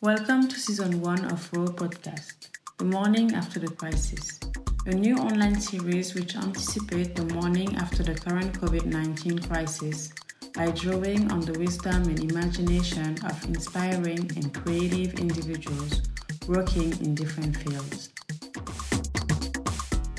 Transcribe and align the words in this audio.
Welcome 0.00 0.46
to 0.46 0.60
season 0.60 1.00
one 1.00 1.24
of 1.24 1.52
Raw 1.52 1.66
Podcast, 1.66 2.50
The 2.76 2.84
Morning 2.84 3.34
After 3.34 3.58
the 3.58 3.66
Crisis, 3.66 4.38
a 4.86 4.94
new 4.94 5.16
online 5.16 5.60
series 5.60 6.14
which 6.14 6.36
anticipates 6.36 7.20
the 7.20 7.34
morning 7.34 7.74
after 7.74 8.04
the 8.04 8.14
current 8.14 8.52
COVID 8.60 8.86
19 8.86 9.40
crisis 9.40 10.12
by 10.54 10.70
drawing 10.70 11.32
on 11.32 11.40
the 11.40 11.58
wisdom 11.58 12.04
and 12.04 12.30
imagination 12.30 13.18
of 13.24 13.44
inspiring 13.46 14.30
and 14.36 14.54
creative 14.54 15.18
individuals 15.18 16.02
working 16.46 16.92
in 17.00 17.16
different 17.16 17.56
fields. 17.56 18.10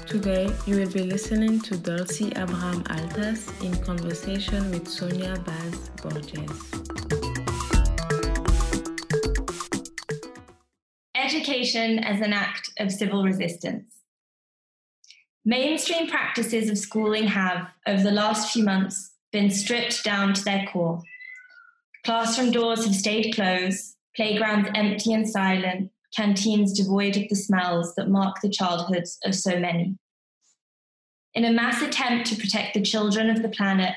Today, 0.05 0.51
you 0.65 0.75
will 0.75 0.91
be 0.91 1.03
listening 1.03 1.61
to 1.61 1.77
Dulcie 1.77 2.33
Abrahams 2.35 2.83
Altass 2.89 3.63
in 3.63 3.81
conversation 3.81 4.71
with 4.71 4.89
Sonia 4.89 5.37
Vaz 5.37 5.89
Borges. 6.03 6.78
Education 11.69 12.03
as 12.03 12.21
an 12.21 12.33
act 12.33 12.71
of 12.79 12.91
civil 12.91 13.23
resistance. 13.23 13.93
Mainstream 15.45 16.07
practices 16.07 16.69
of 16.69 16.79
schooling 16.79 17.27
have, 17.27 17.67
over 17.87 18.01
the 18.01 18.11
last 18.11 18.51
few 18.51 18.63
months, 18.63 19.11
been 19.31 19.51
stripped 19.51 20.03
down 20.03 20.33
to 20.33 20.43
their 20.43 20.65
core. 20.71 21.01
Classroom 22.03 22.51
doors 22.51 22.85
have 22.85 22.95
stayed 22.95 23.35
closed, 23.35 23.95
playgrounds 24.15 24.69
empty 24.73 25.13
and 25.13 25.29
silent, 25.29 25.91
canteens 26.15 26.73
devoid 26.73 27.15
of 27.15 27.29
the 27.29 27.35
smells 27.35 27.93
that 27.95 28.09
mark 28.09 28.41
the 28.41 28.49
childhoods 28.49 29.19
of 29.23 29.35
so 29.35 29.59
many. 29.59 29.95
In 31.35 31.45
a 31.45 31.51
mass 31.51 31.83
attempt 31.83 32.27
to 32.29 32.35
protect 32.35 32.73
the 32.73 32.81
children 32.81 33.29
of 33.29 33.43
the 33.43 33.49
planet, 33.49 33.93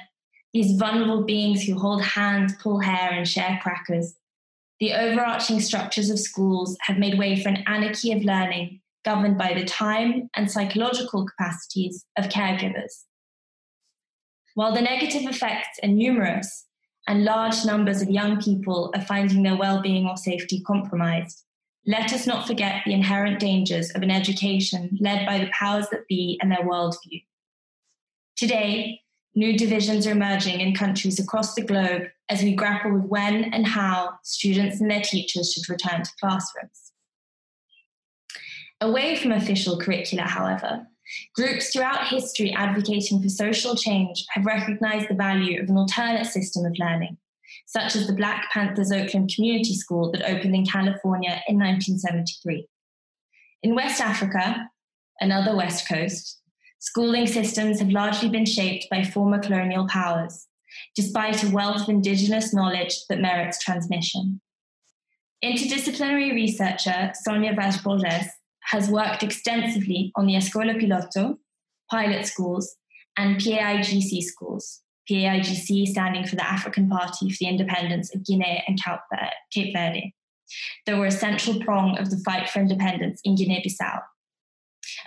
these 0.52 0.78
vulnerable 0.78 1.22
beings 1.22 1.62
who 1.62 1.78
hold 1.78 2.02
hands, 2.02 2.52
pull 2.60 2.80
hair, 2.80 3.12
and 3.12 3.26
share 3.26 3.58
crackers, 3.62 4.14
the 4.82 4.92
overarching 4.94 5.60
structures 5.60 6.10
of 6.10 6.18
schools 6.18 6.76
have 6.80 6.98
made 6.98 7.16
way 7.16 7.40
for 7.40 7.48
an 7.48 7.62
anarchy 7.68 8.10
of 8.10 8.24
learning 8.24 8.80
governed 9.04 9.38
by 9.38 9.54
the 9.54 9.64
time 9.64 10.28
and 10.34 10.50
psychological 10.50 11.24
capacities 11.24 12.04
of 12.18 12.24
caregivers. 12.24 13.04
While 14.56 14.74
the 14.74 14.80
negative 14.80 15.22
effects 15.30 15.78
are 15.84 15.88
numerous 15.88 16.66
and 17.06 17.24
large 17.24 17.64
numbers 17.64 18.02
of 18.02 18.10
young 18.10 18.42
people 18.42 18.90
are 18.96 19.02
finding 19.02 19.44
their 19.44 19.54
well 19.54 19.80
being 19.80 20.08
or 20.08 20.16
safety 20.16 20.60
compromised, 20.66 21.44
let 21.86 22.12
us 22.12 22.26
not 22.26 22.48
forget 22.48 22.82
the 22.84 22.92
inherent 22.92 23.38
dangers 23.38 23.92
of 23.92 24.02
an 24.02 24.10
education 24.10 24.98
led 25.00 25.24
by 25.24 25.38
the 25.38 25.50
powers 25.56 25.86
that 25.92 26.08
be 26.08 26.40
and 26.42 26.50
their 26.50 26.68
worldview. 26.68 27.22
Today, 28.34 29.00
new 29.36 29.56
divisions 29.56 30.08
are 30.08 30.12
emerging 30.12 30.60
in 30.60 30.74
countries 30.74 31.20
across 31.20 31.54
the 31.54 31.62
globe 31.62 32.08
as 32.32 32.42
we 32.42 32.54
grapple 32.54 32.92
with 32.92 33.04
when 33.04 33.44
and 33.52 33.66
how 33.66 34.14
students 34.22 34.80
and 34.80 34.90
their 34.90 35.02
teachers 35.02 35.52
should 35.52 35.68
return 35.68 36.02
to 36.02 36.10
classrooms. 36.18 36.92
Away 38.80 39.16
from 39.16 39.32
official 39.32 39.78
curricula, 39.78 40.24
however, 40.24 40.86
groups 41.36 41.70
throughout 41.70 42.08
history 42.08 42.52
advocating 42.52 43.22
for 43.22 43.28
social 43.28 43.76
change 43.76 44.24
have 44.30 44.46
recognized 44.46 45.08
the 45.08 45.14
value 45.14 45.62
of 45.62 45.68
an 45.68 45.76
alternate 45.76 46.24
system 46.24 46.64
of 46.64 46.72
learning 46.78 47.18
such 47.66 47.96
as 47.96 48.06
the 48.06 48.12
Black 48.12 48.50
Panthers 48.50 48.92
Oakland 48.92 49.30
Community 49.34 49.74
School 49.74 50.10
that 50.12 50.28
opened 50.28 50.54
in 50.54 50.64
California 50.64 51.42
in 51.48 51.58
1973. 51.58 52.66
In 53.62 53.74
West 53.74 54.00
Africa, 54.00 54.68
another 55.20 55.54
West 55.54 55.86
Coast, 55.86 56.40
schooling 56.78 57.26
systems 57.26 57.78
have 57.78 57.90
largely 57.90 58.28
been 58.28 58.46
shaped 58.46 58.86
by 58.90 59.04
former 59.04 59.38
colonial 59.38 59.86
powers, 59.86 60.46
despite 60.94 61.42
a 61.42 61.50
wealth 61.50 61.82
of 61.82 61.88
indigenous 61.88 62.52
knowledge 62.54 62.94
that 63.08 63.20
merits 63.20 63.58
transmission. 63.62 64.40
Interdisciplinary 65.44 66.32
researcher 66.32 67.12
Sonia 67.14 67.52
Vaz 67.54 67.78
Borges 67.78 68.26
has 68.64 68.88
worked 68.88 69.22
extensively 69.22 70.12
on 70.14 70.26
the 70.26 70.34
Escola 70.34 70.80
Piloto, 70.80 71.36
pilot 71.90 72.26
schools, 72.26 72.76
and 73.16 73.40
PAIGC 73.40 74.22
schools, 74.22 74.82
PAIGC 75.10 75.86
standing 75.86 76.26
for 76.26 76.36
the 76.36 76.46
African 76.46 76.88
Party 76.88 77.28
for 77.30 77.36
the 77.40 77.48
Independence 77.48 78.14
of 78.14 78.24
Guinea 78.24 78.62
and 78.66 78.78
Cape 79.52 79.72
Verde. 79.74 80.14
They 80.86 80.94
were 80.94 81.06
a 81.06 81.10
central 81.10 81.60
prong 81.60 81.98
of 81.98 82.10
the 82.10 82.18
fight 82.24 82.48
for 82.48 82.60
independence 82.60 83.20
in 83.24 83.34
Guinea 83.34 83.64
Bissau. 83.66 84.00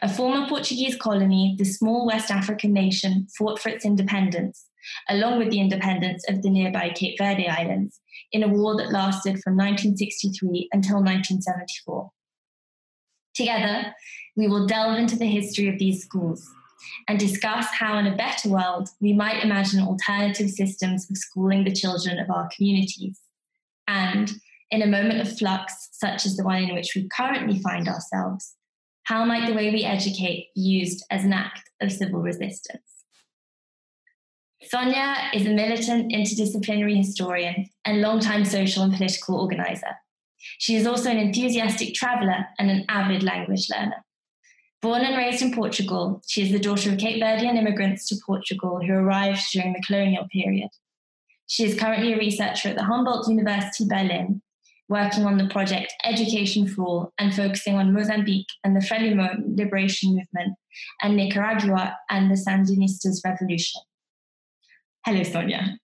A 0.01 0.09
former 0.09 0.47
Portuguese 0.47 0.95
colony, 0.95 1.55
the 1.57 1.65
small 1.65 2.05
West 2.05 2.31
African 2.31 2.73
nation 2.73 3.27
fought 3.37 3.59
for 3.59 3.69
its 3.69 3.85
independence, 3.85 4.65
along 5.09 5.39
with 5.39 5.51
the 5.51 5.59
independence 5.59 6.23
of 6.29 6.41
the 6.41 6.49
nearby 6.49 6.89
Cape 6.89 7.17
Verde 7.17 7.47
Islands, 7.47 7.99
in 8.31 8.43
a 8.43 8.47
war 8.47 8.75
that 8.77 8.91
lasted 8.91 9.39
from 9.43 9.55
1963 9.55 10.69
until 10.71 10.97
1974. 10.97 12.11
Together, 13.33 13.93
we 14.35 14.47
will 14.47 14.65
delve 14.65 14.97
into 14.97 15.17
the 15.17 15.25
history 15.25 15.67
of 15.67 15.77
these 15.79 16.03
schools, 16.03 16.47
and 17.07 17.19
discuss 17.19 17.67
how, 17.67 17.97
in 17.97 18.07
a 18.07 18.15
better 18.15 18.49
world, 18.49 18.89
we 18.99 19.13
might 19.13 19.43
imagine 19.43 19.81
alternative 19.81 20.49
systems 20.49 21.09
of 21.09 21.17
schooling 21.17 21.63
the 21.63 21.71
children 21.71 22.19
of 22.19 22.29
our 22.29 22.49
communities. 22.55 23.19
And 23.87 24.31
in 24.71 24.81
a 24.81 24.87
moment 24.87 25.21
of 25.21 25.37
flux, 25.37 25.89
such 25.91 26.25
as 26.25 26.35
the 26.35 26.43
one 26.43 26.63
in 26.63 26.75
which 26.75 26.93
we 26.95 27.07
currently 27.09 27.59
find 27.59 27.87
ourselves, 27.87 28.55
how 29.03 29.23
might 29.23 29.47
the 29.47 29.53
way 29.53 29.71
we 29.71 29.83
educate 29.83 30.49
be 30.55 30.61
used 30.61 31.05
as 31.11 31.23
an 31.23 31.33
act 31.33 31.69
of 31.81 31.91
civil 31.91 32.21
resistance? 32.21 32.94
Sonia 34.67 35.15
is 35.33 35.45
a 35.45 35.51
militant 35.51 36.11
interdisciplinary 36.11 36.97
historian 36.97 37.67
and 37.85 38.01
longtime 38.01 38.45
social 38.45 38.83
and 38.83 38.93
political 38.93 39.39
organizer. 39.39 39.95
She 40.57 40.75
is 40.75 40.87
also 40.87 41.09
an 41.09 41.17
enthusiastic 41.17 41.93
traveler 41.93 42.45
and 42.57 42.71
an 42.71 42.85
avid 42.89 43.21
language 43.21 43.67
learner. 43.69 44.03
Born 44.81 45.01
and 45.01 45.17
raised 45.17 45.41
in 45.41 45.53
Portugal, 45.53 46.21
she 46.27 46.41
is 46.43 46.51
the 46.51 46.59
daughter 46.59 46.91
of 46.91 46.97
Cape 46.97 47.21
Verdean 47.21 47.57
immigrants 47.57 48.07
to 48.07 48.15
Portugal 48.25 48.79
who 48.85 48.93
arrived 48.93 49.41
during 49.51 49.73
the 49.73 49.83
colonial 49.85 50.27
period. 50.31 50.69
She 51.47 51.63
is 51.63 51.79
currently 51.79 52.13
a 52.13 52.17
researcher 52.17 52.69
at 52.69 52.75
the 52.75 52.83
Humboldt 52.83 53.27
University 53.27 53.85
Berlin, 53.87 54.41
working 54.89 55.25
on 55.25 55.37
the 55.37 55.47
project 55.47 55.93
Education 56.03 56.67
for 56.67 56.83
All 56.83 57.13
and 57.19 57.33
focusing 57.33 57.75
on 57.75 57.93
Mozambique 57.93 58.47
and 58.63 58.75
the 58.75 58.79
Frelimo 58.79 59.35
liberation 59.55 60.15
movement 60.15 60.57
and 61.01 61.15
Nicaragua 61.15 61.97
and 62.09 62.31
the 62.31 62.35
Sandinistas 62.35 63.23
revolution. 63.23 63.81
Hello, 65.05 65.21
Sonia. 65.21 65.77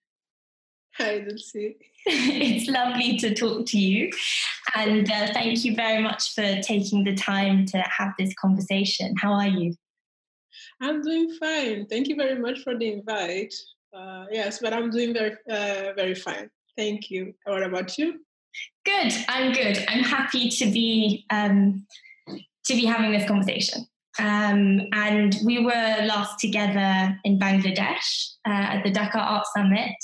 Hi, 0.98 1.20
Dulcie. 1.20 1.76
it's 2.08 2.68
lovely 2.68 3.20
to 3.20 3.36
talk 3.36 3.68
to 3.68 3.78
you. 3.78 4.10
And 4.74 5.08
uh, 5.12 5.28
thank 5.32 5.64
you 5.64 5.76
very 5.76 6.02
much 6.02 6.34
for 6.34 6.60
taking 6.64 7.04
the 7.04 7.14
time 7.14 7.68
to 7.68 7.78
have 7.78 8.14
this 8.18 8.34
conversation. 8.34 9.14
How 9.22 9.34
are 9.34 9.48
you? 9.48 9.76
I'm 10.82 11.04
doing 11.04 11.38
fine. 11.40 11.86
Thank 11.86 12.08
you 12.08 12.16
very 12.16 12.40
much 12.40 12.64
for 12.64 12.76
the 12.76 12.94
invite. 12.94 13.54
Uh, 13.96 14.26
yes, 14.32 14.58
but 14.60 14.74
I'm 14.74 14.90
doing 14.90 15.14
very, 15.14 15.38
uh, 15.48 15.94
very 15.96 16.16
fine. 16.16 16.50
Thank 16.76 17.12
you. 17.12 17.36
What 17.44 17.62
about 17.62 18.00
you? 18.00 18.26
Good. 18.86 19.14
I'm 19.30 19.54
good. 19.54 19.86
I'm 19.88 20.04
happy 20.04 20.50
to 20.50 20.66
be 20.66 21.28
um, 21.30 21.86
to 22.28 22.74
be 22.74 22.86
having 22.86 23.12
this 23.12 23.28
conversation. 23.28 23.86
Um, 24.20 24.82
and 24.94 25.38
we 25.46 25.64
were 25.64 25.72
last 25.72 26.40
together 26.40 27.18
in 27.24 27.40
Bangladesh 27.40 28.34
uh, 28.46 28.76
at 28.76 28.84
the 28.84 28.92
Dhaka 28.92 29.16
Art 29.16 29.46
Summit, 29.56 29.96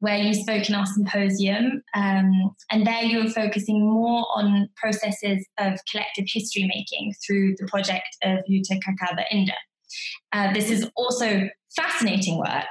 where 0.00 0.16
you 0.16 0.32
spoke 0.34 0.68
in 0.68 0.74
our 0.74 0.86
symposium. 0.86 1.82
Um, 1.94 2.30
and 2.70 2.86
there 2.86 3.02
you 3.02 3.24
were 3.24 3.30
focusing 3.30 3.80
more 3.80 4.26
on 4.34 4.68
processes 4.76 5.44
of 5.58 5.78
collective 5.90 6.26
history 6.32 6.70
making 6.72 7.14
through 7.26 7.56
the 7.58 7.66
project 7.66 8.08
of 8.22 8.38
Luta 8.50 8.78
ca 8.84 8.92
caba 9.00 9.24
inda. 9.32 9.54
Uh, 10.32 10.52
this 10.52 10.70
is 10.70 10.88
also 10.96 11.48
fascinating 11.74 12.38
work, 12.38 12.66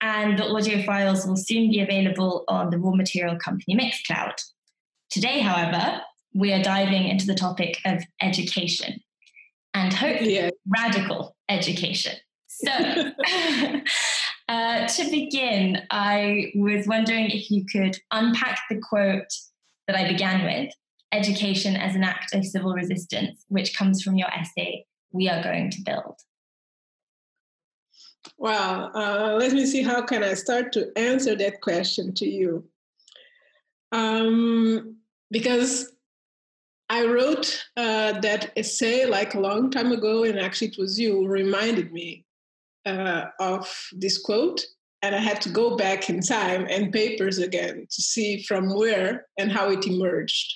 and 0.00 0.38
the 0.38 0.46
audio 0.46 0.82
files 0.82 1.26
will 1.26 1.36
soon 1.36 1.70
be 1.70 1.80
available 1.80 2.44
on 2.48 2.70
the 2.70 2.78
raw 2.78 2.92
material 2.94 3.36
company 3.38 3.76
Mixcloud. 3.76 4.34
Today, 5.10 5.40
however, 5.40 6.02
we 6.34 6.52
are 6.52 6.62
diving 6.62 7.08
into 7.08 7.26
the 7.26 7.34
topic 7.34 7.78
of 7.86 8.02
education 8.20 9.00
and 9.78 9.92
hopefully 9.92 10.34
yeah. 10.34 10.50
radical 10.66 11.36
education. 11.48 12.16
So, 12.48 12.70
uh, 14.48 14.86
to 14.88 15.10
begin, 15.10 15.82
I 15.90 16.52
was 16.56 16.86
wondering 16.88 17.30
if 17.30 17.50
you 17.50 17.64
could 17.64 17.96
unpack 18.10 18.60
the 18.68 18.80
quote 18.80 19.32
that 19.86 19.96
I 19.96 20.08
began 20.08 20.44
with 20.44 20.74
education 21.12 21.76
as 21.76 21.94
an 21.94 22.02
act 22.02 22.34
of 22.34 22.44
civil 22.44 22.74
resistance, 22.74 23.44
which 23.48 23.76
comes 23.76 24.02
from 24.02 24.16
your 24.16 24.28
essay, 24.28 24.84
We 25.12 25.28
Are 25.28 25.42
Going 25.42 25.70
to 25.70 25.82
Build. 25.82 26.16
Well, 28.36 28.90
uh, 28.94 29.36
let 29.38 29.52
me 29.52 29.64
see 29.64 29.82
how 29.82 30.02
can 30.02 30.24
I 30.24 30.34
start 30.34 30.72
to 30.72 30.90
answer 30.96 31.36
that 31.36 31.60
question 31.60 32.12
to 32.14 32.26
you. 32.26 32.64
Um, 33.92 34.96
because 35.30 35.92
I 36.90 37.04
wrote 37.04 37.64
uh, 37.76 38.18
that 38.20 38.52
essay 38.56 39.04
like 39.06 39.34
a 39.34 39.40
long 39.40 39.70
time 39.70 39.92
ago, 39.92 40.24
and 40.24 40.38
actually 40.38 40.68
it 40.68 40.78
was 40.78 40.98
you 40.98 41.26
reminded 41.26 41.92
me 41.92 42.24
uh, 42.86 43.26
of 43.40 43.70
this 43.92 44.18
quote. 44.18 44.64
And 45.02 45.14
I 45.14 45.18
had 45.18 45.40
to 45.42 45.48
go 45.50 45.76
back 45.76 46.10
in 46.10 46.20
time 46.20 46.66
and 46.68 46.92
papers 46.92 47.38
again 47.38 47.86
to 47.88 48.02
see 48.02 48.42
from 48.42 48.74
where 48.74 49.26
and 49.38 49.52
how 49.52 49.70
it 49.70 49.86
emerged. 49.86 50.52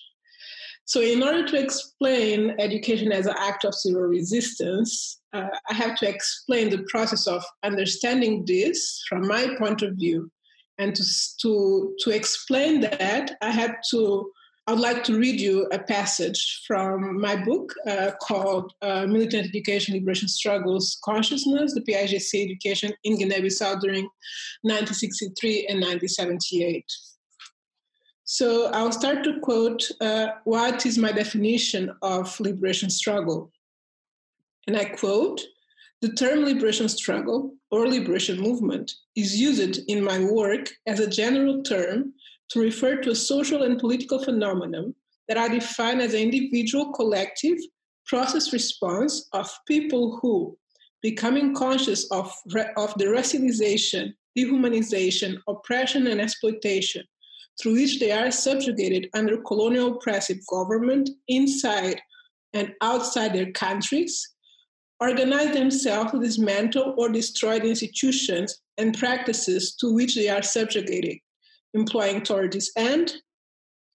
So, 0.84 1.00
in 1.00 1.22
order 1.22 1.46
to 1.46 1.62
explain 1.62 2.56
education 2.58 3.12
as 3.12 3.26
an 3.26 3.36
act 3.38 3.64
of 3.64 3.74
civil 3.74 4.02
resistance, 4.02 5.20
uh, 5.32 5.48
I 5.70 5.74
have 5.74 5.96
to 5.98 6.08
explain 6.08 6.70
the 6.70 6.84
process 6.90 7.28
of 7.28 7.44
understanding 7.62 8.44
this 8.44 9.00
from 9.08 9.28
my 9.28 9.54
point 9.58 9.82
of 9.82 9.94
view. 9.94 10.30
And 10.78 10.94
to, 10.96 11.04
to, 11.42 11.94
to 12.00 12.10
explain 12.10 12.80
that, 12.80 13.36
I 13.40 13.50
had 13.50 13.76
to 13.90 14.32
I'd 14.68 14.78
like 14.78 15.02
to 15.04 15.18
read 15.18 15.40
you 15.40 15.66
a 15.72 15.78
passage 15.80 16.62
from 16.68 17.20
my 17.20 17.34
book 17.34 17.72
uh, 17.88 18.12
called 18.22 18.72
uh, 18.80 19.06
Militant 19.06 19.48
Education 19.48 19.94
Liberation 19.94 20.28
Struggles 20.28 20.98
Consciousness, 21.04 21.74
the 21.74 21.80
PAIGC 21.80 22.44
Education 22.44 22.92
in 23.02 23.18
Guinea-Bissau 23.18 23.80
during 23.80 24.04
1963 24.62 25.66
and 25.68 25.80
1978. 25.80 26.84
So 28.24 28.66
I'll 28.66 28.92
start 28.92 29.24
to 29.24 29.40
quote 29.40 29.82
uh, 30.00 30.28
what 30.44 30.86
is 30.86 30.96
my 30.96 31.10
definition 31.10 31.90
of 32.00 32.38
liberation 32.38 32.88
struggle. 32.88 33.50
And 34.68 34.76
I 34.76 34.84
quote, 34.84 35.40
the 36.02 36.12
term 36.12 36.44
liberation 36.44 36.88
struggle 36.88 37.52
or 37.72 37.88
liberation 37.88 38.40
movement 38.40 38.92
is 39.16 39.40
used 39.40 39.80
in 39.88 40.04
my 40.04 40.20
work 40.20 40.70
as 40.86 41.00
a 41.00 41.10
general 41.10 41.64
term 41.64 42.12
to 42.52 42.60
refer 42.60 42.96
to 42.96 43.10
a 43.10 43.14
social 43.14 43.62
and 43.62 43.78
political 43.78 44.22
phenomenon 44.22 44.94
that 45.28 45.38
are 45.38 45.48
defined 45.48 46.02
as 46.02 46.12
an 46.12 46.20
individual 46.20 46.92
collective 46.92 47.56
process 48.06 48.52
response 48.52 49.28
of 49.32 49.50
people 49.66 50.18
who, 50.20 50.56
becoming 51.00 51.54
conscious 51.54 52.10
of, 52.10 52.30
of 52.76 52.92
the 52.98 53.06
racialization, 53.06 54.12
dehumanization, 54.36 55.38
oppression, 55.48 56.06
and 56.06 56.20
exploitation 56.20 57.02
through 57.60 57.74
which 57.74 58.00
they 58.00 58.12
are 58.12 58.30
subjugated 58.30 59.08
under 59.14 59.40
colonial 59.42 59.96
oppressive 59.96 60.38
government 60.50 61.08
inside 61.28 62.00
and 62.52 62.72
outside 62.82 63.32
their 63.32 63.50
countries, 63.52 64.28
organize 65.00 65.54
themselves 65.54 66.12
to 66.12 66.20
dismantle 66.20 66.94
or 66.98 67.08
destroy 67.08 67.58
the 67.58 67.68
institutions 67.68 68.60
and 68.76 68.98
practices 68.98 69.74
to 69.76 69.94
which 69.94 70.14
they 70.14 70.28
are 70.28 70.42
subjugated 70.42 71.18
employing 71.74 72.16
authorities 72.16 72.70
and 72.76 73.12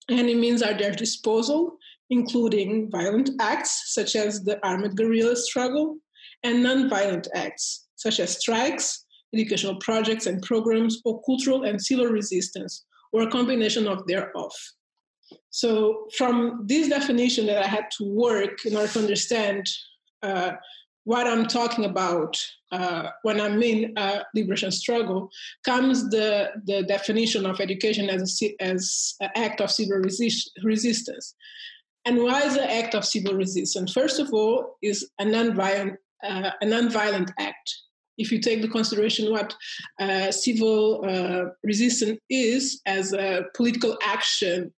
any 0.09 0.35
means 0.35 0.61
at 0.61 0.79
their 0.79 0.91
disposal, 0.91 1.77
including 2.09 2.89
violent 2.89 3.29
acts 3.39 3.93
such 3.93 4.15
as 4.15 4.43
the 4.43 4.59
armed 4.65 4.95
guerrilla 4.95 5.35
struggle 5.35 5.97
and 6.43 6.63
non-violent 6.63 7.27
acts 7.33 7.87
such 7.95 8.19
as 8.19 8.37
strikes, 8.37 9.05
educational 9.33 9.75
projects 9.77 10.27
and 10.27 10.41
programs, 10.41 11.01
or 11.03 11.21
cultural 11.23 11.63
and 11.63 11.81
civil 11.81 12.05
resistance, 12.05 12.85
or 13.11 13.23
a 13.23 13.31
combination 13.31 13.87
of 13.87 14.05
thereof. 14.07 14.51
So, 15.49 16.07
from 16.17 16.63
this 16.65 16.87
definition 16.87 17.47
that 17.47 17.61
I 17.61 17.67
had 17.67 17.85
to 17.97 18.05
work 18.05 18.65
in 18.65 18.75
order 18.75 18.91
to 18.93 18.99
understand 18.99 19.67
uh, 20.23 20.51
what 21.07 21.25
I'm 21.25 21.45
talking 21.45 21.85
about 21.85 22.35
uh, 22.73 23.11
when 23.23 23.39
I 23.39 23.47
mean 23.47 23.97
uh, 23.97 24.23
liberation 24.35 24.71
struggle 24.71 25.29
comes 25.63 26.09
the, 26.09 26.49
the 26.65 26.83
definition 26.83 27.45
of 27.45 27.61
education 27.61 28.09
as, 28.09 28.37
as 28.59 29.15
an 29.21 29.29
act 29.37 29.61
of 29.61 29.71
civil 29.71 29.99
resist, 29.99 30.51
resistance. 30.63 31.33
And 32.03 32.21
why 32.21 32.41
is 32.41 32.57
an 32.57 32.69
act 32.69 32.93
of 32.93 33.05
civil 33.05 33.35
resistance? 33.35 33.93
First 33.93 34.19
of 34.19 34.33
all, 34.33 34.75
is 34.81 35.09
a 35.17 35.23
nonviolent, 35.23 35.95
uh, 36.25 36.51
a 36.61 36.65
nonviolent 36.65 37.31
act. 37.39 37.73
If 38.17 38.29
you 38.29 38.41
take 38.41 38.61
the 38.61 38.67
consideration 38.67 39.31
what 39.31 39.55
uh, 40.01 40.29
civil 40.33 41.05
uh, 41.07 41.51
resistance 41.63 42.19
is 42.29 42.81
as 42.85 43.13
a 43.13 43.45
political 43.55 43.97
action 44.03 44.73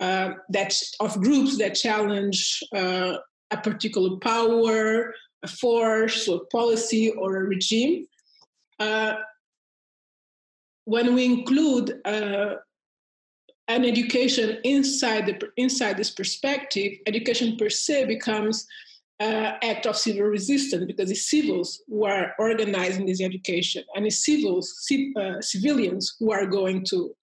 uh, 0.00 0.30
that 0.48 0.72
of 1.00 1.20
groups 1.20 1.58
that 1.58 1.74
challenge 1.74 2.62
a 3.52 3.56
particular 3.56 4.16
power, 4.18 5.14
force 5.46 6.28
or 6.28 6.42
policy 6.52 7.10
or 7.10 7.36
a 7.36 7.44
regime. 7.44 8.06
Uh, 8.78 9.14
when 10.84 11.14
we 11.14 11.24
include 11.24 12.00
uh, 12.04 12.54
an 13.68 13.84
education 13.84 14.58
inside 14.62 15.26
the 15.26 15.48
inside 15.56 15.96
this 15.96 16.10
perspective, 16.10 16.92
education 17.06 17.56
per 17.56 17.68
se 17.68 18.04
becomes 18.04 18.66
uh, 19.20 19.52
act 19.62 19.86
of 19.86 19.96
civil 19.96 20.24
resistance 20.24 20.84
because 20.84 21.10
it's 21.10 21.30
civils 21.30 21.82
who 21.88 22.04
are 22.04 22.34
organizing 22.38 23.06
this 23.06 23.20
education 23.20 23.82
and 23.94 24.06
it's 24.06 24.24
civils, 24.24 24.86
uh, 25.18 25.40
civilians 25.40 26.16
who 26.20 26.30
are 26.30 26.46
going 26.46 26.84
to, 26.84 27.14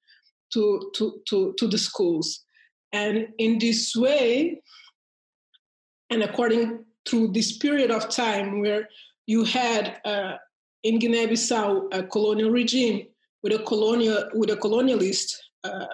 to, 0.52 0.92
to, 0.96 1.22
to, 1.28 1.54
to 1.58 1.68
the 1.68 1.78
schools. 1.78 2.46
And 2.92 3.28
in 3.38 3.60
this 3.60 3.96
way, 3.96 4.62
and 6.10 6.24
according 6.24 6.86
through 7.08 7.30
this 7.30 7.58
period 7.58 7.92
of 7.92 8.10
time 8.10 8.62
where 8.62 8.88
you 9.26 9.44
had 9.44 10.00
uh, 10.06 10.34
in 10.84 11.00
Guinea-Bissau 11.00 11.94
a 11.94 12.04
colonial 12.04 12.52
regime 12.52 13.08
with 13.42 13.54
a 13.54 13.64
colonial 13.64 14.30
with 14.34 14.50
a 14.50 14.56
colonialist 14.56 15.34
uh, 15.64 15.86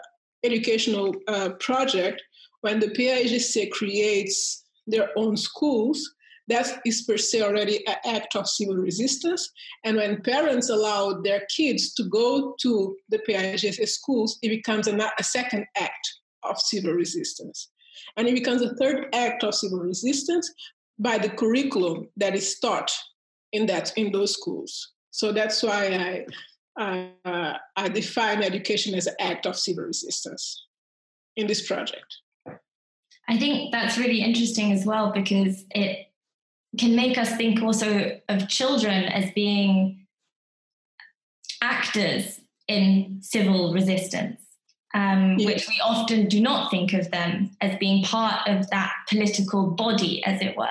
educational 0.44 1.16
uh, 1.28 1.50
project, 1.60 2.22
when 2.62 2.80
the 2.80 2.88
PAIGC 2.88 3.72
creates 3.72 4.64
their 4.88 5.10
own 5.18 5.38
schools, 5.38 6.16
that 6.48 6.80
is 6.86 7.04
per 7.04 7.18
se 7.18 7.42
already 7.42 7.86
an 7.88 7.96
act 8.06 8.36
of 8.36 8.48
civil 8.48 8.76
resistance. 8.76 9.50
And 9.84 9.98
when 9.98 10.22
parents 10.24 10.70
allow 10.70 11.22
their 11.22 11.46
kids 11.56 11.94
to 11.96 12.04
go 12.06 12.56
to 12.62 12.96
the 13.10 13.20
PAIGC 13.20 13.88
schools, 13.88 14.40
it 14.42 14.50
becomes 14.50 14.88
a, 14.88 15.12
a 15.18 15.24
second 15.24 15.66
act 15.78 16.16
of 16.44 16.60
civil 16.60 16.94
resistance. 16.94 17.70
And 18.18 18.28
it 18.28 18.34
becomes 18.34 18.62
a 18.62 18.74
third 18.76 19.08
act 19.14 19.44
of 19.44 19.54
civil 19.54 19.80
resistance 19.80 20.52
by 21.00 21.18
the 21.18 21.30
curriculum 21.30 22.10
that 22.18 22.36
is 22.36 22.60
taught 22.60 22.92
in 23.54 23.66
that 23.68 23.92
in 23.98 24.12
those 24.12 24.34
schools. 24.34 24.92
So 25.12 25.31
that's 25.31 25.63
why 25.63 26.25
I 26.78 27.13
uh, 27.25 27.57
I 27.75 27.90
define 27.90 28.44
education 28.44 28.94
as 28.96 29.07
an 29.07 29.16
act 29.19 29.46
of 29.46 29.56
civil 29.56 29.86
resistance 29.86 30.66
in 31.36 31.48
this 31.48 31.66
project. 31.66 32.18
I 33.28 33.38
think 33.38 33.72
that's 33.72 33.98
really 33.98 34.22
interesting 34.22 34.72
as 34.72 34.86
well 34.86 35.12
because 35.12 35.63
it 35.72 36.07
can 36.78 36.96
make 36.96 37.18
us 37.18 37.36
think 37.36 37.62
also 37.62 38.19
of 38.30 38.48
children 38.48 39.06
as 39.06 39.31
being 39.31 40.06
actors 41.62 42.40
in 42.68 43.19
civil 43.22 43.74
resistance 43.74 44.40
um, 44.94 45.38
yes. 45.38 45.45
which 45.45 45.68
we 45.68 45.80
often 45.83 46.27
do 46.27 46.41
not 46.41 46.72
think 46.72 46.93
of 46.93 47.12
them 47.12 47.51
as 47.62 47.77
being 47.77 48.03
part 48.03 48.48
of 48.48 48.69
that 48.69 48.93
political 49.08 49.67
body, 49.72 50.24
as 50.25 50.41
it 50.41 50.58
were. 50.58 50.67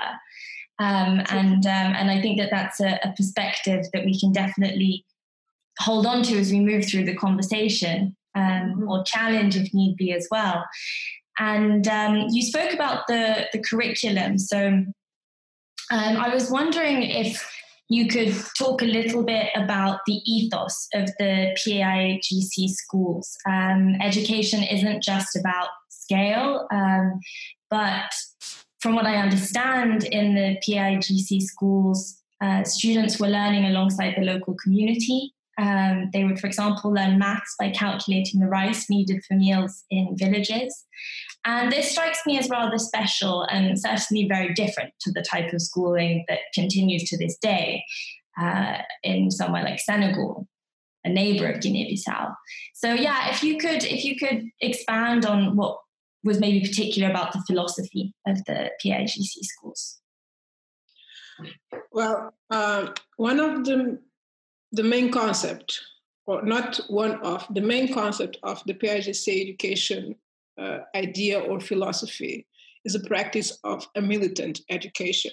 Um, 0.79 1.21
and 1.29 1.65
um, 1.65 1.93
and 1.93 2.09
I 2.09 2.21
think 2.21 2.39
that 2.39 2.49
that's 2.51 2.79
a, 2.79 2.99
a, 3.03 3.13
perspective 3.15 3.85
that 3.91 4.05
we 4.05 4.17
can 4.17 4.31
definitely 4.31 5.05
hold 5.77 6.05
on 6.05 6.23
to 6.23 6.37
as 6.37 6.51
we 6.51 6.59
move 6.61 6.85
through 6.85 7.03
the 7.03 7.15
conversation, 7.15 8.15
um, 8.33 8.43
mm-hmm. 8.43 8.89
or 8.89 9.03
challenge 9.03 9.57
if 9.57 9.73
need 9.73 9.97
be 9.97 10.13
as 10.13 10.27
well. 10.31 10.63
And 11.37 11.85
um, 11.87 12.27
you 12.29 12.41
spoke 12.41 12.73
about 12.73 13.07
the 13.07 13.47
the 13.51 13.59
curriculum, 13.59 14.37
so 14.37 14.67
um, 14.67 14.93
I 15.91 16.33
was 16.33 16.49
wondering 16.49 17.03
if 17.03 17.45
you 17.89 18.07
could 18.07 18.33
talk 18.57 18.83
a 18.83 18.85
little 18.85 19.23
bit 19.23 19.49
about 19.55 19.99
the 20.05 20.21
ethos 20.25 20.87
of 20.93 21.07
the 21.17 21.55
PAIGC 21.57 22.69
schools. 22.69 23.35
Um, 23.47 23.95
education 23.99 24.61
isn't 24.63 25.03
just 25.03 25.35
about 25.35 25.69
scale, 25.89 26.67
um, 26.71 27.19
but 27.69 28.11
from 28.79 28.95
what 28.95 29.07
I 29.07 29.17
understand, 29.17 30.03
in 30.05 30.35
the 30.35 30.57
PAIGC 30.65 31.41
schools, 31.41 32.21
uh, 32.41 32.63
students 32.63 33.19
were 33.19 33.27
learning 33.27 33.65
alongside 33.65 34.13
the 34.15 34.23
local 34.23 34.55
community. 34.63 35.33
Um, 35.59 36.09
they 36.13 36.23
would, 36.23 36.39
for 36.39 36.47
example, 36.47 36.93
learn 36.93 37.19
maths 37.19 37.55
by 37.59 37.69
calculating 37.71 38.39
the 38.39 38.47
rice 38.47 38.89
needed 38.89 39.23
for 39.25 39.33
meals 39.33 39.83
in 39.89 40.15
villages. 40.17 40.85
And 41.45 41.71
this 41.71 41.91
strikes 41.91 42.19
me 42.25 42.37
as 42.39 42.49
rather 42.49 42.77
special 42.77 43.43
and 43.43 43.79
certainly 43.79 44.27
very 44.27 44.53
different 44.53 44.93
to 45.01 45.11
the 45.11 45.21
type 45.21 45.51
of 45.51 45.61
schooling 45.61 46.25
that 46.29 46.39
continues 46.53 47.03
to 47.09 47.17
this 47.17 47.37
day 47.41 47.83
uh, 48.41 48.77
in 49.03 49.31
somewhere 49.31 49.63
like 49.63 49.79
Senegal, 49.79 50.47
a 51.03 51.09
neighbor 51.09 51.49
of 51.49 51.61
Guinea-Bissau. 51.61 52.33
So 52.73 52.93
yeah, 52.93 53.29
if 53.29 53.43
you 53.43 53.57
could 53.57 53.83
if 53.83 54.05
you 54.05 54.17
could 54.17 54.45
expand 54.61 55.25
on 55.25 55.57
what 55.57 55.77
was 56.23 56.39
maybe 56.39 56.67
particular 56.67 57.09
about 57.09 57.33
the 57.33 57.43
philosophy 57.47 58.13
of 58.27 58.43
the 58.45 58.71
PAIGC 58.83 59.43
schools. 59.43 59.99
Well, 61.91 62.33
uh, 62.49 62.87
one 63.15 63.39
of 63.39 63.63
the 63.63 63.99
the 64.71 64.83
main 64.83 65.11
concept, 65.11 65.79
or 66.25 66.43
not 66.43 66.79
one 66.87 67.15
of 67.21 67.45
the 67.49 67.61
main 67.61 67.93
concept 67.93 68.37
of 68.43 68.61
the 68.65 68.73
PAIGC 68.73 69.41
education 69.41 70.15
uh, 70.59 70.79
idea 70.95 71.39
or 71.39 71.59
philosophy 71.59 72.45
is 72.85 72.95
a 72.95 73.07
practice 73.07 73.57
of 73.63 73.87
a 73.95 74.01
militant 74.01 74.61
education. 74.69 75.31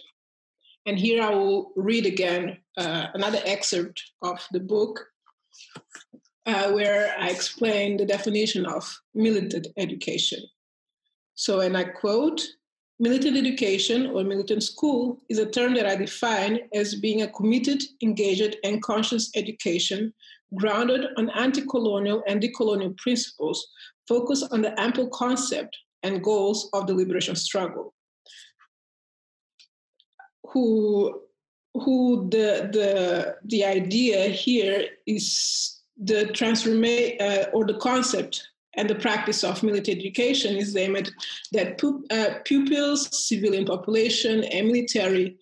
And 0.87 0.99
here 0.99 1.23
I 1.23 1.31
will 1.31 1.73
read 1.76 2.07
again 2.07 2.59
uh, 2.76 3.09
another 3.14 3.40
excerpt 3.45 4.02
of 4.23 4.47
the 4.52 4.61
book 4.61 5.05
uh, 6.47 6.71
where 6.71 7.14
I 7.19 7.28
explain 7.31 7.97
the 7.97 8.07
definition 8.07 8.66
of 8.66 8.97
militant 9.14 9.66
education. 9.76 10.40
So, 11.35 11.61
and 11.61 11.76
I 11.76 11.85
quote 11.85 12.40
Militant 12.99 13.37
education 13.37 14.07
or 14.07 14.25
militant 14.25 14.62
school 14.62 15.21
is 15.29 15.38
a 15.38 15.50
term 15.50 15.75
that 15.75 15.87
I 15.87 15.97
define 15.97 16.61
as 16.73 16.95
being 16.95 17.23
a 17.23 17.29
committed, 17.29 17.83
engaged, 18.03 18.57
and 18.65 18.83
conscious 18.83 19.31
education 19.37 20.15
grounded 20.55 21.07
on 21.19 21.29
anti 21.31 21.61
colonial 21.67 22.23
and 22.26 22.41
decolonial 22.41 22.97
principles, 22.97 23.69
focused 24.09 24.47
on 24.50 24.62
the 24.62 24.79
ample 24.81 25.09
concept 25.09 25.76
and 26.03 26.25
goals 26.25 26.71
of 26.73 26.87
the 26.87 26.95
liberation 26.95 27.37
struggle. 27.37 27.93
Who, 30.53 31.21
who 31.75 32.31
the, 32.31 32.71
the, 32.73 33.37
the 33.45 33.65
idea 33.67 34.29
here 34.29 34.87
is 35.07 35.83
the 36.03 36.29
transformation 36.29 37.21
uh, 37.21 37.45
or 37.53 37.67
the 37.67 37.76
concept 37.76 38.49
and 38.76 38.88
the 38.88 38.95
practice 38.95 39.42
of 39.42 39.62
military 39.62 39.99
education 39.99 40.56
is 40.56 40.76
aimed 40.76 41.11
that 41.52 41.83
uh, 42.11 42.38
pupils, 42.45 43.26
civilian 43.28 43.64
population, 43.64 44.45
and 44.45 44.68
military 44.68 45.37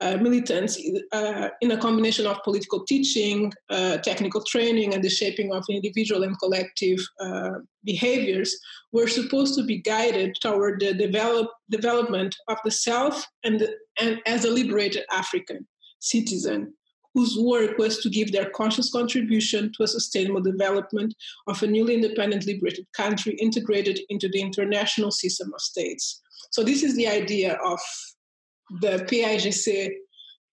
uh, 0.00 0.16
militants, 0.18 0.80
uh, 1.10 1.48
in 1.60 1.72
a 1.72 1.76
combination 1.76 2.24
of 2.24 2.40
political 2.44 2.84
teaching, 2.84 3.52
uh, 3.70 3.96
technical 3.98 4.40
training, 4.44 4.94
and 4.94 5.02
the 5.02 5.10
shaping 5.10 5.52
of 5.52 5.64
individual 5.68 6.22
and 6.22 6.38
collective 6.38 7.00
uh, 7.20 7.50
behaviors, 7.84 8.56
were 8.92 9.08
supposed 9.08 9.56
to 9.56 9.64
be 9.64 9.78
guided 9.78 10.36
toward 10.40 10.78
the 10.78 10.94
develop, 10.94 11.48
development 11.68 12.36
of 12.46 12.58
the 12.64 12.70
self 12.70 13.26
and, 13.42 13.58
the, 13.58 13.74
and 14.00 14.20
as 14.26 14.44
a 14.44 14.50
liberated 14.50 15.04
African 15.10 15.66
citizen 15.98 16.72
whose 17.18 17.36
work 17.36 17.78
was 17.78 17.98
to 17.98 18.08
give 18.08 18.30
their 18.30 18.48
conscious 18.50 18.92
contribution 18.92 19.72
to 19.76 19.82
a 19.82 19.88
sustainable 19.88 20.40
development 20.40 21.12
of 21.48 21.60
a 21.60 21.66
newly 21.66 21.94
independent 21.94 22.46
liberated 22.46 22.86
country 22.92 23.32
integrated 23.40 23.98
into 24.08 24.28
the 24.28 24.40
international 24.40 25.10
system 25.10 25.52
of 25.52 25.60
states. 25.60 26.22
So, 26.52 26.62
this 26.62 26.84
is 26.84 26.94
the 26.94 27.08
idea 27.08 27.54
of 27.54 27.80
the 28.82 29.04
PAIGC 29.10 29.90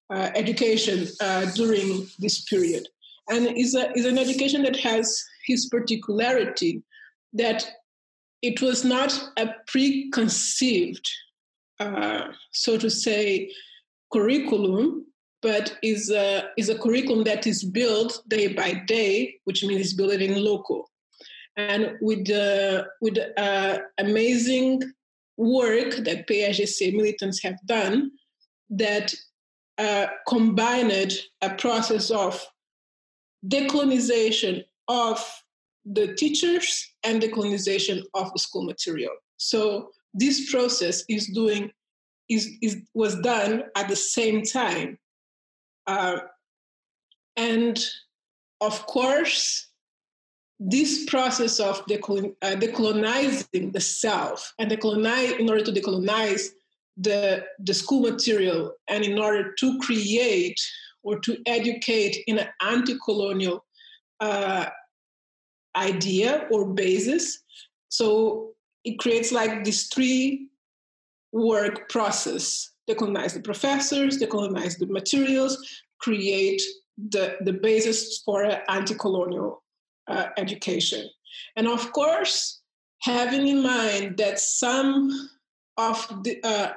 uh, 0.10 0.32
education 0.34 1.08
uh, 1.22 1.46
during 1.54 2.08
this 2.18 2.44
period. 2.46 2.88
And 3.30 3.46
is, 3.56 3.76
a, 3.76 3.92
is 3.96 4.08
an 4.08 4.18
education 4.18 4.64
that 4.64 4.78
has 4.78 5.24
his 5.46 5.68
particularity 5.68 6.82
that 7.34 7.64
it 8.42 8.60
was 8.60 8.84
not 8.84 9.12
a 9.38 9.50
preconceived, 9.68 11.08
uh, 11.80 12.30
so 12.52 12.76
to 12.80 12.90
say, 12.90 13.52
curriculum 14.12 15.06
but 15.46 15.78
is 15.84 16.10
a, 16.10 16.50
is 16.58 16.70
a 16.70 16.80
curriculum 16.80 17.24
that 17.24 17.46
is 17.46 17.64
built 17.64 18.24
day 18.28 18.48
by 18.48 18.74
day, 18.88 19.36
which 19.44 19.64
means 19.64 19.80
it's 19.80 19.94
built 19.94 20.14
in 20.14 20.44
local. 20.44 20.90
And 21.56 21.98
with, 22.02 22.28
uh, 22.32 22.86
with 23.00 23.20
uh, 23.38 23.78
amazing 24.00 24.82
work 25.38 25.98
that 25.98 26.28
PAIGC 26.28 26.96
militants 26.96 27.44
have 27.44 27.60
done 27.68 28.10
that 28.72 29.14
uh, 29.78 30.08
combined 30.28 31.14
a 31.44 31.52
process 31.54 32.10
of 32.10 32.44
decolonization 33.48 34.64
of 34.88 35.24
the 35.86 36.16
teachers 36.16 36.92
and 37.04 37.22
decolonization 37.22 38.02
of 38.16 38.34
the 38.34 38.40
school 38.40 38.64
material. 38.64 39.14
So 39.38 39.92
this 40.12 40.50
process 40.50 41.04
is 41.08 41.28
doing 41.28 41.72
is, 42.30 42.50
is 42.64 42.82
was 42.96 43.14
done 43.20 43.66
at 43.76 43.88
the 43.88 43.96
same 43.96 44.42
time 44.42 44.98
uh, 45.88 46.18
and 47.36 47.84
of 48.62 48.86
course, 48.88 49.68
this 50.60 51.06
process 51.06 51.60
of 51.60 51.80
uh, 51.80 52.56
decolonizing 52.56 53.74
the 53.74 53.82
self 53.82 54.54
and 54.58 54.72
decolonize 54.72 55.38
in 55.40 55.50
order 55.50 55.64
to 55.64 55.72
decolonize 55.72 56.50
the, 56.98 57.44
the 57.60 57.74
school 57.74 58.02
material 58.02 58.74
and 58.88 59.04
in 59.04 59.20
order 59.20 59.52
to 59.60 59.78
create 59.80 60.60
or 61.04 61.20
to 61.20 61.38
educate 61.46 62.24
in 62.28 62.40
an 62.40 62.48
anti-colonial 62.62 63.66
uh, 64.22 64.66
idea 65.76 66.48
or 66.52 66.74
basis. 66.74 67.44
So 67.90 68.54
it 68.86 68.98
creates 69.00 69.32
like 69.32 69.66
this 69.66 69.88
three 69.88 70.48
work 71.34 71.90
process 71.90 72.72
decolonize 72.90 73.34
the 73.34 73.40
professors, 73.40 74.20
decolonize 74.20 74.78
the 74.78 74.88
materials, 74.88 75.58
create 76.00 76.62
the, 76.98 77.36
the 77.42 77.54
basis 77.54 78.22
for 78.24 78.46
anti-colonial 78.70 79.64
uh, 80.08 80.28
education. 80.38 81.08
And 81.56 81.68
of 81.68 81.92
course, 81.92 82.62
having 83.02 83.48
in 83.48 83.64
mind 83.64 84.18
that 84.18 84.40
some 84.40 85.30
of 85.78 86.08
the 86.24 86.40
uh, 86.44 86.72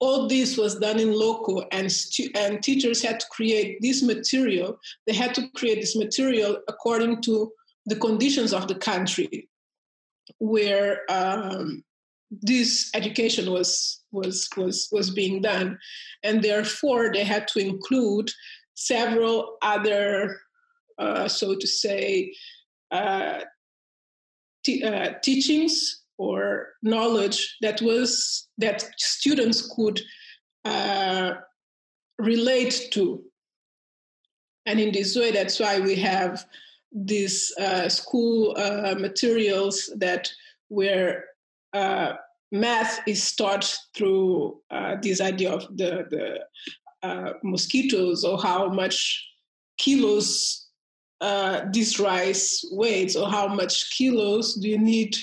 all 0.00 0.26
this 0.26 0.56
was 0.56 0.78
done 0.78 0.98
in 0.98 1.12
local 1.12 1.64
and, 1.72 1.92
stu- 1.92 2.30
and 2.34 2.62
teachers 2.62 3.02
had 3.02 3.20
to 3.20 3.26
create 3.30 3.78
this 3.80 4.02
material 4.02 4.78
they 5.06 5.12
had 5.12 5.34
to 5.34 5.48
create 5.54 5.80
this 5.80 5.96
material 5.96 6.58
according 6.68 7.20
to 7.22 7.52
the 7.86 7.96
conditions 7.96 8.52
of 8.52 8.68
the 8.68 8.74
country 8.74 9.48
where 10.38 11.00
um, 11.10 11.82
this 12.30 12.90
education 12.94 13.50
was 13.50 14.00
was 14.12 14.48
was 14.56 14.88
was 14.92 15.10
being 15.10 15.42
done. 15.42 15.78
And 16.22 16.42
therefore 16.42 17.12
they 17.12 17.24
had 17.24 17.48
to 17.48 17.58
include 17.58 18.30
several 18.74 19.56
other 19.62 20.40
uh, 20.98 21.28
so 21.28 21.54
to 21.54 21.66
say 21.66 22.34
uh, 22.90 23.40
t- 24.64 24.84
uh, 24.84 25.14
teachings 25.22 26.02
or 26.18 26.68
knowledge 26.82 27.56
that 27.62 27.80
was 27.80 28.48
that 28.58 28.88
students 28.98 29.74
could 29.74 30.00
uh, 30.64 31.32
relate 32.18 32.88
to. 32.92 33.22
And 34.66 34.78
in 34.78 34.92
this 34.92 35.16
way 35.16 35.30
that's 35.30 35.58
why 35.58 35.80
we 35.80 35.96
have 35.96 36.44
these 36.92 37.52
uh, 37.58 37.88
school 37.88 38.54
uh, 38.56 38.94
materials 38.98 39.90
that 39.96 40.28
were 40.68 41.24
uh, 41.72 42.14
math 42.52 43.00
is 43.06 43.34
taught 43.34 43.78
through 43.94 44.60
uh, 44.70 44.96
this 45.02 45.20
idea 45.20 45.52
of 45.52 45.66
the, 45.76 46.04
the 46.10 46.40
uh, 47.06 47.32
mosquitoes 47.42 48.24
or 48.24 48.40
how 48.40 48.68
much 48.68 49.26
kilos 49.78 50.68
uh, 51.20 51.62
this 51.72 51.98
rice 52.00 52.64
weighs 52.72 53.16
or 53.16 53.28
how 53.28 53.46
much 53.46 53.90
kilos 53.90 54.54
do 54.54 54.68
you 54.68 54.78
need 54.78 55.14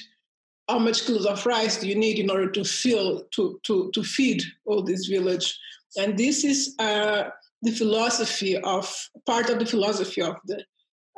how 0.70 0.80
much 0.80 1.06
kilos 1.06 1.25
of 1.25 1.46
rice 1.46 1.77
do 1.77 1.88
you 1.88 1.96
need 1.96 2.20
in 2.20 2.30
order 2.30 2.50
to 2.50 2.63
fill 2.63 3.24
to, 3.32 3.60
to, 3.63 3.89
to 3.94 4.04
feed 4.04 4.44
all 4.66 4.84
this 4.84 5.06
village. 5.06 5.58
And 5.98 6.18
this 6.18 6.44
is 6.44 6.75
uh, 6.80 7.30
the 7.62 7.72
philosophy 7.72 8.58
of 8.58 8.94
part 9.25 9.50
of 9.50 9.60
the 9.60 9.66
philosophy 9.66 10.22
of 10.22 10.36
the 10.46 10.63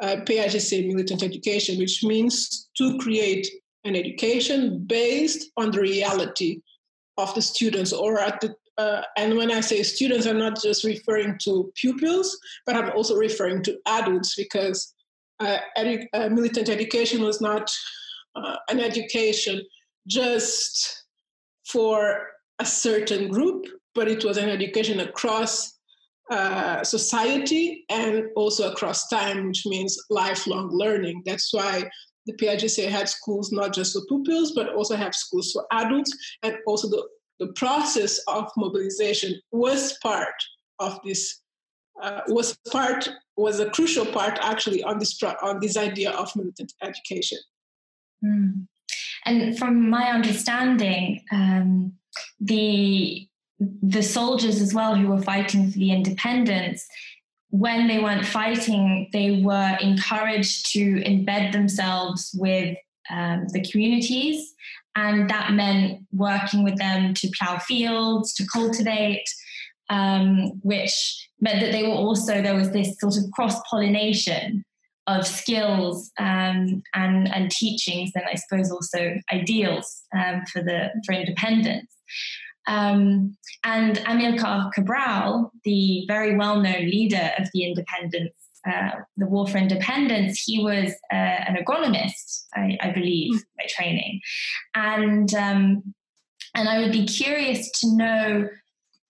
uh, 0.01 0.17
militant 0.27 1.24
education, 1.24 1.77
which 1.77 2.03
means 2.03 2.69
to 2.77 2.98
create 3.00 3.48
an 3.83 3.95
education 3.95 4.83
based 4.86 5.51
on 5.57 5.71
the 5.71 5.81
reality 5.81 6.62
of 7.17 7.33
the 7.36 7.41
students 7.41 7.93
or 7.93 8.19
at 8.19 8.39
the 8.41 8.55
uh, 8.77 9.01
and 9.17 9.36
when 9.36 9.51
I 9.51 9.59
say 9.59 9.83
students, 9.83 10.25
I'm 10.25 10.38
not 10.38 10.62
just 10.62 10.86
referring 10.86 11.38
to 11.39 11.69
pupils, 11.75 12.39
but 12.65 12.77
I'm 12.77 12.91
also 12.91 13.13
referring 13.13 13.62
to 13.63 13.77
adults 13.86 14.36
because 14.36 14.95
uh, 15.41 15.57
edu- 15.77 16.07
uh, 16.13 16.29
militant 16.29 16.69
education 16.69 17.21
was 17.21 17.41
not 17.41 17.69
uh, 18.38 18.55
an 18.69 18.79
education 18.79 19.62
just 20.07 21.03
for 21.67 22.27
a 22.59 22.65
certain 22.65 23.27
group, 23.27 23.65
but 23.95 24.07
it 24.07 24.24
was 24.24 24.38
an 24.38 24.48
education 24.48 25.01
across 25.01 25.77
uh, 26.31 26.81
society 26.83 27.83
and 27.89 28.27
also 28.38 28.71
across 28.71 29.09
time, 29.09 29.48
which 29.48 29.65
means 29.65 29.98
lifelong 30.09 30.69
learning. 30.71 31.21
That's 31.25 31.53
why 31.53 31.89
the 32.29 32.45
PAIGC 32.45 32.88
had 32.89 33.09
schools 33.09 33.51
not 33.51 33.74
just 33.74 33.93
for 33.93 34.05
pupils, 34.05 34.51
but 34.53 34.74
also 34.74 34.95
have 34.95 35.15
schools 35.15 35.51
for 35.51 35.65
adults, 35.71 36.15
and 36.43 36.55
also 36.67 36.88
the, 36.89 37.03
the 37.39 37.51
process 37.53 38.19
of 38.27 38.51
mobilization 38.57 39.39
was 39.51 39.98
part 40.03 40.36
of 40.79 41.00
this, 41.03 41.41
uh, 42.01 42.21
was 42.27 42.57
part, 42.71 43.09
was 43.38 43.59
a 43.59 43.69
crucial 43.69 44.05
part 44.05 44.38
actually 44.41 44.83
on 44.83 45.00
this, 45.00 45.17
on 45.41 45.59
this 45.59 45.77
idea 45.77 46.12
of 46.12 46.36
militant 46.36 46.74
education. 46.81 47.38
Mm. 48.24 48.67
And 49.25 49.57
from 49.57 49.89
my 49.89 50.09
understanding, 50.09 51.24
um, 51.31 51.93
the 52.39 53.25
the 53.81 54.01
soldiers 54.01 54.62
as 54.62 54.74
well 54.74 54.95
who 54.95 55.07
were 55.07 55.21
fighting 55.21 55.69
for 55.69 55.77
the 55.77 55.91
independence 55.91 56.88
when 57.50 57.88
they 57.88 58.00
weren't 58.00 58.25
fighting, 58.25 59.10
they 59.12 59.41
were 59.44 59.77
encouraged 59.82 60.72
to 60.74 61.01
embed 61.03 61.51
themselves 61.51 62.32
with 62.38 62.77
um, 63.10 63.48
the 63.50 63.62
communities. 63.72 64.53
And 64.96 65.29
that 65.29 65.53
meant 65.53 66.01
working 66.12 66.63
with 66.63 66.77
them 66.77 67.13
to 67.13 67.32
plow 67.39 67.58
fields, 67.60 68.34
to 68.36 68.46
cultivate, 68.51 69.24
um, 69.89 70.60
which 70.62 71.27
meant 71.39 71.62
that 71.62 71.72
they 71.72 71.84
were 71.84 71.89
also, 71.89 72.41
there 72.41 72.56
was 72.56 72.72
this 72.72 72.98
sort 73.00 73.18
of 73.18 73.24
cross 73.32 73.60
pollination 73.70 74.63
of 75.08 75.25
skills 75.25 76.12
um, 76.20 76.84
and, 76.94 77.34
and 77.34 77.50
teachings, 77.50 78.12
and 78.13 78.25
I 78.32 78.36
suppose 78.36 78.72
also 78.72 79.15
ideals 79.34 80.03
um, 80.15 80.44
for 80.51 80.62
the 80.62 80.89
for 81.06 81.13
independence. 81.13 81.91
Um, 82.68 83.38
and 83.63 83.98
Amilcar 83.98 84.72
Cabral, 84.74 85.51
the 85.63 86.06
very 86.08 86.36
well-known 86.36 86.86
leader 86.86 87.32
of 87.39 87.50
the 87.54 87.63
independence, 87.63 88.34
uh, 88.70 88.92
the 89.18 89.25
War 89.25 89.48
for 89.48 89.58
Independence, 89.58 90.42
he 90.46 90.63
was 90.63 90.92
uh, 91.12 91.16
an 91.16 91.56
agronomist, 91.56 92.44
I, 92.54 92.78
I 92.82 92.92
believe, 92.92 93.34
mm. 93.34 93.44
by 93.58 93.66
training, 93.70 94.20
and 94.75 95.34
um, 95.34 95.94
and 96.56 96.68
I 96.68 96.80
would 96.80 96.92
be 96.92 97.06
curious 97.06 97.72
to 97.80 97.96
know 97.96 98.50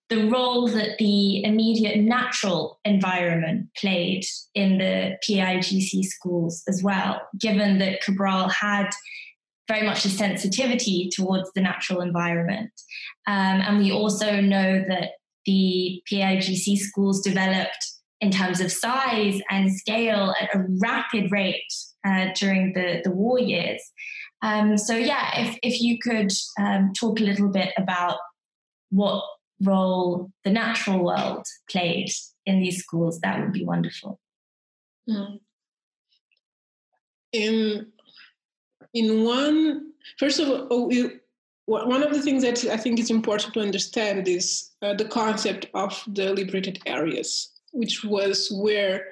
the 0.09 0.27
role 0.27 0.67
that 0.67 0.97
the 0.97 1.43
immediate 1.43 1.97
natural 1.99 2.79
environment 2.83 3.67
played 3.77 4.25
in 4.55 4.79
the 4.79 5.17
PIGC 5.27 6.03
schools 6.03 6.63
as 6.67 6.81
well, 6.83 7.21
given 7.39 7.77
that 7.79 8.01
Cabral 8.01 8.49
had 8.49 8.89
very 9.69 9.85
much 9.85 10.03
a 10.03 10.09
sensitivity 10.09 11.09
towards 11.15 11.49
the 11.53 11.61
natural 11.61 12.01
environment. 12.01 12.71
Um, 13.27 13.61
and 13.61 13.77
we 13.77 13.91
also 13.91 14.41
know 14.41 14.83
that 14.89 15.11
the 15.45 16.01
PIGC 16.11 16.77
schools 16.77 17.21
developed 17.21 17.85
in 18.19 18.31
terms 18.31 18.59
of 18.59 18.71
size 18.71 19.39
and 19.49 19.73
scale 19.73 20.33
at 20.41 20.53
a 20.53 20.65
rapid 20.81 21.31
rate 21.31 21.71
uh, 22.05 22.27
during 22.35 22.73
the, 22.73 23.01
the 23.03 23.11
war 23.11 23.39
years. 23.39 23.81
Um, 24.41 24.77
so, 24.77 24.95
yeah, 24.95 25.39
if, 25.39 25.57
if 25.63 25.81
you 25.81 25.99
could 25.99 26.31
um, 26.59 26.91
talk 26.99 27.19
a 27.19 27.23
little 27.23 27.49
bit 27.49 27.71
about 27.77 28.17
what 28.89 29.23
role 29.61 30.31
the 30.43 30.49
natural 30.49 31.03
world 31.03 31.45
played 31.69 32.09
in 32.45 32.59
these 32.59 32.81
schools, 32.83 33.19
that 33.21 33.39
would 33.39 33.53
be 33.53 33.65
wonderful. 33.65 34.19
Mm. 35.09 35.39
In 37.31 37.91
in 38.93 39.23
one, 39.23 39.91
first 40.17 40.39
of 40.39 40.49
all, 40.49 40.91
one 41.65 42.01
of 42.01 42.11
the 42.13 42.21
things 42.21 42.41
that 42.43 42.63
I 42.65 42.77
think 42.77 42.99
is 42.99 43.11
important 43.11 43.53
to 43.53 43.61
understand 43.61 44.27
is 44.27 44.71
uh, 44.81 44.95
the 44.95 45.05
concept 45.05 45.67
of 45.75 46.01
the 46.07 46.33
liberated 46.33 46.79
areas, 46.85 47.51
which 47.71 48.03
was 48.03 48.49
where 48.51 49.05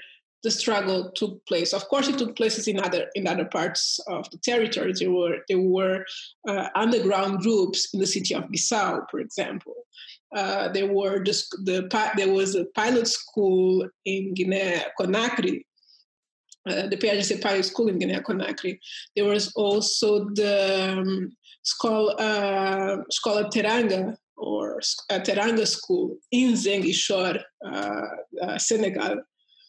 the 0.43 0.51
struggle 0.51 1.12
took 1.12 1.46
place. 1.46 1.74
Of 1.74 1.88
course, 1.89 2.07
it 2.07 2.17
took 2.17 2.36
places 2.36 2.67
in 2.67 2.79
other 2.79 3.07
in 3.15 3.27
other 3.27 3.46
parts 3.46 4.00
of 4.07 4.29
the 4.31 4.38
territory. 4.38 4.93
There 4.98 5.12
were 5.12 5.38
there 5.48 5.60
were 5.60 6.05
uh, 6.48 6.69
underground 6.75 7.39
groups 7.39 7.93
in 7.93 8.00
the 8.00 8.07
city 8.07 8.34
of 8.34 8.46
Bissau, 8.46 9.05
for 9.12 9.19
example. 9.19 9.75
Uh, 10.36 10.67
there 10.69 10.88
were 10.88 11.24
the, 11.24 11.36
the, 11.63 12.12
there 12.17 12.34
was 12.34 12.55
a 12.55 12.65
pilot 12.75 13.07
school 13.07 13.88
in 14.05 14.34
Guinea 14.34 14.81
Conakry, 15.00 15.63
uh, 16.67 16.88
the 16.88 16.97
PIGC 16.97 17.41
pilot 17.41 17.65
school 17.65 17.88
in 17.88 18.00
Guinea 18.00 18.19
Conakry. 18.19 18.79
There 19.15 19.25
was 19.25 19.51
also 19.53 20.25
the 20.33 20.97
um, 20.97 21.31
school, 21.63 22.15
uh, 22.19 22.97
Teranga 23.53 24.15
or 24.38 24.79
uh, 25.09 25.19
Teranga 25.19 25.65
school 25.67 26.17
in 26.31 26.53
Ziguinchor, 26.53 27.41
uh, 27.65 28.01
uh, 28.41 28.57
Senegal. 28.57 29.21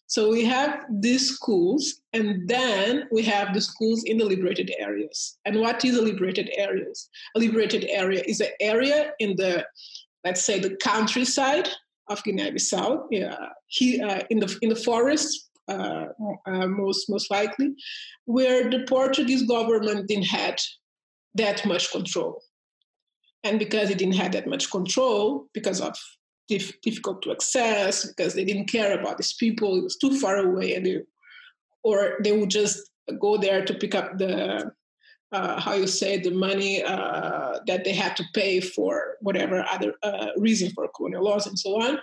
So 0.06 0.30
we 0.30 0.44
have 0.46 0.86
these 1.00 1.34
schools, 1.34 2.00
and 2.14 2.48
then 2.48 3.08
we 3.12 3.22
have 3.24 3.52
the 3.52 3.60
schools 3.60 4.04
in 4.04 4.16
the 4.16 4.24
liberated 4.24 4.72
areas. 4.78 5.38
And 5.44 5.60
what 5.60 5.84
is 5.84 5.98
a 5.98 6.02
liberated 6.02 6.50
areas? 6.56 7.10
A 7.36 7.38
liberated 7.38 7.84
area 7.88 8.22
is 8.26 8.40
an 8.40 8.48
area 8.60 9.12
in 9.18 9.36
the 9.36 9.66
let's 10.24 10.42
say 10.42 10.58
the 10.58 10.76
countryside 10.76 11.68
of 12.08 12.22
Guinea-Bissau, 12.24 13.06
yeah, 13.10 13.36
he, 13.66 14.00
uh, 14.00 14.20
in 14.30 14.40
the 14.40 14.58
in 14.62 14.70
the 14.70 14.76
forest, 14.76 15.47
uh, 15.68 16.06
uh, 16.46 16.66
most 16.66 17.08
most 17.08 17.30
likely, 17.30 17.74
where 18.24 18.70
the 18.70 18.84
Portuguese 18.88 19.42
government 19.42 20.08
didn't 20.08 20.26
had 20.26 20.60
that 21.34 21.64
much 21.66 21.90
control, 21.92 22.42
and 23.44 23.58
because 23.58 23.90
it 23.90 23.98
didn't 23.98 24.16
have 24.16 24.32
that 24.32 24.46
much 24.46 24.70
control, 24.70 25.46
because 25.52 25.80
of 25.80 25.96
dif- 26.48 26.80
difficult 26.80 27.22
to 27.22 27.32
access, 27.32 28.06
because 28.06 28.34
they 28.34 28.44
didn't 28.44 28.70
care 28.70 28.98
about 28.98 29.18
these 29.18 29.34
people, 29.34 29.76
it 29.76 29.84
was 29.84 29.96
too 29.96 30.18
far 30.18 30.36
away, 30.38 30.74
and 30.74 30.86
they, 30.86 30.98
or 31.84 32.18
they 32.24 32.32
would 32.32 32.50
just 32.50 32.90
go 33.20 33.36
there 33.36 33.64
to 33.64 33.74
pick 33.74 33.94
up 33.94 34.18
the 34.18 34.70
uh, 35.32 35.60
how 35.60 35.74
you 35.74 35.86
say 35.86 36.18
the 36.18 36.30
money 36.30 36.82
uh, 36.82 37.58
that 37.66 37.84
they 37.84 37.92
had 37.92 38.16
to 38.16 38.24
pay 38.34 38.60
for 38.60 39.16
whatever 39.20 39.64
other 39.70 39.92
uh, 40.02 40.28
reason 40.36 40.70
for 40.70 40.88
colonial 40.96 41.24
laws 41.24 41.46
and 41.46 41.58
so 41.58 41.80
on. 41.82 41.98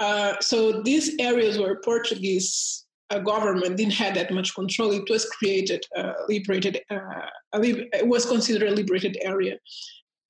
Uh, 0.00 0.34
so 0.40 0.82
these 0.82 1.14
areas 1.18 1.58
where 1.58 1.80
Portuguese 1.84 2.86
uh, 3.10 3.18
government 3.20 3.76
didn't 3.76 3.94
have 3.94 4.14
that 4.14 4.32
much 4.32 4.54
control, 4.54 4.92
it 4.92 5.08
was 5.08 5.24
created 5.26 5.84
uh, 5.96 6.12
liberated. 6.28 6.80
it 6.90 8.06
was 8.06 8.26
considered 8.26 8.68
a 8.68 8.74
liberated 8.74 9.16
area, 9.22 9.56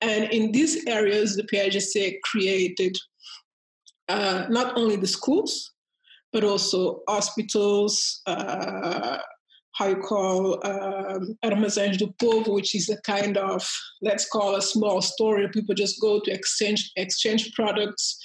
and 0.01 0.31
in 0.31 0.51
these 0.51 0.85
areas, 0.87 1.35
the 1.35 1.43
PIGC 1.43 2.19
created 2.23 2.95
not 4.09 4.77
only 4.77 4.95
the 4.95 5.07
schools, 5.07 5.71
but 6.31 6.43
also 6.43 7.01
hospitals, 7.07 8.21
how 9.79 9.87
you 9.87 9.95
call 9.95 10.55
um, 10.65 11.37
Armazéns 11.43 12.01
Povo, 12.21 12.53
which 12.53 12.75
is 12.75 12.89
a 12.89 12.99
kind 13.01 13.37
of, 13.37 13.65
let's 14.01 14.27
call 14.27 14.55
a 14.55 14.61
small 14.61 15.01
store. 15.01 15.47
People 15.49 15.73
just 15.73 16.01
go 16.01 16.19
to 16.19 16.31
exchange 16.31 16.91
exchange 16.97 17.53
products. 17.53 18.19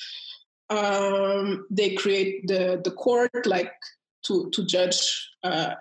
Um, 0.71 1.67
they 1.71 1.95
create 1.95 2.47
the, 2.49 2.81
the 2.83 2.91
court, 2.91 3.47
like 3.47 3.73
to, 4.27 4.51
to 4.51 4.65
judge 4.65 5.31
uh, 5.43 5.75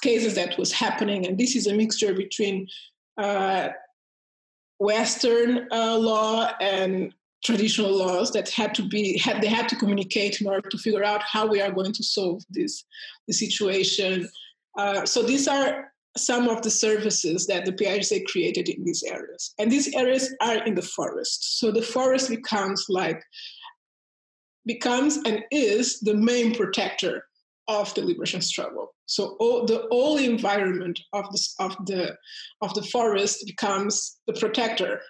cases 0.00 0.34
that 0.34 0.58
was 0.58 0.72
happening. 0.72 1.26
And 1.26 1.38
this 1.38 1.56
is 1.56 1.66
a 1.66 1.74
mixture 1.74 2.14
between 2.14 2.66
uh, 3.18 3.68
Western 4.78 5.68
uh, 5.70 5.96
law 5.98 6.50
and 6.60 7.14
traditional 7.44 7.94
laws 7.94 8.32
that 8.32 8.48
had 8.48 8.74
to 8.74 8.82
be 8.88 9.18
had 9.18 9.42
they 9.42 9.48
had 9.48 9.68
to 9.68 9.76
communicate 9.76 10.40
in 10.40 10.46
order 10.46 10.66
to 10.66 10.78
figure 10.78 11.04
out 11.04 11.22
how 11.22 11.46
we 11.46 11.60
are 11.60 11.70
going 11.70 11.92
to 11.92 12.02
solve 12.02 12.42
this 12.48 12.86
the 13.28 13.34
situation 13.34 14.26
uh, 14.78 15.04
so 15.04 15.22
these 15.22 15.46
are 15.46 15.92
some 16.16 16.48
of 16.48 16.62
the 16.62 16.70
services 16.70 17.46
that 17.46 17.64
the 17.64 17.72
PIGC 17.72 18.24
created 18.26 18.68
in 18.68 18.84
these 18.84 19.02
areas. 19.02 19.52
And 19.58 19.70
these 19.70 19.92
areas 19.94 20.34
are 20.40 20.64
in 20.64 20.74
the 20.74 20.82
forest. 20.82 21.58
So 21.58 21.72
the 21.72 21.82
forest 21.82 22.30
becomes 22.30 22.86
like, 22.88 23.22
becomes 24.64 25.18
and 25.26 25.42
is 25.50 26.00
the 26.00 26.14
main 26.14 26.54
protector 26.54 27.24
of 27.68 27.94
the 27.94 28.04
liberation 28.04 28.40
struggle. 28.40 28.94
So 29.06 29.36
all, 29.40 29.64
the 29.64 29.86
whole 29.90 30.18
environment 30.18 31.00
of, 31.12 31.30
this, 31.30 31.54
of, 31.58 31.76
the, 31.86 32.16
of 32.60 32.74
the 32.74 32.82
forest 32.82 33.46
becomes 33.46 34.18
the 34.26 34.34
protector, 34.34 35.00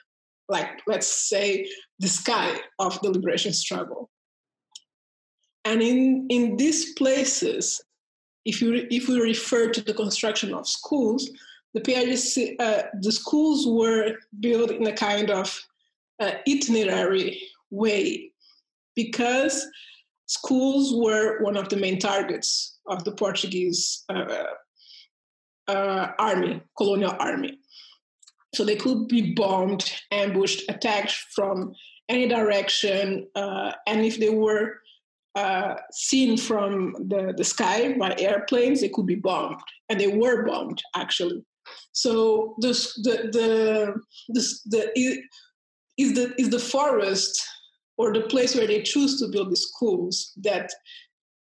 like 0.48 0.68
let's 0.86 1.06
say 1.06 1.68
the 1.98 2.08
sky 2.08 2.58
of 2.78 3.00
the 3.02 3.10
liberation 3.10 3.52
struggle. 3.52 4.10
And 5.64 5.80
in, 5.80 6.26
in 6.28 6.56
these 6.56 6.92
places, 6.94 7.80
if 8.44 8.60
you 8.60 8.86
if 8.90 9.08
we 9.08 9.20
refer 9.20 9.70
to 9.70 9.80
the 9.80 9.94
construction 9.94 10.52
of 10.52 10.68
schools, 10.68 11.30
the 11.72 11.80
PIGC, 11.80 12.56
uh, 12.60 12.82
the 13.00 13.12
schools 13.12 13.66
were 13.66 14.16
built 14.40 14.70
in 14.70 14.86
a 14.86 14.92
kind 14.92 15.30
of 15.30 15.58
uh, 16.20 16.32
itinerary 16.48 17.40
way 17.70 18.30
because 18.94 19.66
schools 20.26 20.94
were 20.94 21.42
one 21.42 21.56
of 21.56 21.68
the 21.68 21.76
main 21.76 21.98
targets 21.98 22.78
of 22.88 23.04
the 23.04 23.12
Portuguese 23.12 24.04
uh, 24.08 24.44
uh 25.68 26.08
army, 26.18 26.60
colonial 26.76 27.16
army. 27.18 27.58
So 28.54 28.64
they 28.64 28.76
could 28.76 29.08
be 29.08 29.34
bombed, 29.34 29.90
ambushed, 30.12 30.62
attacked 30.68 31.12
from 31.34 31.74
any 32.08 32.28
direction, 32.28 33.26
uh, 33.34 33.72
and 33.86 34.04
if 34.04 34.20
they 34.20 34.30
were 34.30 34.74
uh, 35.34 35.74
seen 35.90 36.36
from 36.36 36.94
the, 37.08 37.34
the 37.36 37.44
sky 37.44 37.96
by 37.98 38.14
airplanes, 38.18 38.80
they 38.80 38.88
could 38.88 39.06
be 39.06 39.16
bombed, 39.16 39.60
and 39.88 39.98
they 39.98 40.06
were 40.06 40.46
bombed 40.46 40.80
actually. 40.94 41.44
So 41.92 42.54
this, 42.60 42.94
the 43.02 43.30
the 43.32 43.94
this, 44.28 44.62
the 44.62 44.92
is 45.96 46.14
the 46.14 46.34
is 46.38 46.50
the 46.50 46.58
forest 46.58 47.42
or 47.96 48.12
the 48.12 48.22
place 48.22 48.54
where 48.54 48.66
they 48.66 48.82
choose 48.82 49.20
to 49.20 49.28
build 49.28 49.50
the 49.50 49.56
schools 49.56 50.32
that 50.36 50.70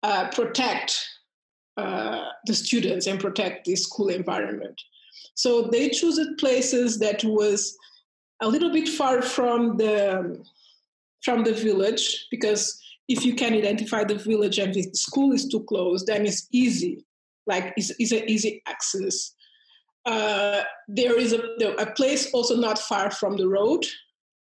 uh, 0.04 0.30
protect 0.30 0.98
uh, 1.78 2.26
the 2.46 2.54
students 2.54 3.08
and 3.08 3.20
protect 3.20 3.66
the 3.66 3.76
school 3.76 4.10
environment. 4.10 4.82
So 5.36 5.64
they 5.64 5.90
choose 5.90 6.20
places 6.40 7.00
that 7.00 7.24
was 7.24 7.78
a 8.42 8.48
little 8.48 8.72
bit 8.72 8.88
far 8.88 9.22
from 9.22 9.78
the 9.78 10.44
from 11.24 11.44
the 11.44 11.54
village 11.54 12.28
because 12.32 12.80
if 13.08 13.26
you 13.26 13.36
can 13.36 13.54
identify 13.54 14.04
the 14.04 14.16
village 14.16 14.60
and 14.60 14.74
the 14.74 14.84
school 14.94 15.34
is 15.34 15.48
too 15.48 15.64
close, 15.64 16.06
then 16.06 16.26
it's 16.26 16.48
easy, 16.52 17.06
like 17.46 17.74
it's, 17.78 17.92
it's 18.00 18.12
an 18.12 18.30
easy 18.30 18.62
access. 18.68 19.34
Uh, 20.06 20.64
there 20.88 21.20
is 21.20 21.34
a, 21.34 21.42
a, 21.80 21.92
place 21.94 22.32
also 22.32 22.56
not 22.56 22.80
far 22.80 23.12
from 23.12 23.36
the 23.36 23.48
road 23.48 23.86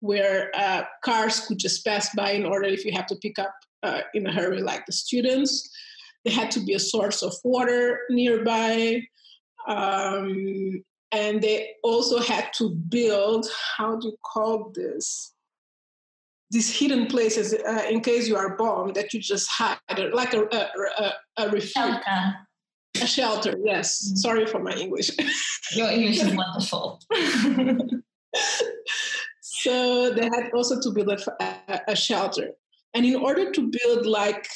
where 0.00 0.50
uh, 0.54 0.82
cars 1.04 1.40
could 1.40 1.58
just 1.58 1.84
pass 1.84 2.14
by 2.14 2.32
in 2.32 2.44
order 2.44 2.66
if 2.66 2.84
you 2.84 2.92
have 2.92 3.06
to 3.06 3.16
pick 3.16 3.38
up 3.38 3.54
uh, 3.82 4.00
in 4.14 4.26
a 4.26 4.32
hurry, 4.32 4.62
like 4.62 4.84
the 4.86 4.92
students. 4.92 5.70
there 6.24 6.34
had 6.34 6.50
to 6.50 6.60
be 6.60 6.74
a 6.74 6.78
source 6.78 7.22
of 7.22 7.34
water 7.44 8.00
nearby. 8.10 9.02
Um, 9.66 10.82
and 11.12 11.42
they 11.42 11.70
also 11.82 12.20
had 12.20 12.52
to 12.54 12.70
build, 12.70 13.46
how 13.76 13.96
do 13.96 14.08
you 14.08 14.16
call 14.22 14.72
this? 14.74 15.34
These 16.50 16.78
hidden 16.78 17.06
places 17.06 17.54
uh, 17.54 17.84
in 17.88 18.00
case 18.00 18.26
you 18.26 18.36
are 18.36 18.56
bombed 18.56 18.96
that 18.96 19.14
you 19.14 19.20
just 19.20 19.48
hide, 19.48 19.78
like 20.12 20.34
a, 20.34 20.42
a, 20.42 20.68
a, 20.98 21.12
a 21.38 21.44
refuge. 21.46 21.72
Shelter. 21.72 22.34
A 22.96 23.06
shelter, 23.06 23.54
yes. 23.64 24.04
Mm-hmm. 24.04 24.16
Sorry 24.16 24.46
for 24.46 24.60
my 24.60 24.72
English. 24.72 25.10
Your 25.74 25.90
English 25.90 26.22
is 26.22 26.34
wonderful. 26.34 27.00
so 29.62 30.10
they 30.10 30.24
had 30.24 30.50
also 30.54 30.80
to 30.80 30.90
build 30.90 31.10
a, 31.10 31.80
a, 31.88 31.96
shelter. 31.96 32.50
And 32.94 33.04
in 33.04 33.16
order 33.16 33.50
to 33.52 33.70
build 33.70 34.06
like 34.06 34.46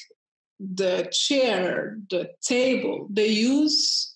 the 0.58 1.08
chair, 1.12 1.98
the 2.10 2.30
table, 2.42 3.08
they 3.10 3.28
use 3.28 4.14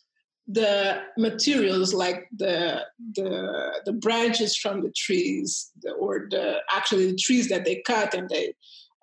the 0.51 1.03
materials 1.19 1.93
like 1.93 2.27
the 2.35 2.83
the 3.15 3.83
the 3.85 3.93
branches 3.93 4.57
from 4.57 4.81
the 4.81 4.91
trees 4.97 5.71
or 5.99 6.27
the 6.31 6.57
actually 6.73 7.11
the 7.11 7.19
trees 7.19 7.49
that 7.51 7.67
they 7.67 7.83
cut 7.87 8.15
and 8.15 8.31
they 8.31 8.55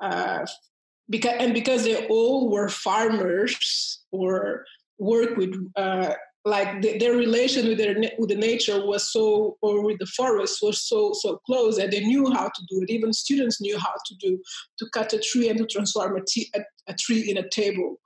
uh, 0.02 0.44
because 1.08 1.36
and 1.40 1.54
because 1.54 1.84
they 1.84 2.08
all 2.08 2.50
were 2.50 2.68
farmers 2.68 4.00
or 4.12 4.66
work 4.98 5.38
with 5.38 5.54
uh, 5.76 6.14
like 6.46 6.82
the, 6.84 6.98
their 7.00 7.14
relation 7.14 7.68
with 7.68 7.80
their 7.80 7.96
with 8.20 8.30
the 8.30 8.36
nature 8.36 8.86
was 8.86 9.12
so 9.12 9.58
or 9.62 9.84
with 9.84 9.98
the 9.98 10.06
forest 10.06 10.60
was 10.62 10.88
so 10.88 11.12
so 11.14 11.40
close 11.46 11.78
that 11.78 11.90
they 11.92 12.02
knew 12.02 12.32
how 12.32 12.46
to 12.46 12.62
do 12.70 12.82
it. 12.84 12.92
Even 12.92 13.12
students 13.12 13.60
knew 13.60 13.78
how 13.80 13.94
to 14.06 14.16
do 14.20 14.40
to 14.78 14.86
cut 14.94 15.12
a 15.14 15.20
tree 15.20 15.50
and 15.50 15.58
to 15.58 15.66
transform 15.66 16.16
a, 16.16 16.22
t- 16.28 16.52
a, 16.56 16.60
a 16.88 16.94
tree 16.94 17.30
in 17.30 17.38
a 17.38 17.50
table. 17.50 17.98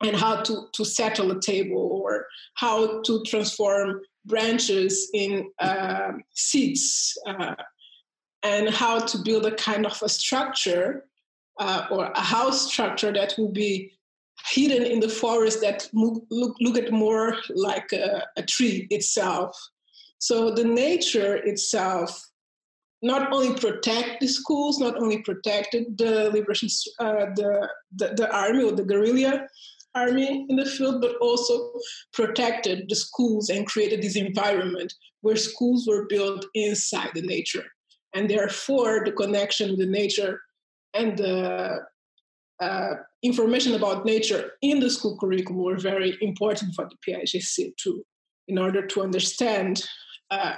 And 0.00 0.14
how 0.14 0.42
to, 0.42 0.68
to 0.74 0.84
settle 0.84 1.32
a 1.32 1.40
table 1.40 1.90
or 1.92 2.26
how 2.54 3.02
to 3.02 3.20
transform 3.26 4.00
branches 4.24 5.10
in 5.12 5.50
uh, 5.58 6.12
seeds 6.34 7.18
uh, 7.26 7.56
and 8.44 8.70
how 8.70 9.00
to 9.00 9.18
build 9.18 9.44
a 9.44 9.56
kind 9.56 9.84
of 9.86 10.00
a 10.00 10.08
structure 10.08 11.04
uh, 11.58 11.86
or 11.90 12.12
a 12.14 12.20
house 12.20 12.70
structure 12.70 13.12
that 13.12 13.34
will 13.36 13.50
be 13.50 13.97
hidden 14.50 14.84
in 14.84 15.00
the 15.00 15.08
forest 15.08 15.60
that 15.60 15.88
look, 15.92 16.24
look, 16.30 16.78
at 16.78 16.92
more 16.92 17.36
like 17.54 17.92
a, 17.92 18.22
a 18.36 18.42
tree 18.42 18.86
itself. 18.90 19.56
So 20.18 20.50
the 20.50 20.64
nature 20.64 21.36
itself 21.36 22.28
not 23.02 23.32
only 23.32 23.54
protect 23.54 24.20
the 24.20 24.26
schools, 24.26 24.80
not 24.80 24.96
only 24.96 25.22
protected 25.22 25.96
the 25.98 26.30
liberation, 26.30 26.68
uh, 26.98 27.26
the, 27.36 27.68
the, 27.96 28.14
the 28.16 28.34
army 28.34 28.64
or 28.64 28.72
the 28.72 28.84
guerrilla 28.84 29.46
army 29.94 30.46
in 30.48 30.56
the 30.56 30.66
field, 30.66 31.00
but 31.00 31.16
also 31.20 31.72
protected 32.12 32.88
the 32.88 32.96
schools 32.96 33.50
and 33.50 33.66
created 33.66 34.02
this 34.02 34.16
environment 34.16 34.92
where 35.20 35.36
schools 35.36 35.86
were 35.86 36.06
built 36.08 36.44
inside 36.54 37.10
the 37.14 37.22
nature. 37.22 37.64
And 38.14 38.28
therefore, 38.28 39.02
the 39.04 39.12
connection 39.12 39.70
with 39.70 39.80
the 39.80 39.86
nature 39.86 40.40
and 40.94 41.16
the 41.16 41.80
uh, 42.60 42.94
information 43.22 43.74
about 43.74 44.04
nature 44.04 44.52
in 44.62 44.80
the 44.80 44.90
school 44.90 45.16
curriculum 45.18 45.62
were 45.62 45.76
very 45.76 46.16
important 46.20 46.74
for 46.74 46.88
the 46.88 47.12
PAGC 47.12 47.76
too, 47.76 48.04
in 48.46 48.58
order 48.58 48.86
to 48.86 49.02
understand 49.02 49.84
uh, 50.30 50.54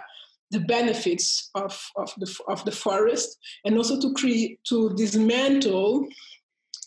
the 0.51 0.61
benefits 0.61 1.51
of, 1.55 1.81
of, 1.97 2.13
the, 2.19 2.35
of 2.49 2.65
the 2.65 2.73
forest 2.73 3.39
and 3.65 3.77
also 3.77 4.01
to 4.01 4.13
create 4.15 4.59
to 4.69 4.95
dismantle, 4.97 6.07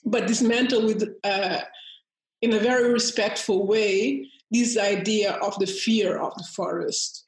but 0.05 0.27
dismantle 0.27 0.85
with 0.85 1.03
uh, 1.23 1.61
in 2.41 2.53
a 2.53 2.59
very 2.59 2.91
respectful 2.91 3.65
way 3.65 4.29
this 4.51 4.77
idea 4.77 5.33
of 5.35 5.57
the 5.59 5.65
fear 5.65 6.17
of 6.17 6.33
the 6.35 6.43
forest 6.55 7.22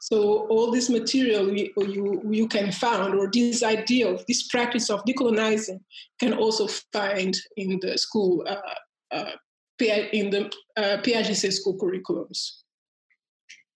so 0.00 0.46
all 0.48 0.70
this 0.70 0.88
material 0.88 1.52
you, 1.52 1.70
you, 1.76 2.22
you 2.30 2.48
can 2.48 2.72
find, 2.72 3.14
or 3.14 3.28
this 3.32 3.62
idea 3.62 4.08
of 4.08 4.24
this 4.26 4.46
practice 4.48 4.90
of 4.90 5.04
decolonizing, 5.04 5.80
can 6.20 6.32
also 6.32 6.68
find 6.92 7.36
in 7.56 7.78
the 7.82 7.98
school, 7.98 8.44
uh, 8.46 9.14
uh, 9.14 9.32
in 9.80 10.30
the 10.30 10.50
uh, 10.76 10.98
PAGC 11.02 11.52
school 11.52 11.76
curriculums. 11.76 12.50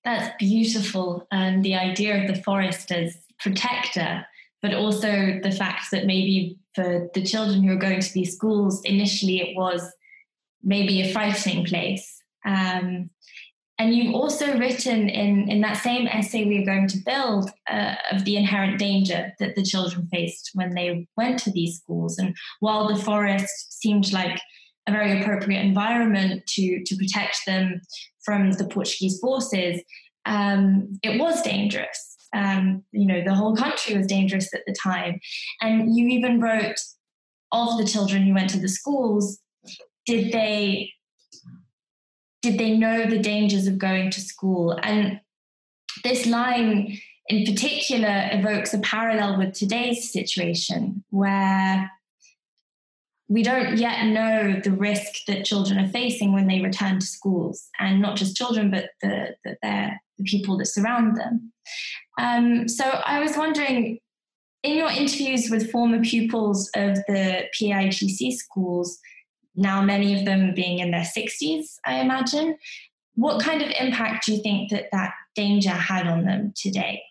That's 0.04 0.34
beautiful, 0.38 1.26
and 1.30 1.64
the 1.64 1.76
idea 1.76 2.20
of 2.22 2.34
the 2.34 2.42
forest 2.42 2.90
as 2.90 3.16
protector, 3.38 4.26
but 4.60 4.74
also 4.74 5.40
the 5.42 5.52
fact 5.52 5.86
that 5.92 6.06
maybe 6.06 6.58
for 6.74 7.08
the 7.14 7.22
children 7.22 7.62
who 7.62 7.72
are 7.72 7.76
going 7.76 8.00
to 8.00 8.12
these 8.12 8.34
schools, 8.34 8.80
initially 8.84 9.40
it 9.40 9.56
was 9.56 9.92
maybe 10.62 11.02
a 11.02 11.12
frightening 11.12 11.64
place. 11.64 12.22
Um, 12.44 13.10
and 13.78 13.94
you've 13.94 14.14
also 14.14 14.58
written 14.58 15.08
in, 15.08 15.50
in 15.50 15.60
that 15.62 15.78
same 15.78 16.06
essay 16.06 16.44
we 16.44 16.58
are 16.58 16.66
going 16.66 16.86
to 16.88 16.98
build 17.04 17.50
uh, 17.70 17.94
of 18.12 18.24
the 18.24 18.36
inherent 18.36 18.78
danger 18.78 19.32
that 19.40 19.56
the 19.56 19.64
children 19.64 20.06
faced 20.12 20.50
when 20.54 20.74
they 20.74 21.06
went 21.16 21.38
to 21.40 21.50
these 21.50 21.78
schools. 21.78 22.18
And 22.18 22.36
while 22.60 22.86
the 22.86 23.02
forest 23.02 23.80
seemed 23.80 24.12
like 24.12 24.40
a 24.86 24.92
very 24.92 25.20
appropriate 25.20 25.64
environment 25.64 26.46
to, 26.48 26.84
to 26.84 26.96
protect 26.96 27.38
them 27.46 27.80
from 28.24 28.52
the 28.52 28.66
Portuguese 28.66 29.18
forces, 29.20 29.82
um, 30.26 30.98
it 31.02 31.18
was 31.18 31.42
dangerous. 31.42 32.16
Um, 32.34 32.84
you 32.92 33.06
know, 33.06 33.22
the 33.24 33.34
whole 33.34 33.56
country 33.56 33.96
was 33.96 34.06
dangerous 34.06 34.52
at 34.54 34.62
the 34.66 34.76
time. 34.82 35.18
And 35.60 35.96
you 35.96 36.08
even 36.08 36.40
wrote 36.40 36.78
of 37.52 37.78
the 37.78 37.84
children 37.84 38.22
who 38.22 38.34
went 38.34 38.50
to 38.50 38.60
the 38.60 38.68
schools, 38.68 39.38
did 40.06 40.32
they 40.32 40.90
did 42.42 42.58
they 42.58 42.76
know 42.76 43.06
the 43.06 43.18
dangers 43.18 43.66
of 43.66 43.78
going 43.78 44.10
to 44.10 44.20
school? 44.20 44.78
And 44.82 45.20
this 46.04 46.26
line 46.26 46.98
in 47.28 47.46
particular 47.46 48.28
evokes 48.32 48.74
a 48.74 48.78
parallel 48.80 49.38
with 49.38 49.54
today's 49.54 50.12
situation 50.12 51.04
where 51.10 51.90
we 53.28 53.42
don't 53.42 53.78
yet 53.78 54.04
know 54.06 54.60
the 54.62 54.72
risk 54.72 55.24
that 55.26 55.44
children 55.44 55.78
are 55.78 55.88
facing 55.88 56.34
when 56.34 56.48
they 56.48 56.60
return 56.60 56.98
to 56.98 57.06
schools, 57.06 57.68
and 57.78 58.02
not 58.02 58.16
just 58.16 58.36
children, 58.36 58.70
but 58.70 58.90
the, 59.00 59.34
the, 59.44 59.56
the 59.62 60.24
people 60.24 60.58
that 60.58 60.66
surround 60.66 61.16
them. 61.16 61.52
Um, 62.18 62.68
so 62.68 62.84
I 62.84 63.20
was 63.20 63.36
wondering, 63.36 64.00
in 64.62 64.76
your 64.76 64.90
interviews 64.90 65.48
with 65.50 65.70
former 65.70 66.02
pupils 66.02 66.70
of 66.74 66.96
the 67.08 67.44
PAGC 67.58 68.32
schools, 68.32 68.98
now 69.54 69.82
many 69.82 70.18
of 70.18 70.24
them 70.24 70.54
being 70.54 70.78
in 70.78 70.90
their 70.90 71.04
60s, 71.04 71.76
I 71.84 72.00
imagine. 72.00 72.56
What 73.14 73.42
kind 73.42 73.62
of 73.62 73.70
impact 73.78 74.26
do 74.26 74.32
you 74.32 74.42
think 74.42 74.70
that 74.70 74.86
that 74.92 75.12
danger 75.34 75.70
had 75.70 76.06
on 76.06 76.24
them 76.24 76.52
today? 76.56 77.02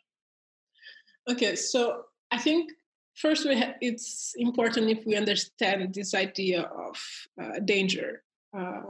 Okay, 1.29 1.55
so 1.55 2.03
I 2.31 2.37
think 2.37 2.71
first 3.15 3.47
ha- 3.47 3.75
it's 3.81 4.33
important 4.37 4.89
if 4.89 5.05
we 5.05 5.15
understand 5.15 5.93
this 5.93 6.15
idea 6.15 6.63
of 6.63 6.97
uh, 7.41 7.59
danger, 7.63 8.23
uh, 8.57 8.81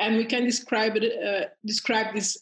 and 0.00 0.16
we 0.16 0.24
can 0.24 0.44
describe 0.44 0.96
it 0.96 1.04
uh, 1.04 1.48
describe 1.64 2.14
this 2.14 2.36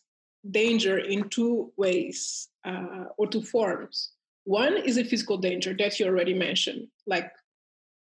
danger 0.51 0.99
in 0.99 1.29
two 1.29 1.73
ways 1.77 2.49
uh, 2.65 3.05
or 3.19 3.27
two 3.27 3.43
forms. 3.43 4.13
One 4.45 4.77
is 4.77 4.97
a 4.97 5.05
physical 5.05 5.39
danger 5.39 5.75
that 5.79 5.99
you 5.99 6.07
already 6.07 6.35
mentioned, 6.35 6.89
like 7.07 7.31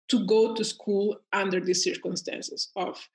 to 0.09 0.25
go 0.27 0.55
to 0.55 0.65
school 0.65 1.17
under 1.33 1.61
these 1.61 1.85
circumstances 1.85 2.71
of 2.77 3.09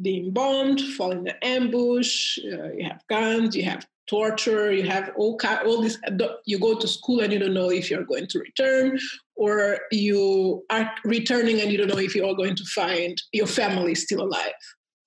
being 0.00 0.32
bombed, 0.32 0.80
falling 0.80 1.18
in 1.18 1.28
an 1.28 1.36
ambush, 1.42 2.38
uh, 2.38 2.72
you 2.72 2.84
have 2.84 3.02
guns, 3.08 3.56
you 3.56 3.64
have 3.64 3.86
torture, 4.08 4.72
you 4.72 4.84
have 4.84 5.10
all 5.16 5.38
all 5.66 5.82
this. 5.82 5.98
You 6.46 6.58
go 6.58 6.78
to 6.78 6.88
school 6.88 7.20
and 7.20 7.32
you 7.32 7.38
don't 7.38 7.54
know 7.54 7.70
if 7.70 7.90
you're 7.90 8.04
going 8.04 8.26
to 8.28 8.38
return, 8.38 8.98
or 9.36 9.78
you 9.90 10.64
are 10.70 10.90
returning 11.04 11.60
and 11.60 11.70
you 11.70 11.78
don't 11.78 11.88
know 11.88 11.98
if 11.98 12.14
you 12.14 12.26
are 12.26 12.34
going 12.34 12.56
to 12.56 12.64
find 12.64 13.20
your 13.32 13.46
family 13.46 13.94
still 13.94 14.22
alive. 14.22 14.52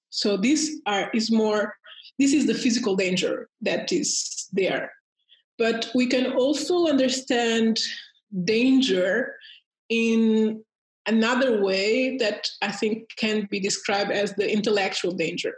So 0.10 0.38
this 0.38 0.80
are 0.86 1.10
is 1.14 1.32
more. 1.32 1.74
This 2.20 2.34
is 2.34 2.46
the 2.46 2.54
physical 2.54 2.96
danger 2.96 3.50
that 3.62 3.92
is 3.92 4.48
there, 4.52 4.92
but 5.58 5.90
we 5.96 6.06
can 6.06 6.34
also 6.34 6.88
understand 6.88 7.80
danger 8.44 9.36
in 9.90 10.64
another 11.08 11.62
way 11.62 12.18
that 12.18 12.48
I 12.62 12.72
think 12.72 13.10
can 13.18 13.48
be 13.50 13.60
described 13.60 14.12
as 14.12 14.34
the 14.36 14.52
intellectual 14.52 15.14
danger. 15.14 15.54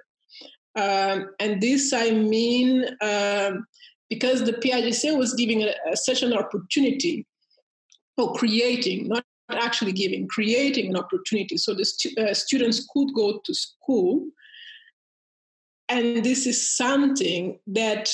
Um, 0.76 1.30
and 1.40 1.62
this 1.62 1.94
I 1.94 2.12
mean 2.12 2.86
um, 3.02 3.66
because 4.10 4.44
the 4.44 4.54
PAGC 4.54 5.18
was 5.18 5.34
giving 5.34 5.64
a, 5.64 5.74
a, 5.92 5.98
such 5.98 6.24
an 6.24 6.34
opportunity 6.34 7.28
for 8.16 8.34
creating, 8.34 9.08
not 9.08 9.24
actually 9.52 9.92
giving, 9.92 10.28
creating 10.28 10.90
an 10.90 10.98
opportunity 10.98 11.58
so 11.58 11.74
the 11.74 11.86
stu- 11.86 12.16
uh, 12.18 12.34
students 12.34 12.88
could 12.92 13.14
go 13.14 13.40
to 13.44 13.54
school. 13.54 14.26
And 15.90 16.24
this 16.24 16.48
is 16.48 16.76
something 16.76 17.60
that, 17.68 18.12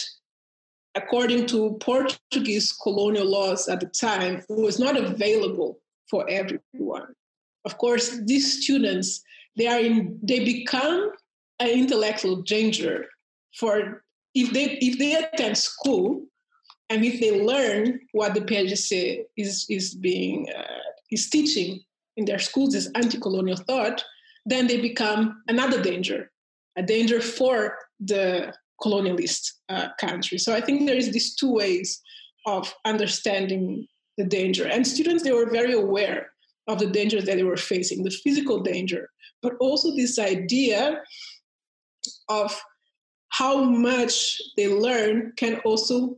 according 0.95 1.45
to 1.47 1.77
Portuguese 1.79 2.73
colonial 2.73 3.25
laws 3.25 3.69
at 3.69 3.79
the 3.79 3.85
time, 3.85 4.41
was 4.49 4.79
not 4.79 4.97
available 4.97 5.79
for 6.09 6.29
everyone. 6.29 7.13
Of 7.65 7.77
course, 7.77 8.19
these 8.25 8.63
students 8.63 9.21
they 9.57 9.67
are 9.67 9.79
in 9.79 10.17
they 10.23 10.43
become 10.43 11.11
an 11.59 11.69
intellectual 11.69 12.37
danger 12.37 13.07
for 13.55 14.03
if 14.33 14.51
they 14.53 14.77
if 14.81 14.97
they 14.97 15.15
attend 15.15 15.57
school 15.57 16.25
and 16.89 17.03
if 17.03 17.19
they 17.19 17.41
learn 17.41 17.99
what 18.13 18.33
the 18.33 18.41
PAGC 18.41 19.23
is 19.37 19.65
is 19.69 19.93
being 19.95 20.47
uh, 20.55 20.81
is 21.11 21.29
teaching 21.29 21.81
in 22.17 22.25
their 22.25 22.39
schools 22.39 22.75
is 22.75 22.91
anti-colonial 22.95 23.57
thought, 23.57 24.03
then 24.45 24.67
they 24.67 24.79
become 24.81 25.41
another 25.47 25.81
danger, 25.81 26.31
a 26.75 26.83
danger 26.83 27.21
for 27.21 27.77
the 27.99 28.53
colonialist 28.81 29.53
uh, 29.69 29.89
country. 29.99 30.37
So 30.37 30.53
I 30.53 30.61
think 30.61 30.85
there 30.85 30.97
is 30.97 31.11
these 31.11 31.35
two 31.35 31.51
ways 31.51 32.01
of 32.45 32.73
understanding 32.85 33.87
the 34.19 34.25
danger, 34.25 34.67
and 34.67 34.85
students 34.85 35.23
they 35.23 35.31
were 35.31 35.49
very 35.49 35.73
aware 35.73 36.31
of 36.67 36.77
the 36.77 36.87
danger 36.87 37.19
that 37.21 37.37
they 37.37 37.43
were 37.43 37.57
facing, 37.57 38.03
the 38.03 38.19
physical 38.23 38.59
danger, 38.59 39.09
but 39.41 39.53
also 39.59 39.95
this 39.95 40.19
idea 40.19 41.01
of 42.27 42.61
how 43.29 43.63
much 43.63 44.39
they 44.57 44.67
learn 44.67 45.33
can 45.37 45.55
also 45.65 46.17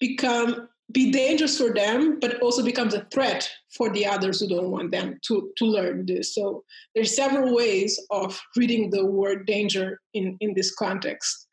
become 0.00 0.68
be 0.92 1.12
dangerous 1.12 1.56
for 1.56 1.72
them, 1.72 2.18
but 2.18 2.42
also 2.42 2.64
becomes 2.64 2.94
a 2.94 3.06
threat 3.12 3.48
for 3.76 3.90
the 3.90 4.04
others 4.04 4.40
who 4.40 4.48
don't 4.48 4.72
want 4.72 4.90
them 4.90 5.20
to, 5.22 5.52
to 5.56 5.64
learn 5.64 6.04
this. 6.04 6.34
So 6.34 6.64
there's 6.96 7.14
several 7.14 7.54
ways 7.54 7.96
of 8.10 8.40
reading 8.56 8.90
the 8.90 9.06
word 9.06 9.46
danger 9.46 10.00
in, 10.14 10.36
in 10.40 10.52
this 10.54 10.74
context. 10.74 11.46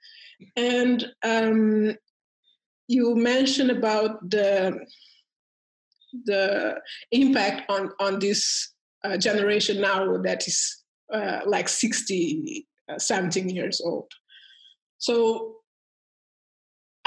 And 0.55 1.05
um, 1.23 1.95
you 2.87 3.15
mentioned 3.15 3.69
about 3.69 4.27
the 4.27 4.79
the 6.25 6.79
impact 7.11 7.69
on 7.69 7.91
on 7.99 8.19
this 8.19 8.73
uh, 9.03 9.17
generation 9.17 9.81
now 9.81 10.17
that 10.17 10.47
is 10.47 10.83
uh, 11.13 11.41
like 11.45 11.69
60 11.69 12.67
uh, 12.89 12.97
17 12.97 13.49
years 13.49 13.81
old 13.81 14.11
so 14.97 15.57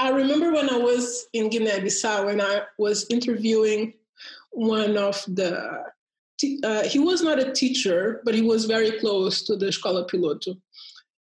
I 0.01 0.09
remember 0.09 0.51
when 0.51 0.67
I 0.67 0.77
was 0.77 1.27
in 1.33 1.49
Guinea-Bissau 1.49 2.25
when 2.25 2.41
I 2.41 2.63
was 2.79 3.05
interviewing 3.11 3.93
one 4.49 4.97
of 4.97 5.23
the. 5.27 5.83
Uh, 6.63 6.83
he 6.87 6.97
was 6.97 7.21
not 7.21 7.37
a 7.37 7.51
teacher, 7.51 8.19
but 8.25 8.33
he 8.33 8.41
was 8.41 8.65
very 8.65 8.99
close 8.99 9.43
to 9.43 9.55
the 9.55 9.67
Escola 9.67 10.09
Piloto. 10.09 10.59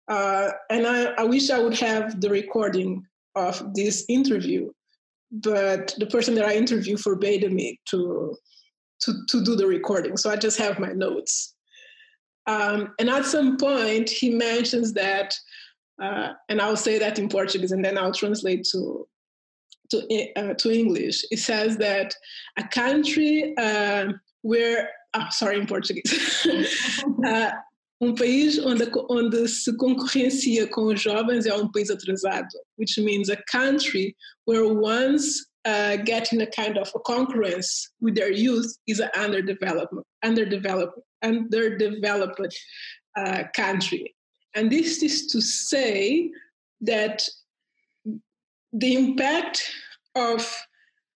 Uh, 0.08 0.52
and 0.70 0.88
I, 0.88 1.08
I 1.18 1.24
wish 1.24 1.50
I 1.50 1.60
would 1.60 1.78
have 1.78 2.22
the 2.22 2.30
recording 2.30 3.06
of 3.36 3.74
this 3.74 4.06
interview, 4.08 4.72
but 5.34 5.94
the 5.98 6.06
person 6.06 6.36
that 6.36 6.46
I 6.46 6.56
interviewed 6.56 7.00
forbade 7.00 7.52
me 7.52 7.80
to, 7.90 8.36
to, 9.02 9.14
to 9.30 9.44
do 9.44 9.56
the 9.56 9.68
recording. 9.68 10.16
So 10.18 10.30
I 10.30 10.36
just 10.36 10.58
have 10.60 10.80
my 10.80 10.92
notes. 10.94 11.56
Um, 12.48 12.94
and 13.00 13.10
at 13.10 13.26
some 13.26 13.58
point, 13.58 14.10
he 14.10 14.30
mentions 14.30 14.94
that 14.94 15.34
uh, 16.02 16.34
and 16.50 16.60
I'll 16.60 16.76
say 16.76 16.98
that 17.00 17.20
in 17.20 17.30
Portuguese 17.30 17.72
and 17.72 17.84
then 17.84 17.98
I'll 17.98 18.14
translate 18.14 18.68
to 18.72 19.08
to, 19.92 20.32
uh, 20.36 20.54
to 20.56 20.72
English. 20.72 21.24
It 21.30 21.38
says 21.38 21.78
that 21.78 22.16
a 22.58 22.68
country 22.68 23.54
uh, 23.58 24.14
where, 24.42 24.90
oh, 25.14 25.28
sorry, 25.30 25.60
in 25.60 25.68
Portuguese, 25.68 26.48
uh, 27.26 27.52
um 28.04 28.14
país 28.14 28.60
onde, 28.60 28.90
onde 29.10 29.48
se 29.48 29.76
concorrencia 29.78 30.68
com 30.68 30.86
os 30.86 31.02
jovens 31.02 31.46
é 31.46 31.56
um 31.56 31.72
país 31.72 31.90
atrasado, 31.90 32.48
which 32.78 33.02
means 33.02 33.30
a 33.30 33.38
country 33.52 34.16
where 34.46 34.66
one's 34.66 35.48
uh, 35.66 35.96
getting 36.04 36.42
a 36.42 36.48
kind 36.48 36.78
of 36.78 36.92
a 36.94 37.00
concurrence 37.00 37.90
with 38.02 38.16
their 38.16 38.32
youth 38.32 38.68
is 38.88 39.00
an 39.00 39.10
underdeveloped, 39.16 39.96
underdeveloped, 40.24 41.00
underdeveloped 41.24 42.56
uh, 43.18 43.44
country. 43.56 44.14
And 44.56 44.70
this 44.70 45.02
is 45.02 45.28
to 45.28 45.42
say 45.42 46.30
that 46.82 47.28
the 48.74 48.96
impact 48.96 49.64
of 50.16 50.46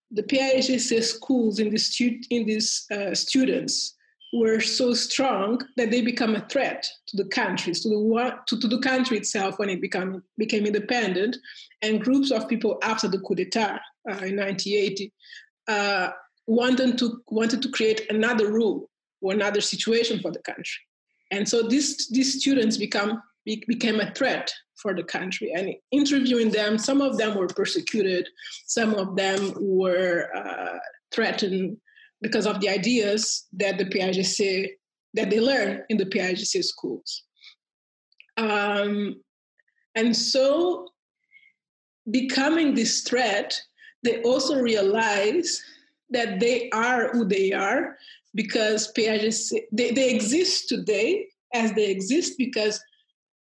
the 0.10 0.24
PAGC 0.24 1.04
schools 1.04 1.60
in, 1.60 1.70
the 1.70 1.78
stu- 1.78 2.22
in 2.30 2.46
these 2.46 2.86
uh, 2.92 3.14
students 3.14 3.97
were 4.34 4.60
so 4.60 4.94
strong 4.94 5.62
that 5.78 5.90
they 5.90 6.02
become 6.02 6.36
a 6.36 6.46
threat 6.50 6.86
to 7.08 7.18
the 7.18 7.26
countries, 7.30 7.82
to 7.82 7.90
the, 7.90 8.40
to, 8.48 8.60
to 8.60 8.68
the 8.68 8.80
country 8.80 9.18
itself 9.18 9.58
when 9.58 9.70
it 9.70 9.82
become, 9.82 10.24
became 10.38 10.66
independent. 10.66 11.38
And 11.82 12.02
groups 12.02 12.32
of 12.32 12.48
people 12.50 12.78
after 12.84 13.08
the 13.08 13.20
coup 13.20 13.36
d'etat 13.36 13.80
uh, 14.10 14.26
in 14.26 14.36
1980 14.36 15.14
uh, 15.68 16.10
wanted, 16.46 16.98
to, 16.98 17.22
wanted 17.30 17.62
to 17.62 17.70
create 17.70 18.10
another 18.10 18.52
rule 18.52 18.90
or 19.22 19.34
another 19.34 19.62
situation 19.62 20.20
for 20.20 20.32
the 20.32 20.40
country. 20.40 20.82
And 21.32 21.48
so 21.48 21.64
these, 21.64 22.08
these 22.10 22.40
students 22.40 22.78
become 22.78 23.22
became 23.68 24.00
a 24.00 24.14
threat 24.14 24.52
for 24.76 24.94
the 24.94 25.04
country. 25.04 25.54
And 25.56 25.74
interviewing 25.92 26.52
them, 26.52 26.78
some 26.78 27.02
of 27.02 27.18
them 27.18 27.38
were 27.38 27.48
persecuted, 27.48 28.28
some 28.66 28.94
of 28.94 29.16
them 29.16 29.54
were 29.56 30.30
uh, 30.36 30.80
threatened 31.12 31.78
because 32.22 32.46
of 32.46 32.60
the 32.60 32.70
ideas 32.70 33.48
that 33.54 33.78
the 33.78 33.86
PAGC 33.86 34.68
that 35.14 35.30
they 35.30 35.40
learn 35.40 35.84
in 35.90 35.98
the 35.98 36.06
PAGC 36.06 36.64
schools. 36.64 37.24
Um, 38.38 39.16
and 39.96 40.16
so, 40.16 40.88
becoming 42.12 42.74
this 42.74 43.02
threat, 43.02 43.60
they 44.04 44.22
also 44.22 44.62
realize 44.62 45.62
that 46.12 46.40
they 46.40 46.70
are 46.72 47.10
who 47.10 47.26
they 47.26 47.52
are 47.52 47.98
because 48.36 48.94
PAGC, 48.94 49.60
they, 49.72 49.92
they 49.92 50.14
exist 50.14 50.70
today 50.70 51.28
as 51.54 51.74
they 51.74 51.90
exist 51.90 52.34
because 52.38 52.80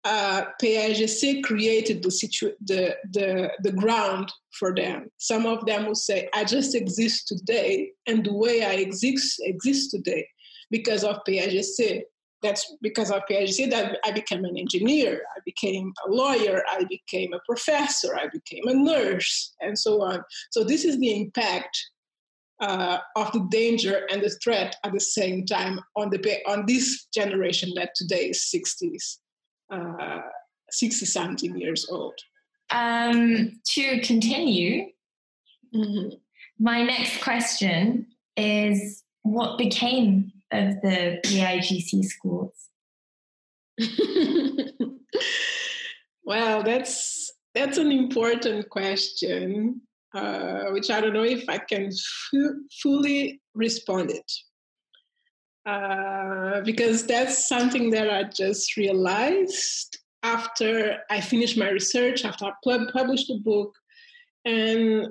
uh, 0.06 0.44
PAGC 0.62 1.42
created 1.42 2.00
the, 2.00 2.12
situ- 2.12 2.54
the, 2.64 2.94
the, 3.10 3.50
the 3.62 3.72
ground 3.72 4.32
for 4.52 4.72
them. 4.72 5.10
Some 5.16 5.46
of 5.46 5.66
them 5.66 5.84
will 5.84 5.96
say, 5.96 6.28
I 6.32 6.44
just 6.44 6.76
exist 6.76 7.26
today, 7.26 7.90
and 8.06 8.24
the 8.24 8.32
way 8.32 8.64
I 8.64 8.74
exist, 8.74 9.40
exist 9.40 9.90
today 9.90 10.28
because 10.70 11.02
of 11.02 11.24
PAGC. 11.28 12.02
That's 12.40 12.76
because 12.82 13.10
of 13.10 13.22
PAGC 13.28 13.68
that 13.70 13.98
I 14.04 14.12
became 14.12 14.44
an 14.44 14.56
engineer, 14.56 15.22
I 15.36 15.40
became 15.44 15.92
a 16.06 16.10
lawyer, 16.12 16.62
I 16.70 16.84
became 16.84 17.32
a 17.32 17.40
professor, 17.44 18.14
I 18.14 18.28
became 18.28 18.68
a 18.68 18.74
nurse, 18.74 19.54
and 19.60 19.76
so 19.76 20.02
on. 20.02 20.22
So 20.52 20.62
this 20.62 20.84
is 20.84 21.00
the 21.00 21.20
impact 21.20 21.76
uh, 22.60 22.98
of 23.16 23.32
the 23.32 23.44
danger 23.50 24.06
and 24.12 24.22
the 24.22 24.30
threat 24.42 24.76
at 24.84 24.92
the 24.92 25.00
same 25.00 25.46
time 25.46 25.80
on 25.96 26.10
the 26.10 26.38
on 26.46 26.64
this 26.66 27.06
generation 27.12 27.72
that 27.74 27.90
today 27.96 28.30
is 28.30 28.48
60s 28.54 29.18
uh, 29.70 30.20
60 30.70 31.06
something 31.06 31.56
years 31.56 31.86
old. 31.90 32.14
Um, 32.70 33.60
to 33.74 34.00
continue, 34.00 34.86
mm-hmm. 35.74 36.16
my 36.58 36.82
next 36.82 37.22
question 37.22 38.06
is 38.36 39.04
what 39.22 39.58
became 39.58 40.32
of 40.52 40.80
the 40.82 41.20
PAGC 41.24 42.04
schools? 42.04 42.52
well, 46.24 46.62
that's 46.62 47.32
that's 47.54 47.78
an 47.78 47.90
important 47.92 48.68
question, 48.70 49.80
uh, 50.14 50.64
which 50.70 50.90
I 50.90 51.00
don't 51.00 51.14
know 51.14 51.24
if 51.24 51.48
I 51.48 51.58
can 51.58 51.86
f- 51.86 52.54
fully 52.82 53.40
respond 53.54 54.10
it. 54.10 54.32
Uh, 55.66 56.60
because 56.60 57.06
that's 57.06 57.48
something 57.48 57.90
that 57.90 58.08
I 58.08 58.22
just 58.22 58.76
realized 58.76 59.98
after 60.22 60.98
I 61.10 61.20
finished 61.20 61.58
my 61.58 61.70
research, 61.70 62.24
after 62.24 62.46
I 62.46 62.52
published 62.92 63.26
the 63.26 63.40
book, 63.44 63.74
and 64.44 65.08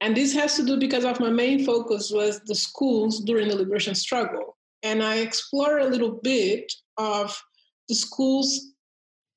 and 0.00 0.16
this 0.16 0.34
has 0.34 0.56
to 0.56 0.64
do 0.64 0.76
because 0.76 1.04
of 1.04 1.20
my 1.20 1.30
main 1.30 1.64
focus 1.64 2.10
was 2.10 2.40
the 2.46 2.54
schools 2.54 3.20
during 3.20 3.46
the 3.48 3.54
liberation 3.54 3.94
struggle, 3.94 4.56
and 4.82 5.04
I 5.04 5.18
explore 5.18 5.78
a 5.78 5.86
little 5.86 6.18
bit 6.20 6.72
of 6.98 7.40
the 7.88 7.94
schools 7.94 8.72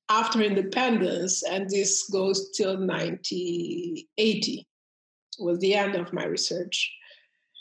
after 0.08 0.42
independence, 0.42 1.44
and 1.44 1.70
this 1.70 2.10
goes 2.10 2.50
till 2.50 2.76
1980 2.76 4.66
was 5.38 5.60
the 5.60 5.74
end 5.74 5.94
of 5.94 6.12
my 6.12 6.24
research. 6.24 6.92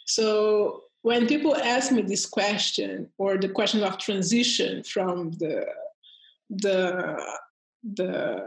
So 0.08 0.86
when 1.02 1.28
people 1.28 1.56
ask 1.56 1.92
me 1.92 2.02
this 2.02 2.26
question 2.26 3.10
or 3.18 3.38
the 3.38 3.50
question 3.50 3.84
of 3.84 3.98
transition 3.98 4.84
from 4.84 5.32
the 5.32 5.66
the 6.50 7.22
the 7.96 8.44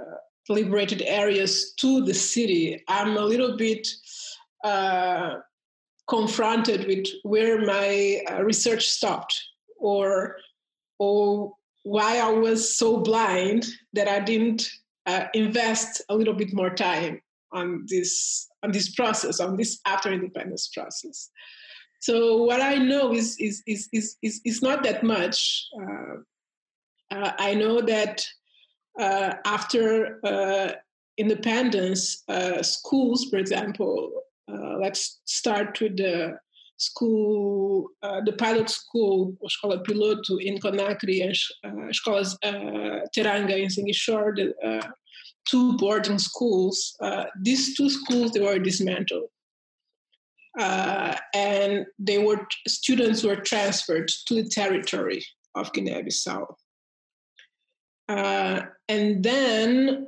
liberated 0.49 1.03
areas 1.03 1.73
to 1.75 2.05
the 2.05 2.15
city, 2.15 2.83
I'm 2.89 3.17
a 3.17 3.25
little 3.25 3.57
bit 3.57 3.89
uh, 4.65 5.37
confronted 6.09 6.87
with 6.87 7.07
where 7.23 7.65
my 7.65 8.21
uh, 8.31 8.43
research 8.43 8.89
stopped, 8.89 9.41
or 9.79 10.37
or 10.99 11.55
why 11.85 12.19
I 12.19 12.31
was 12.31 12.77
so 12.77 12.99
blind 12.99 13.67
that 13.93 14.09
I 14.09 14.21
didn't 14.21 14.69
uh, 15.07 15.25
invest 15.35 16.03
a 16.09 16.15
little 16.15 16.35
bit 16.35 16.53
more 16.53 16.71
time 16.71 17.21
on 17.53 17.87
this 17.89 18.49
on 18.63 18.73
this 18.73 18.95
process, 18.95 19.41
on 19.41 19.57
this 19.57 19.81
after 19.87 20.13
independence 20.13 20.69
process. 20.69 21.31
So 22.07 22.15
what 22.49 22.61
I 22.61 22.75
know 22.91 23.05
is 23.21 23.29
is 23.39 23.63
is 23.67 23.89
is 23.99 24.07
is, 24.27 24.41
is 24.51 24.59
not 24.67 24.79
that 24.87 25.01
much. 25.15 25.39
Uh, 25.81 26.15
Uh, 27.13 27.33
I 27.49 27.55
know 27.55 27.77
that 27.95 28.17
uh, 28.99 29.31
after 29.45 30.19
uh, 30.25 30.69
independence, 31.19 32.25
uh, 32.29 32.63
schools, 32.63 33.27
for 33.29 33.39
example, 33.39 33.97
uh, 34.53 34.75
let's 34.85 35.21
start 35.27 35.71
with 35.83 35.95
the 35.97 36.39
school, 36.79 37.89
the 38.29 38.35
pilot 38.45 38.69
school, 38.71 39.37
escola 39.49 39.77
piloto 39.85 40.41
in 40.41 40.55
Conakry 40.65 41.19
and 41.27 41.37
uh, 41.67 41.89
escolas 41.93 42.31
Teranga 43.15 43.57
in 43.63 43.69
Ziguinchor, 43.75 44.35
the 44.39 44.47
two 45.51 45.77
boarding 45.77 46.19
schools. 46.19 46.97
These 47.43 47.77
two 47.77 47.91
schools 47.91 48.33
they 48.33 48.41
were 48.41 48.59
dismantled, 48.59 49.29
uh, 50.59 51.17
and 51.35 51.87
they 51.99 52.19
were 52.19 52.47
students 52.69 53.23
were 53.23 53.37
transferred 53.37 54.09
to 54.27 54.35
the 54.35 54.49
territory 54.49 55.25
of 55.55 55.73
Guinea-Bissau. 55.73 56.47
and 58.89 59.23
then 59.23 60.07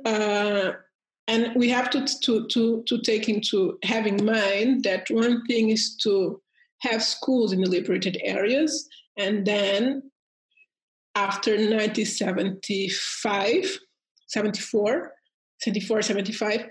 and 1.27 1.55
we 1.55 1.69
have 1.69 1.89
to, 1.89 2.05
to, 2.21 2.45
to, 2.47 2.83
to 2.85 3.01
take 3.01 3.27
into 3.27 3.79
having 3.83 4.19
in 4.19 4.25
mind 4.25 4.83
that 4.83 5.09
one 5.09 5.43
thing 5.47 5.69
is 5.69 5.95
to 5.97 6.39
have 6.81 7.01
schools 7.01 7.51
in 7.51 7.61
the 7.61 7.69
liberated 7.69 8.19
areas 8.23 8.87
and 9.17 9.43
then 9.45 10.03
after 11.15 11.51
1975 11.51 13.79
74 14.27 15.13
74 15.61 16.01
75 16.01 16.65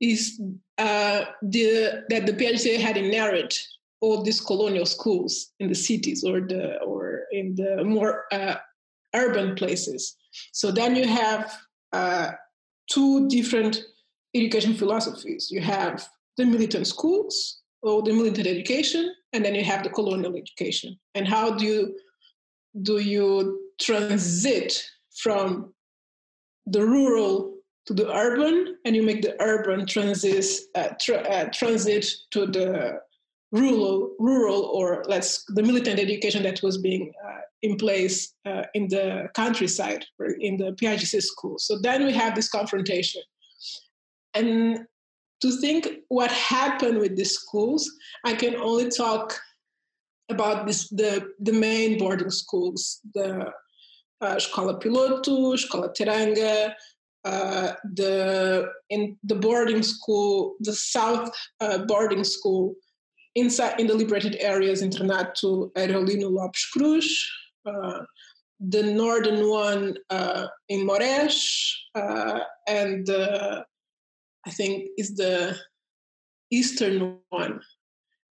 is 0.00 0.40
uh, 0.86 1.18
the 1.42 2.04
that 2.10 2.26
the 2.26 2.36
PAIGC 2.40 2.80
had 2.80 2.96
inherited 2.96 3.52
all 4.00 4.22
these 4.22 4.40
colonial 4.40 4.86
schools 4.86 5.52
in 5.60 5.68
the 5.68 5.80
cities 5.88 6.24
or 6.24 6.40
the 6.40 6.62
or 6.90 7.24
in 7.32 7.54
the 7.60 7.84
more 7.84 8.24
uh, 8.32 8.56
urban 9.14 9.54
places 9.54 10.16
so 10.52 10.70
then 10.70 10.96
you 10.96 11.06
have 11.06 11.52
uh, 11.92 12.30
two 12.90 13.28
different 13.28 13.82
education 14.34 14.74
philosophies. 14.74 15.50
You 15.50 15.60
have 15.60 16.06
the 16.36 16.44
militant 16.44 16.86
schools 16.86 17.60
or 17.82 18.02
the 18.02 18.12
militant 18.12 18.46
education, 18.46 19.14
and 19.32 19.44
then 19.44 19.54
you 19.54 19.64
have 19.64 19.82
the 19.82 19.90
colonial 19.90 20.36
education. 20.36 20.98
And 21.14 21.26
how 21.26 21.54
do 21.54 21.64
you 21.64 21.96
do 22.82 22.98
you 22.98 23.60
transit 23.80 24.84
from 25.16 25.74
the 26.66 26.84
rural 26.86 27.56
to 27.86 27.94
the 27.94 28.12
urban, 28.14 28.76
and 28.84 28.94
you 28.94 29.02
make 29.02 29.22
the 29.22 29.40
urban 29.40 29.86
transit 29.86 30.44
uh, 30.74 30.88
tra- 31.00 31.28
uh, 31.28 31.44
transit 31.52 32.06
to 32.30 32.46
the 32.46 33.00
rural, 33.52 34.14
rural, 34.18 34.62
or 34.64 35.04
let's 35.08 35.44
the 35.48 35.62
militant 35.62 35.98
education 35.98 36.42
that 36.44 36.62
was 36.62 36.78
being 36.78 37.12
uh, 37.26 37.40
in 37.62 37.76
place 37.76 38.34
uh, 38.46 38.62
in 38.74 38.88
the 38.88 39.28
countryside, 39.34 40.04
in 40.40 40.56
the 40.56 40.72
PAIGC 40.80 41.20
schools. 41.22 41.64
So 41.66 41.78
then 41.80 42.06
we 42.06 42.12
have 42.12 42.34
this 42.34 42.48
confrontation 42.48 43.22
and 44.34 44.80
to 45.40 45.50
think 45.60 45.88
what 46.08 46.30
happened 46.30 46.98
with 46.98 47.16
the 47.16 47.24
schools, 47.24 47.90
I 48.24 48.34
can 48.34 48.56
only 48.56 48.90
talk 48.90 49.38
about 50.28 50.66
this 50.66 50.88
the 50.90 51.32
the 51.40 51.52
main 51.52 51.98
boarding 51.98 52.30
schools, 52.30 53.00
the 53.14 53.50
uh, 54.20 54.34
Escola 54.36 54.80
Piloto, 54.80 55.54
Escola 55.54 55.92
Teranga, 55.96 56.74
uh, 57.24 57.72
the 57.94 58.68
in 58.88 59.16
the 59.24 59.34
boarding 59.34 59.82
school, 59.82 60.56
the 60.60 60.72
South 60.72 61.30
uh, 61.60 61.78
boarding 61.78 62.24
school 62.24 62.74
inside 63.34 63.78
in 63.78 63.86
the 63.86 63.94
liberated 63.94 64.36
areas, 64.40 64.82
Internato 64.82 65.70
Areolino 65.72 66.30
Lopes 66.30 66.66
Cruz, 66.70 67.30
uh, 67.66 68.00
the 68.60 68.82
northern 68.82 69.48
one 69.48 69.94
uh, 70.10 70.46
in 70.68 70.86
Morés, 70.86 71.72
uh, 71.94 72.40
and 72.68 73.08
I 73.10 74.50
think 74.50 74.88
is 74.96 75.14
the 75.14 75.56
eastern 76.50 77.18
one 77.28 77.60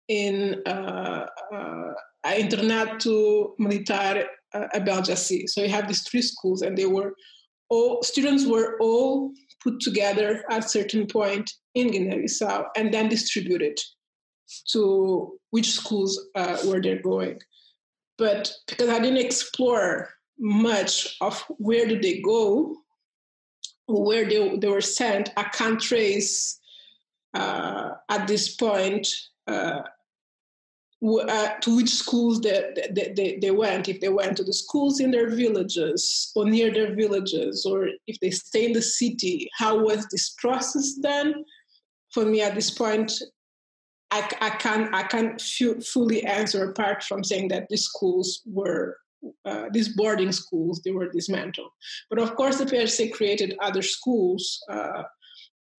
in 0.08 0.62
uh, 0.65 1.26
Internato 2.26 3.52
Militar 3.60 4.26
uh, 4.54 4.67
Abel 4.74 5.02
Djassi. 5.02 5.48
So 5.48 5.62
you 5.62 5.70
have 5.70 5.88
these 5.88 6.04
three 6.04 6.22
schools, 6.22 6.62
and 6.62 6.78
they 6.78 6.86
were 6.86 7.13
all 7.71 8.03
students 8.03 8.45
were 8.45 8.77
all 8.79 9.31
put 9.63 9.79
together 9.79 10.43
at 10.51 10.65
a 10.65 10.69
certain 10.69 11.07
point 11.07 11.49
in 11.73 11.89
Guinea-Bissau 11.89 12.65
and 12.75 12.93
then 12.93 13.07
distributed 13.07 13.79
to 14.73 15.39
which 15.51 15.71
schools 15.71 16.19
uh, 16.36 16.57
were 16.65 16.81
they 16.81 16.97
going. 16.97 17.39
But 18.17 18.51
because 18.67 18.89
I 18.89 18.99
didn't 18.99 19.25
explore 19.25 20.10
much 20.38 21.15
of 21.21 21.43
where 21.57 21.88
did 21.88 22.01
they 22.01 22.19
go, 22.19 22.75
where 23.88 24.27
they, 24.27 24.57
they 24.57 24.67
were 24.67 24.81
sent, 24.81 25.29
I 25.38 25.43
can't 25.43 25.79
trace 25.79 26.60
uh, 27.34 27.91
at 28.10 28.27
this 28.27 28.55
point 28.55 29.07
uh, 29.47 29.81
uh, 31.04 31.56
to 31.62 31.78
which 31.78 31.90
schools 31.90 32.42
they, 32.42 32.74
they, 32.92 33.14
they, 33.16 33.38
they, 33.42 33.52
went, 33.52 33.90
if 33.90 34.00
they 34.02 34.10
went 34.10 34.38
to 34.38 34.44
the 34.44 34.54
schools 34.54 35.00
in 35.00 35.10
their 35.10 35.30
villages 35.30 36.32
or 36.36 36.46
near 36.46 36.72
their 36.72 36.96
villages, 36.96 37.66
or 37.66 37.90
if 38.08 38.20
they 38.20 38.30
stay 38.30 38.66
in 38.66 38.74
the 38.74 38.82
city. 38.82 39.50
How 39.58 39.78
was 39.78 40.08
this 40.12 40.36
process 40.38 40.94
done? 40.94 41.44
For 42.12 42.26
me, 42.26 42.42
at 42.42 42.56
this 42.56 42.70
point, 42.70 43.12
I, 44.12 44.30
I 44.42 44.50
can't 44.52 44.94
I 44.94 45.04
can't 45.04 45.42
fully 45.42 46.24
answer 46.26 46.70
apart 46.70 47.04
from 47.04 47.24
saying 47.24 47.48
that 47.48 47.68
these 47.70 47.86
schools 47.86 48.42
were 48.46 48.98
uh, 49.46 49.68
these 49.72 49.96
boarding 49.96 50.34
schools 50.34 50.82
they 50.84 50.92
were 50.92 51.10
dismantled. 51.10 51.72
But 52.10 52.20
of 52.20 52.36
course, 52.36 52.58
the 52.58 52.66
PAIGC 52.66 53.14
created 53.14 53.56
other 53.62 53.82
schools 53.82 54.62
uh, 54.70 55.04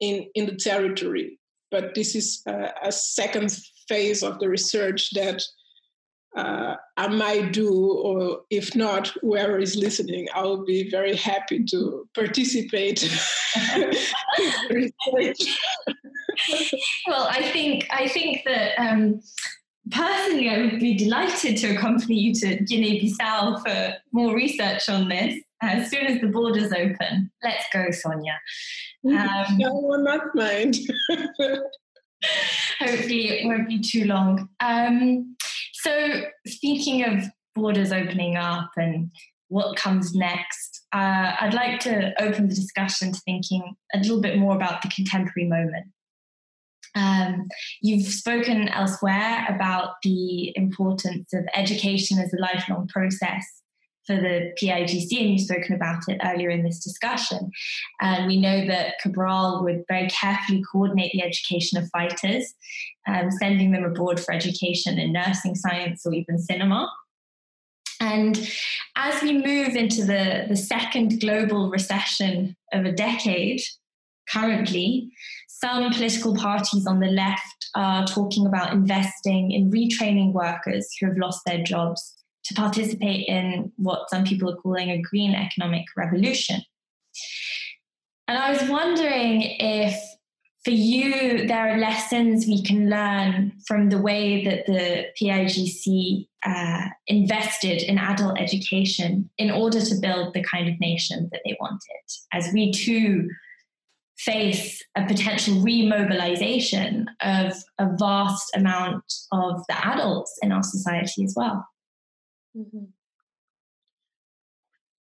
in 0.01 0.27
in 0.35 0.47
the 0.47 0.57
territory. 0.57 1.39
But 1.71 1.95
this 1.95 2.15
is 2.15 2.43
uh, 2.47 2.69
a 2.83 2.91
second 2.91 3.55
phase 3.93 4.23
of 4.23 4.39
the 4.39 4.49
research 4.49 5.11
that 5.11 5.43
uh, 6.35 6.77
I 6.97 7.09
might 7.09 7.53
do, 7.53 7.71
or 8.09 8.41
if 8.49 8.75
not, 8.75 9.09
whoever 9.21 9.59
is 9.59 9.77
listening, 9.77 10.29
I 10.35 10.43
will 10.43 10.65
be 10.65 10.89
very 10.89 11.15
happy 11.15 11.63
to 11.65 12.09
participate. 12.15 13.01
well, 17.07 17.27
I 17.29 17.51
think 17.53 17.87
I 17.91 18.09
think 18.09 18.45
that 18.47 18.79
um, 18.79 19.21
personally, 19.91 20.49
I 20.49 20.63
would 20.63 20.81
be 20.81 20.95
delighted 20.95 21.59
to 21.59 21.75
accompany 21.75 22.17
you 22.19 22.35
to 22.37 22.65
Guinea-Bissau 22.65 23.63
for 23.63 23.95
more 24.13 24.35
research 24.35 24.89
on 24.89 25.09
this 25.11 25.35
as 25.61 25.91
soon 25.91 26.07
as 26.07 26.21
the 26.23 26.29
borders 26.29 26.73
open. 26.73 27.31
Let's 27.45 27.67
go, 27.73 27.91
Sonia. 27.91 28.41
Um, 29.05 29.59
no, 29.59 29.75
will 29.75 30.03
not 30.03 30.35
mind. 30.35 30.77
hopefully, 32.79 33.29
it 33.29 33.47
won't 33.47 33.69
be 33.69 33.81
too 33.81 34.05
long. 34.05 34.49
Um, 34.61 35.37
so, 35.75 36.23
speaking 36.47 37.05
of 37.05 37.25
borders 37.55 37.93
opening 37.93 38.37
up 38.37 38.71
and 38.77 39.11
what 39.49 39.77
comes 39.77 40.15
next, 40.15 40.87
uh, 40.95 41.35
I'd 41.41 41.55
like 41.55 41.81
to 41.81 42.13
open 42.23 42.49
the 42.49 42.55
discussion 42.55 43.13
to 43.13 43.21
thinking 43.21 43.75
a 43.95 43.99
little 43.99 44.21
bit 44.21 44.39
more 44.39 44.57
about 44.57 44.83
the 44.83 44.89
contemporary 44.89 45.49
moment. 45.49 45.87
Um, 46.95 47.49
you've 47.81 48.07
spoken 48.07 48.69
elsewhere 48.69 49.47
about 49.49 49.95
the 50.03 50.53
importance 50.57 51.33
of 51.33 51.45
education 51.55 52.19
as 52.19 52.33
a 52.35 52.41
lifelong 52.41 52.87
process 52.89 53.62
for 54.07 54.17
the 54.17 54.53
PAIGC, 54.61 55.21
and 55.21 55.31
you've 55.31 55.41
spoken 55.41 55.75
about 55.75 56.03
it 56.09 56.21
earlier 56.25 56.51
in 56.51 56.65
this 56.65 56.83
discussion. 56.83 57.51
And 58.01 58.27
we 58.27 58.41
know 58.41 58.67
that 58.67 58.95
Cabral 59.01 59.63
would 59.63 59.85
very 59.89 60.09
carefully 60.09 60.63
coordinate 60.71 61.13
the 61.13 61.23
education 61.23 61.79
of 61.79 61.89
fighters, 61.91 62.55
um, 63.07 63.31
sending 63.31 63.73
them 63.73 63.85
abroad 63.85 64.21
for 64.21 64.35
education 64.35 64.99
in 64.99 65.13
nursing 65.13 65.55
science 65.55 66.05
or 66.05 66.13
even 66.13 66.39
cinema. 66.39 66.91
And 68.01 68.51
as 68.97 69.23
we 69.23 69.33
move 69.33 69.77
into 69.77 70.05
the, 70.05 70.47
the 70.49 70.57
second 70.57 71.21
global 71.21 71.71
recession 71.71 72.57
of 72.73 72.85
a 72.85 72.93
decade, 72.93 73.61
currently, 74.29 75.11
some 75.47 75.93
political 75.93 76.35
parties 76.35 76.87
on 76.89 76.99
the 76.99 77.07
left 77.07 77.71
are 77.77 78.05
talking 78.05 78.47
about 78.47 78.73
investing 78.73 79.53
in 79.53 79.71
retraining 79.71 80.33
workers 80.33 80.89
who 80.99 81.07
have 81.07 81.17
lost 81.17 81.43
their 81.47 81.63
jobs 81.63 82.22
to 82.45 82.55
participate 82.55 83.27
in 83.29 83.73
what 83.77 84.11
some 84.11 84.25
people 84.25 84.51
are 84.51 84.57
calling 84.57 84.91
a 84.91 85.01
green 85.01 85.35
economic 85.35 85.85
revolution. 85.97 86.61
And 88.29 88.39
I 88.39 88.51
was 88.51 88.69
wondering 88.69 89.43
if 89.43 89.95
for 90.65 90.71
you 90.71 91.47
there 91.49 91.71
are 91.71 91.79
lessons 91.79 92.47
we 92.47 92.63
can 92.63 92.89
learn 92.89 93.53
from 93.67 93.89
the 93.89 93.99
way 93.99 94.45
that 94.45 94.67
the 94.67 95.07
PAIGC 95.21 96.29
uh, 96.47 96.89
invested 97.09 97.83
in 97.83 97.99
adult 97.99 98.39
education 98.39 99.29
in 99.39 99.51
order 99.51 99.81
to 99.81 99.95
build 100.01 100.35
the 100.35 100.43
kind 100.45 100.69
of 100.69 100.79
nation 100.81 101.29
that 101.33 101.43
they 101.45 101.57
wanted, 101.61 101.81
as 102.33 102.53
we 102.53 102.73
too 102.73 103.29
face 104.19 104.81
a 104.97 105.05
potential 105.05 105.55
remobilization 105.57 107.07
of 107.23 107.55
a 107.79 107.89
vast 107.99 108.55
amount 108.55 109.03
of 109.33 109.63
the 109.69 109.87
adults 109.87 110.39
in 110.43 110.53
our 110.53 110.63
society 110.63 111.25
as 111.25 111.35
well. 111.37 111.67
Mm-hmm. 112.57 112.85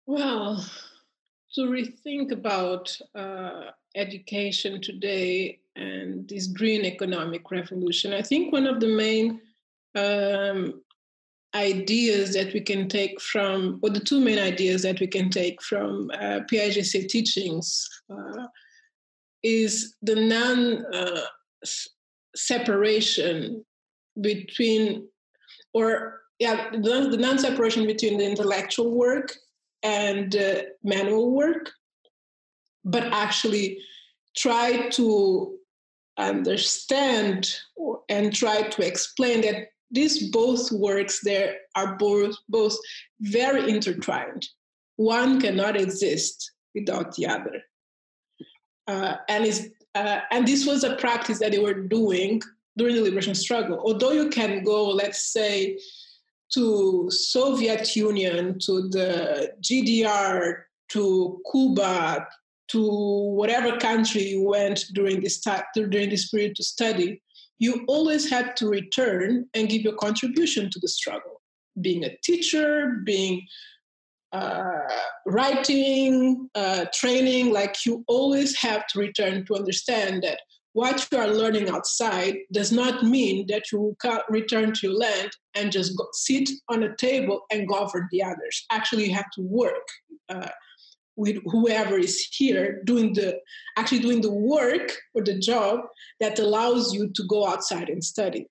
Well, 0.07 0.65
to 1.55 1.61
rethink 1.63 2.33
about 2.33 2.97
uh, 3.15 3.71
education 3.95 4.81
today 4.81 5.61
and 5.77 6.29
this 6.29 6.47
green 6.47 6.85
economic 6.85 7.51
revolution, 7.51 8.13
I 8.13 8.23
think 8.23 8.53
one 8.53 8.67
of 8.67 8.81
the 8.81 8.89
main 8.89 9.41
um, 9.95 10.83
ideas 11.55 12.35
that 12.35 12.53
we 12.53 12.61
can 12.61 12.89
take 12.89 13.21
from, 13.21 13.81
or 13.83 13.91
the 13.91 14.01
two 14.01 14.21
main 14.21 14.39
ideas 14.39 14.83
that 14.83 15.01
we 15.01 15.07
can 15.07 15.31
take 15.31 15.63
from 15.63 16.11
uh, 16.15 16.41
Piaget's 16.51 16.93
teachings 16.93 17.89
uh, 18.11 18.47
is 19.43 19.97
the 20.03 20.15
non 20.15 20.85
uh, 20.95 21.23
separation 22.37 23.65
between, 24.21 25.09
or 25.73 26.21
yeah, 26.39 26.71
the, 26.71 27.09
the 27.11 27.17
non 27.17 27.39
separation 27.39 27.87
between 27.87 28.19
the 28.19 28.25
intellectual 28.25 28.91
work 28.91 29.35
and 29.83 30.35
uh, 30.37 30.63
manual 30.83 31.33
work, 31.33 31.71
but 32.85 33.05
actually 33.13 33.79
try 34.37 34.89
to 34.91 35.57
understand 36.17 37.49
and 38.09 38.35
try 38.35 38.63
to 38.63 38.87
explain 38.87 39.41
that 39.41 39.69
these 39.91 40.31
both 40.31 40.71
works 40.71 41.21
there 41.21 41.57
are 41.75 41.97
both 41.97 42.37
both 42.49 42.77
very 43.21 43.71
intertwined. 43.71 44.47
One 44.97 45.41
cannot 45.41 45.77
exist 45.77 46.53
without 46.75 47.15
the 47.15 47.27
other, 47.27 47.63
uh, 48.87 49.17
and 49.29 49.45
is 49.45 49.71
uh, 49.95 50.21
and 50.31 50.47
this 50.47 50.67
was 50.67 50.85
a 50.85 50.97
practice 50.97 51.39
that 51.39 51.53
they 51.53 51.59
were 51.59 51.75
doing 51.75 52.43
during 52.77 52.95
the 52.95 53.03
liberation 53.03 53.35
struggle. 53.35 53.81
Although 53.81 54.13
you 54.13 54.29
can 54.29 54.63
go, 54.63 54.89
let's 54.89 55.33
say, 55.33 55.79
to 56.55 57.11
Soviet 57.11 57.95
Union, 57.95 58.59
to 58.61 58.89
the 58.89 59.53
GDR, 59.61 60.63
to 60.91 61.41
Cuba, 61.51 62.27
to 62.69 63.33
whatever 63.35 63.77
country 63.79 64.23
you 64.23 64.43
went 64.43 64.85
during 64.95 65.21
this 65.21 65.41
time 65.41 65.63
during 65.75 66.11
this 66.11 66.29
period 66.29 66.55
to 66.57 66.63
study, 66.63 67.23
you 67.59 67.85
always 67.89 68.29
had 68.31 68.57
to 68.57 68.69
return 68.69 69.47
and 69.55 69.69
give 69.69 69.83
your 69.83 69.97
contribution 69.97 70.71
to 70.71 70.79
the 70.79 70.89
struggle. 70.89 71.41
Being 71.81 72.05
a 72.05 72.17
teacher, 72.23 73.01
being 73.05 73.47
uh, 74.33 74.63
writing, 75.27 76.49
uh, 76.55 76.87
training, 76.93 77.53
like 77.53 77.87
you 77.87 78.05
always 78.09 78.57
have 78.57 78.87
to 78.89 78.99
return 78.99 79.45
to 79.47 79.55
understand 79.55 80.23
that 80.23 80.41
what 80.79 81.09
you 81.11 81.19
are 81.19 81.27
learning 81.27 81.69
outside 81.69 82.35
does 82.53 82.71
not 82.71 83.03
mean 83.03 83.37
that 83.49 83.65
you 83.73 83.97
can 84.01 84.21
return 84.29 84.73
to 84.73 84.87
your 84.87 84.97
land 84.97 85.31
and 85.57 85.73
just 85.73 85.99
go, 85.99 86.07
sit 86.13 86.49
on 86.69 86.85
a 86.85 86.95
table 86.95 87.41
and 87.51 87.67
govern 87.67 88.07
the 88.13 88.23
others. 88.23 88.65
Actually, 88.71 89.07
you 89.07 89.15
have 89.15 89.31
to 89.33 89.43
work 89.43 89.87
uh, 90.29 90.51
with 91.17 91.37
whoever 91.47 91.99
is 91.99 92.25
here 92.31 92.81
doing 92.85 93.13
the 93.13 93.41
actually 93.77 93.99
doing 93.99 94.21
the 94.21 94.37
work 94.57 94.89
or 95.15 95.23
the 95.25 95.37
job 95.51 95.81
that 96.21 96.39
allows 96.39 96.95
you 96.95 97.11
to 97.17 97.25
go 97.27 97.45
outside 97.45 97.89
and 97.89 98.05
study. 98.15 98.47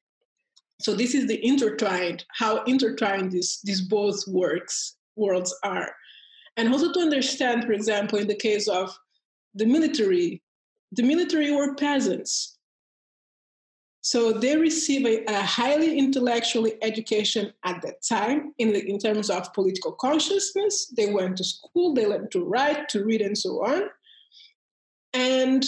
So 0.81 0.93
this 0.93 1.15
is 1.15 1.27
the 1.27 1.39
intertwined 1.51 2.25
how 2.41 2.63
intertwined 2.65 3.31
these 3.31 3.51
these 3.63 3.83
both 3.97 4.19
works 4.27 4.97
worlds 5.15 5.53
are, 5.63 5.89
and 6.57 6.67
also 6.73 6.91
to 6.91 6.99
understand, 6.99 7.63
for 7.63 7.71
example, 7.71 8.19
in 8.19 8.27
the 8.27 8.43
case 8.47 8.67
of 8.67 8.87
the 9.55 9.65
military 9.65 10.41
the 10.91 11.03
military 11.03 11.51
were 11.51 11.75
peasants. 11.75 12.57
So 14.01 14.31
they 14.31 14.55
receive 14.55 15.05
a, 15.05 15.25
a 15.25 15.41
highly 15.41 15.97
intellectual 15.97 16.67
education 16.81 17.51
at 17.65 17.81
that 17.81 18.01
time 18.07 18.53
in, 18.57 18.71
the, 18.71 18.87
in 18.87 18.99
terms 18.99 19.29
of 19.29 19.53
political 19.53 19.91
consciousness. 19.91 20.87
They 20.95 21.11
went 21.11 21.37
to 21.37 21.43
school, 21.43 21.93
they 21.93 22.05
learned 22.05 22.31
to 22.31 22.45
write, 22.45 22.87
to 22.89 23.03
read, 23.03 23.21
and 23.21 23.37
so 23.37 23.65
on. 23.65 23.89
And 25.13 25.65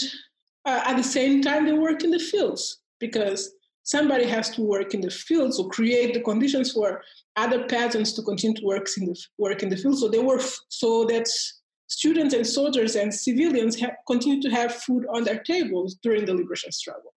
uh, 0.65 0.84
at 0.86 0.95
the 0.95 1.03
same 1.03 1.41
time, 1.41 1.65
they 1.65 1.74
worked 1.74 2.03
in 2.03 2.11
the 2.11 2.20
fields 2.20 2.80
because 2.99 3.51
somebody 3.84 4.26
has 4.26 4.49
to 4.51 4.61
work 4.61 4.93
in 4.93 5.01
the 5.01 5.09
fields 5.09 5.59
or 5.59 5.67
create 5.70 6.13
the 6.13 6.22
conditions 6.22 6.72
for 6.72 7.01
other 7.36 7.65
peasants 7.65 8.13
to 8.13 8.22
continue 8.22 8.55
to 8.55 8.65
work 8.65 8.88
in 8.97 9.07
the 9.07 9.20
work 9.38 9.63
in 9.63 9.70
the 9.70 9.78
field. 9.78 9.97
So 9.97 10.07
they 10.07 10.20
were 10.20 10.41
so 10.70 11.05
that's 11.05 11.59
students 11.90 12.34
and 12.34 12.46
soldiers 12.46 12.96
and 12.96 13.14
civilians 13.14 13.80
ha- 13.80 13.92
continue 14.08 14.42
to 14.42 14.50
have 14.50 14.74
food 14.74 15.06
on 15.14 15.24
their 15.24 15.40
tables 15.40 15.98
during 16.02 16.26
the 16.26 16.34
liberation 16.34 16.72
struggle. 16.72 17.14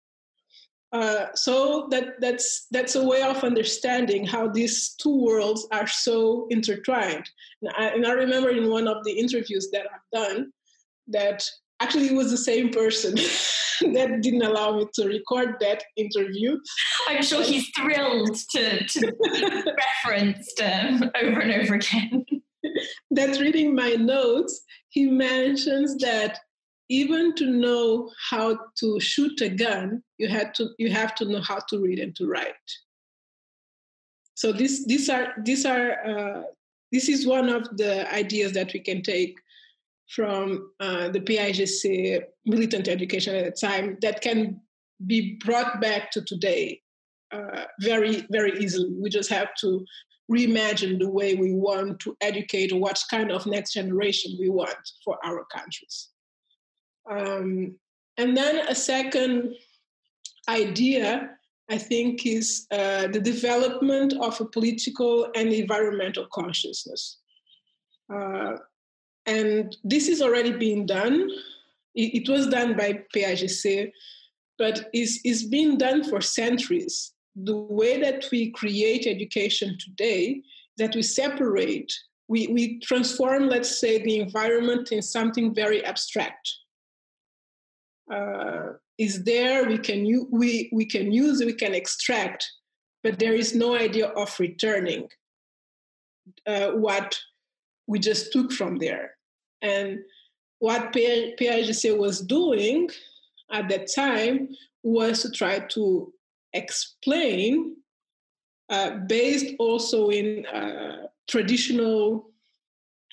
Uh, 0.92 1.26
so 1.34 1.88
that, 1.90 2.20
that's, 2.20 2.66
that's 2.70 2.96
a 2.96 3.04
way 3.04 3.22
of 3.22 3.42
understanding 3.44 4.26
how 4.26 4.46
these 4.48 4.94
two 5.00 5.24
worlds 5.24 5.66
are 5.72 5.86
so 5.86 6.46
intertwined. 6.50 7.28
And 7.62 7.72
I, 7.78 7.88
and 7.88 8.06
I 8.06 8.12
remember 8.12 8.50
in 8.50 8.68
one 8.68 8.86
of 8.86 9.02
the 9.04 9.12
interviews 9.12 9.70
that 9.72 9.86
I've 9.86 10.20
done 10.26 10.52
that 11.08 11.48
actually 11.80 12.08
it 12.08 12.14
was 12.14 12.30
the 12.30 12.36
same 12.36 12.70
person 12.70 13.14
that 13.94 14.20
didn't 14.20 14.42
allow 14.42 14.76
me 14.76 14.86
to 14.94 15.06
record 15.06 15.56
that 15.60 15.82
interview. 15.96 16.58
I'm 17.08 17.22
sure 17.22 17.42
he's 17.42 17.68
thrilled 17.70 18.36
to, 18.50 18.86
to 18.86 19.00
be 19.00 19.62
referenced 20.04 20.60
um, 20.60 21.10
over 21.22 21.40
and 21.40 21.52
over 21.52 21.74
again. 21.74 22.24
That 23.14 23.38
reading 23.40 23.74
my 23.74 23.90
notes, 23.92 24.62
he 24.88 25.06
mentions 25.06 25.96
that 25.98 26.38
even 26.88 27.34
to 27.34 27.46
know 27.46 28.10
how 28.30 28.58
to 28.76 29.00
shoot 29.00 29.40
a 29.40 29.48
gun, 29.48 30.02
you 30.18 30.28
had 30.28 30.54
to 30.54 30.70
you 30.78 30.90
have 30.90 31.14
to 31.16 31.24
know 31.24 31.40
how 31.40 31.58
to 31.68 31.80
read 31.80 31.98
and 31.98 32.14
to 32.16 32.26
write. 32.26 32.68
So 34.34 34.52
this 34.52 34.84
these 34.86 35.08
are 35.08 35.34
these 35.44 35.64
are 35.64 35.88
uh, 36.04 36.42
this 36.90 37.08
is 37.08 37.26
one 37.26 37.48
of 37.48 37.76
the 37.76 38.12
ideas 38.12 38.52
that 38.52 38.72
we 38.72 38.80
can 38.80 39.02
take 39.02 39.36
from 40.08 40.70
uh, 40.80 41.08
the 41.08 41.20
PAIGC 41.20 42.22
militant 42.44 42.88
education 42.88 43.34
at 43.34 43.44
the 43.44 43.66
time 43.66 43.96
that 44.02 44.20
can 44.20 44.60
be 45.06 45.38
brought 45.44 45.80
back 45.80 46.10
to 46.10 46.20
today 46.22 46.80
uh, 47.32 47.64
very 47.80 48.26
very 48.30 48.58
easily. 48.62 48.90
We 49.00 49.08
just 49.08 49.30
have 49.30 49.54
to 49.60 49.84
reimagine 50.30 50.98
the 50.98 51.08
way 51.08 51.34
we 51.34 51.52
want 51.52 52.00
to 52.00 52.16
educate 52.20 52.72
what 52.72 52.98
kind 53.10 53.30
of 53.30 53.46
next 53.46 53.72
generation 53.72 54.36
we 54.38 54.48
want 54.48 54.90
for 55.04 55.18
our 55.24 55.44
countries. 55.52 56.08
Um, 57.10 57.76
and 58.16 58.36
then 58.36 58.66
a 58.68 58.74
second 58.74 59.54
idea, 60.48 61.30
I 61.70 61.78
think, 61.78 62.26
is 62.26 62.66
uh, 62.70 63.08
the 63.08 63.20
development 63.20 64.14
of 64.20 64.40
a 64.40 64.46
political 64.46 65.28
and 65.34 65.48
environmental 65.52 66.26
consciousness. 66.32 67.18
Uh, 68.12 68.56
and 69.26 69.76
this 69.84 70.08
is 70.08 70.20
already 70.20 70.52
being 70.52 70.86
done. 70.86 71.28
It, 71.94 72.22
it 72.22 72.28
was 72.28 72.48
done 72.48 72.76
by 72.76 73.04
PAIGC, 73.14 73.90
but 74.58 74.88
is 74.92 75.20
is 75.24 75.44
being 75.44 75.78
done 75.78 76.04
for 76.04 76.20
centuries 76.20 77.11
the 77.36 77.56
way 77.56 78.00
that 78.00 78.26
we 78.30 78.50
create 78.50 79.06
education 79.06 79.76
today, 79.78 80.42
that 80.78 80.94
we 80.94 81.02
separate, 81.02 81.92
we, 82.28 82.46
we 82.48 82.78
transform, 82.80 83.48
let's 83.48 83.80
say, 83.80 84.02
the 84.02 84.18
environment 84.18 84.92
in 84.92 85.02
something 85.02 85.54
very 85.54 85.84
abstract. 85.84 86.50
Uh, 88.12 88.72
is 88.98 89.24
there, 89.24 89.66
we 89.66 89.78
can, 89.78 90.04
u- 90.04 90.28
we, 90.30 90.70
we 90.72 90.84
can 90.84 91.10
use, 91.12 91.42
we 91.44 91.52
can 91.52 91.74
extract, 91.74 92.48
but 93.02 93.18
there 93.18 93.34
is 93.34 93.54
no 93.54 93.74
idea 93.76 94.08
of 94.08 94.34
returning 94.38 95.08
uh, 96.46 96.68
what 96.70 97.18
we 97.86 97.98
just 97.98 98.32
took 98.32 98.52
from 98.52 98.78
there. 98.78 99.12
And 99.62 100.00
what 100.58 100.92
PAIGC 100.92 101.96
was 101.96 102.20
doing 102.20 102.88
at 103.50 103.68
that 103.68 103.92
time 103.94 104.48
was 104.82 105.22
to 105.22 105.30
try 105.30 105.60
to 105.60 106.12
explain 106.54 107.76
uh, 108.68 108.90
based 109.06 109.54
also 109.58 110.10
in 110.10 110.46
uh, 110.46 111.06
traditional 111.28 112.30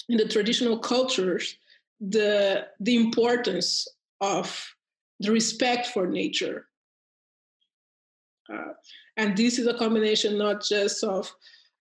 in 0.07 0.17
the 0.17 0.27
traditional 0.27 0.79
cultures 0.79 1.57
the 1.99 2.67
the 2.79 2.95
importance 2.95 3.87
of 4.21 4.75
the 5.19 5.31
respect 5.31 5.87
for 5.87 6.07
nature. 6.07 6.67
Uh, 8.51 8.73
and 9.17 9.37
this 9.37 9.59
is 9.59 9.67
a 9.67 9.77
combination 9.77 10.37
not 10.37 10.63
just 10.63 11.03
of 11.03 11.31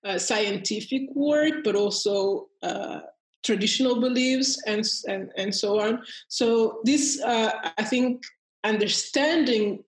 uh, 0.05 0.19
scientific 0.19 1.03
work 1.15 1.63
but 1.65 1.77
also 1.77 2.49
uh, 2.63 3.01
traditional 3.45 4.01
beliefs 4.01 4.61
and, 4.67 4.85
and 5.07 5.31
and 5.37 5.55
so 5.55 5.81
on. 5.81 6.03
So 6.29 6.81
this 6.85 7.21
uh, 7.23 7.53
i 7.79 7.85
think 7.85 8.25
understanding 8.65 9.85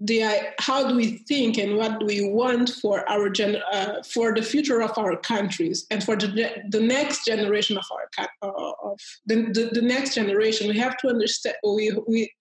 the 0.00 0.22
how 0.58 0.88
do 0.88 0.94
we 0.94 1.18
think 1.28 1.58
and 1.58 1.76
what 1.76 2.00
do 2.00 2.06
we 2.06 2.26
want 2.26 2.70
for 2.70 3.06
our 3.08 3.28
gen, 3.28 3.56
uh, 3.70 4.02
for 4.02 4.34
the 4.34 4.42
future 4.42 4.80
of 4.80 4.96
our 4.96 5.16
countries 5.16 5.86
and 5.90 6.02
for 6.02 6.16
the, 6.16 6.62
the 6.70 6.80
next 6.80 7.26
generation 7.26 7.76
of 7.76 7.84
our 7.92 8.28
uh, 8.42 8.72
of 8.82 8.98
the, 9.26 9.42
the, 9.52 9.70
the, 9.74 9.82
next 9.82 10.14
generation 10.14 10.68
we 10.68 10.78
have 10.78 10.96
to 10.96 11.08
understand 11.08 11.54
we, 11.62 11.92
we 12.08 12.32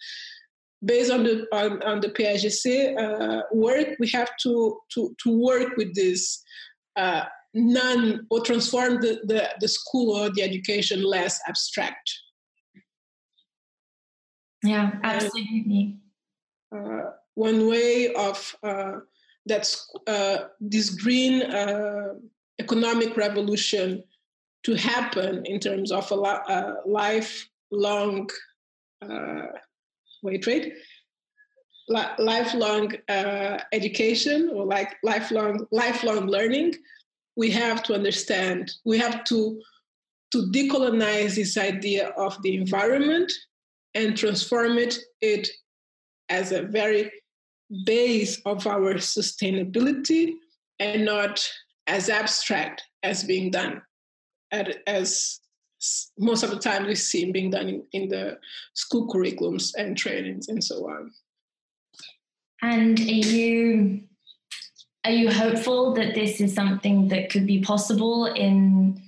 based 0.86 1.12
on 1.12 1.24
the 1.24 1.46
on, 1.52 1.84
on 1.84 2.00
the 2.00 2.08
PAIGC 2.10 2.98
uh, 2.98 3.42
work 3.52 3.88
we 4.00 4.08
have 4.08 4.30
to 4.42 4.80
to 4.94 5.14
to 5.22 5.38
work 5.38 5.76
with 5.76 5.94
this 5.94 6.42
uh, 6.96 7.26
none 7.54 8.26
or 8.30 8.42
transform 8.42 9.02
the, 9.02 9.20
the, 9.24 9.50
the 9.60 9.68
school 9.68 10.16
or 10.16 10.30
the 10.30 10.44
education 10.44 11.04
less 11.04 11.40
abstract. 11.48 12.12
Yeah, 14.64 14.92
absolutely. 15.04 15.98
Uh, 16.76 17.12
one 17.40 17.70
way 17.70 18.14
of 18.16 18.38
uh, 18.64 18.96
that's 19.46 19.72
uh, 20.08 20.38
this 20.60 20.90
green 20.90 21.42
uh, 21.44 22.14
economic 22.60 23.16
revolution 23.16 24.04
to 24.64 24.76
happen 24.76 25.46
in 25.46 25.58
terms 25.60 25.90
of 25.92 26.12
a 26.12 26.16
uh, 26.16 26.74
lifelong 26.86 28.30
uh, 29.02 29.48
wait 30.22 30.46
wait. 30.46 30.74
Li- 31.88 32.16
lifelong 32.20 32.94
education 33.72 34.52
or 34.54 34.66
like 34.66 34.92
lifelong 35.04 35.66
lifelong 35.72 36.28
learning 36.28 36.74
we 37.36 37.50
have 37.50 37.82
to 37.84 37.94
understand. 37.94 38.70
We 38.84 38.98
have 39.00 39.24
to 39.32 39.62
to 40.32 40.38
decolonize 40.58 41.36
this 41.36 41.58
idea 41.58 42.10
of 42.26 42.40
the 42.44 42.56
environment 42.56 43.32
and 43.96 44.16
transform 44.16 44.78
it, 44.78 44.96
it 45.22 45.48
as 46.30 46.52
a 46.52 46.62
very 46.62 47.12
base 47.86 48.42
of 48.46 48.66
our 48.68 48.96
sustainability 48.96 50.34
and 50.80 51.06
not 51.06 51.48
as 51.88 52.10
abstract 52.10 52.84
as 53.04 53.24
being 53.24 53.52
done 53.52 53.82
at, 54.52 54.78
as 54.88 55.40
most 56.18 56.44
of 56.44 56.50
the 56.50 56.60
time 56.60 56.86
we 56.86 56.96
see 56.96 57.32
being 57.32 57.50
done 57.50 57.70
in, 57.70 57.84
in 57.94 58.10
the 58.10 58.38
school 58.74 59.08
curriculums 59.08 59.72
and 59.78 59.98
trainings 59.98 60.50
and 60.50 60.64
so 60.64 60.90
on. 60.90 61.12
And 62.62 63.00
are 63.00 63.04
you 63.04 64.02
are 65.06 65.12
you 65.12 65.32
hopeful 65.32 65.94
that 65.94 66.14
this 66.14 66.42
is 66.42 66.54
something 66.54 67.08
that 67.08 67.30
could 67.30 67.48
be 67.48 67.62
possible 67.62 68.26
in 68.26 69.02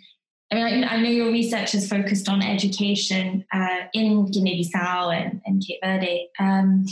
I 0.51 0.55
mean, 0.55 0.83
I, 0.83 0.97
know 0.97 1.09
your 1.09 1.31
research 1.31 1.73
is 1.75 1.87
focused 1.87 2.27
on 2.27 2.41
education 2.41 3.45
uh, 3.53 3.83
in 3.93 4.29
Guinea-Bissau 4.29 5.15
and, 5.15 5.41
and 5.45 5.65
Cape 5.65 5.79
Verde. 5.81 6.27
Um, 6.39 6.85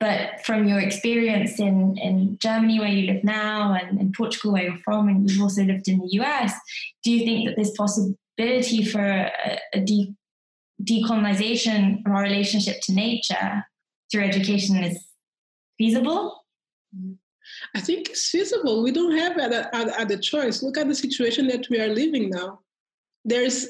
but 0.00 0.44
from 0.46 0.66
your 0.66 0.80
experience 0.80 1.60
in, 1.60 1.96
in 1.98 2.38
Germany, 2.40 2.80
where 2.80 2.88
you 2.88 3.12
live 3.12 3.22
now, 3.22 3.74
and 3.74 4.00
in 4.00 4.12
Portugal, 4.12 4.52
where 4.52 4.64
you're 4.64 4.78
from, 4.78 5.08
and 5.08 5.30
you've 5.30 5.42
also 5.42 5.62
lived 5.62 5.88
in 5.88 5.98
the 5.98 6.08
US, 6.22 6.54
do 7.04 7.12
you 7.12 7.24
think 7.26 7.46
that 7.46 7.56
this 7.56 7.76
possibility 7.76 8.82
for 8.82 9.02
a, 9.02 9.30
a 9.74 9.80
de- 9.80 10.14
decolonization 10.82 12.00
of 12.06 12.12
our 12.12 12.22
relationship 12.22 12.80
to 12.82 12.94
nature 12.94 13.64
through 14.10 14.24
education 14.24 14.76
is 14.82 15.04
feasible? 15.76 16.44
I 17.74 17.80
think 17.80 18.08
it's 18.08 18.30
feasible. 18.30 18.82
We 18.82 18.92
don't 18.92 19.16
have 19.18 19.36
other, 19.38 20.16
choice. 20.16 20.62
Look 20.62 20.78
at 20.78 20.88
the 20.88 20.94
situation 20.94 21.46
that 21.48 21.68
we 21.68 21.78
are 21.78 21.88
living 21.88 22.30
now. 22.30 22.60
There's 23.24 23.68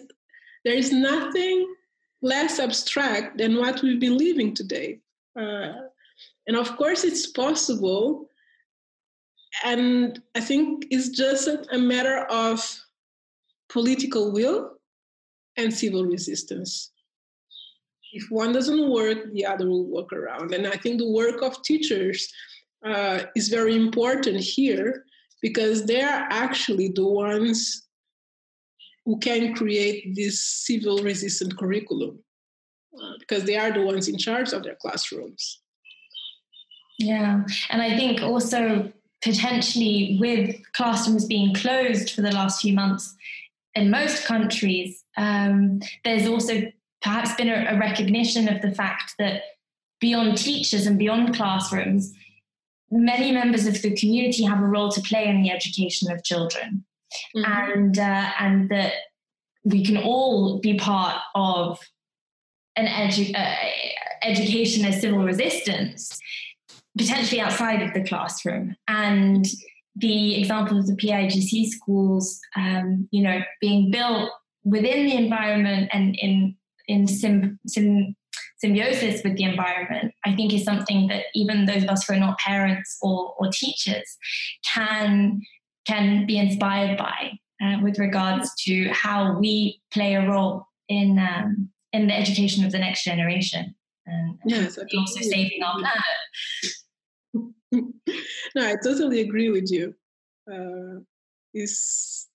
there 0.64 0.74
is 0.74 0.92
nothing 0.92 1.74
less 2.22 2.60
abstract 2.60 3.38
than 3.38 3.56
what 3.56 3.82
we've 3.82 3.98
been 3.98 4.18
living 4.18 4.54
today. 4.54 5.00
Uh, 5.34 5.72
and 6.46 6.56
of 6.56 6.76
course, 6.76 7.04
it's 7.04 7.26
possible. 7.28 8.28
And 9.64 10.20
I 10.34 10.40
think 10.40 10.86
it's 10.90 11.10
just 11.10 11.48
a 11.48 11.78
matter 11.78 12.24
of 12.30 12.60
political 13.68 14.32
will 14.32 14.72
and 15.56 15.72
civil 15.72 16.04
resistance. 16.04 16.90
If 18.12 18.24
one 18.30 18.52
doesn't 18.52 18.90
work, 18.90 19.32
the 19.32 19.46
other 19.46 19.68
will 19.68 19.86
work 19.86 20.12
around. 20.12 20.52
And 20.52 20.66
I 20.66 20.76
think 20.76 20.98
the 20.98 21.10
work 21.10 21.42
of 21.42 21.62
teachers 21.62 22.28
uh, 22.84 23.20
is 23.36 23.48
very 23.48 23.76
important 23.76 24.40
here 24.40 25.04
because 25.42 25.86
they 25.86 26.02
are 26.02 26.26
actually 26.30 26.88
the 26.88 27.06
ones 27.06 27.86
who 29.04 29.18
can 29.18 29.54
create 29.54 30.14
this 30.14 30.42
civil 30.42 30.98
resistant 30.98 31.56
curriculum 31.56 32.18
uh, 33.00 33.12
because 33.20 33.44
they 33.44 33.56
are 33.56 33.72
the 33.72 33.82
ones 33.82 34.08
in 34.08 34.18
charge 34.18 34.52
of 34.52 34.62
their 34.62 34.76
classrooms. 34.76 35.60
Yeah, 37.00 37.44
and 37.70 37.80
I 37.80 37.96
think 37.96 38.22
also 38.22 38.92
potentially 39.22 40.18
with 40.20 40.56
classrooms 40.72 41.24
being 41.24 41.54
closed 41.54 42.10
for 42.10 42.20
the 42.22 42.30
last 42.30 42.60
few 42.60 42.74
months 42.74 43.16
in 43.74 43.90
most 43.90 44.26
countries, 44.26 45.02
um, 45.16 45.80
there's 46.04 46.26
also 46.26 46.70
perhaps 47.02 47.34
been 47.34 47.48
a, 47.48 47.74
a 47.74 47.78
recognition 47.78 48.48
of 48.48 48.60
the 48.60 48.70
fact 48.70 49.14
that 49.18 49.42
beyond 50.00 50.36
teachers 50.36 50.86
and 50.86 50.98
beyond 50.98 51.34
classrooms, 51.34 52.12
many 52.90 53.32
members 53.32 53.66
of 53.66 53.80
the 53.80 53.96
community 53.96 54.44
have 54.44 54.60
a 54.60 54.66
role 54.66 54.90
to 54.90 55.00
play 55.00 55.26
in 55.26 55.42
the 55.42 55.50
education 55.50 56.12
of 56.12 56.22
children, 56.22 56.84
mm-hmm. 57.34 57.44
and 57.44 57.98
uh, 57.98 58.30
and 58.38 58.68
that 58.68 58.92
we 59.64 59.84
can 59.84 59.96
all 59.96 60.58
be 60.58 60.78
part 60.78 61.16
of 61.34 61.78
an 62.76 62.86
edu- 62.86 63.34
uh, 63.34 63.54
education 64.22 64.84
as 64.84 65.00
civil 65.00 65.24
resistance, 65.24 66.18
potentially 66.96 67.40
outside 67.40 67.82
of 67.82 67.94
the 67.94 68.04
classroom. 68.04 68.76
And 68.88 69.46
the 69.96 70.40
example 70.40 70.78
of 70.78 70.86
the 70.86 70.96
PAIGC 70.96 71.68
schools, 71.68 72.40
um, 72.56 73.08
you 73.10 73.22
know, 73.22 73.40
being 73.60 73.90
built 73.90 74.30
within 74.64 75.06
the 75.06 75.16
environment 75.16 75.90
and 75.92 76.16
in 76.16 76.56
in 76.86 77.06
symbiosis 77.06 79.22
with 79.22 79.36
the 79.36 79.44
environment, 79.44 80.12
I 80.24 80.34
think 80.34 80.52
is 80.52 80.64
something 80.64 81.06
that 81.06 81.26
even 81.34 81.66
those 81.66 81.84
of 81.84 81.88
us 81.88 82.04
who 82.04 82.14
are 82.14 82.18
not 82.18 82.38
parents 82.38 82.98
or, 83.00 83.34
or 83.38 83.48
teachers 83.52 84.16
can 84.64 85.40
can 85.86 86.26
be 86.26 86.38
inspired 86.38 86.98
by 86.98 87.38
uh, 87.62 87.78
with 87.82 87.98
regards 87.98 88.52
to 88.64 88.88
how 88.90 89.38
we 89.38 89.80
play 89.92 90.14
a 90.14 90.28
role 90.28 90.66
in 90.88 91.18
um, 91.18 91.70
in 91.92 92.08
the 92.08 92.16
education 92.16 92.64
of 92.64 92.72
the 92.72 92.78
next 92.78 93.04
generation 93.04 93.74
and 94.10 94.38
yes, 94.44 94.78
also 94.78 95.20
saving 95.20 95.62
our 95.62 95.78
planet. 95.78 97.54
no, 98.54 98.66
I 98.66 98.76
totally 98.82 99.20
agree 99.20 99.50
with 99.50 99.70
you. 99.70 99.94
Uh, 100.50 101.00
is 101.54 102.28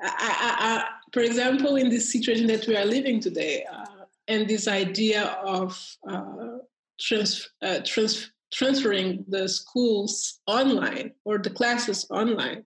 I, 0.00 0.06
I, 0.08 0.66
I, 0.68 0.88
for 1.12 1.20
example, 1.20 1.76
in 1.76 1.88
this 1.88 2.10
situation 2.10 2.46
that 2.48 2.66
we 2.66 2.76
are 2.76 2.84
living 2.84 3.20
today, 3.20 3.64
uh, 3.72 4.04
and 4.28 4.48
this 4.48 4.68
idea 4.68 5.24
of 5.44 5.80
uh, 6.08 6.58
trans, 7.00 7.48
uh, 7.62 7.80
trans, 7.84 8.30
transferring 8.52 9.24
the 9.28 9.48
schools 9.48 10.40
online 10.46 11.12
or 11.24 11.38
the 11.38 11.50
classes 11.50 12.06
online, 12.10 12.64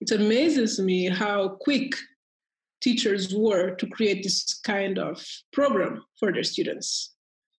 it 0.00 0.10
amazes 0.10 0.78
me 0.78 1.08
how 1.08 1.48
quick 1.48 1.94
teachers 2.80 3.34
were 3.34 3.74
to 3.76 3.86
create 3.86 4.22
this 4.22 4.60
kind 4.64 4.98
of 4.98 5.24
program 5.52 6.04
for 6.18 6.32
their 6.32 6.44
students. 6.44 7.15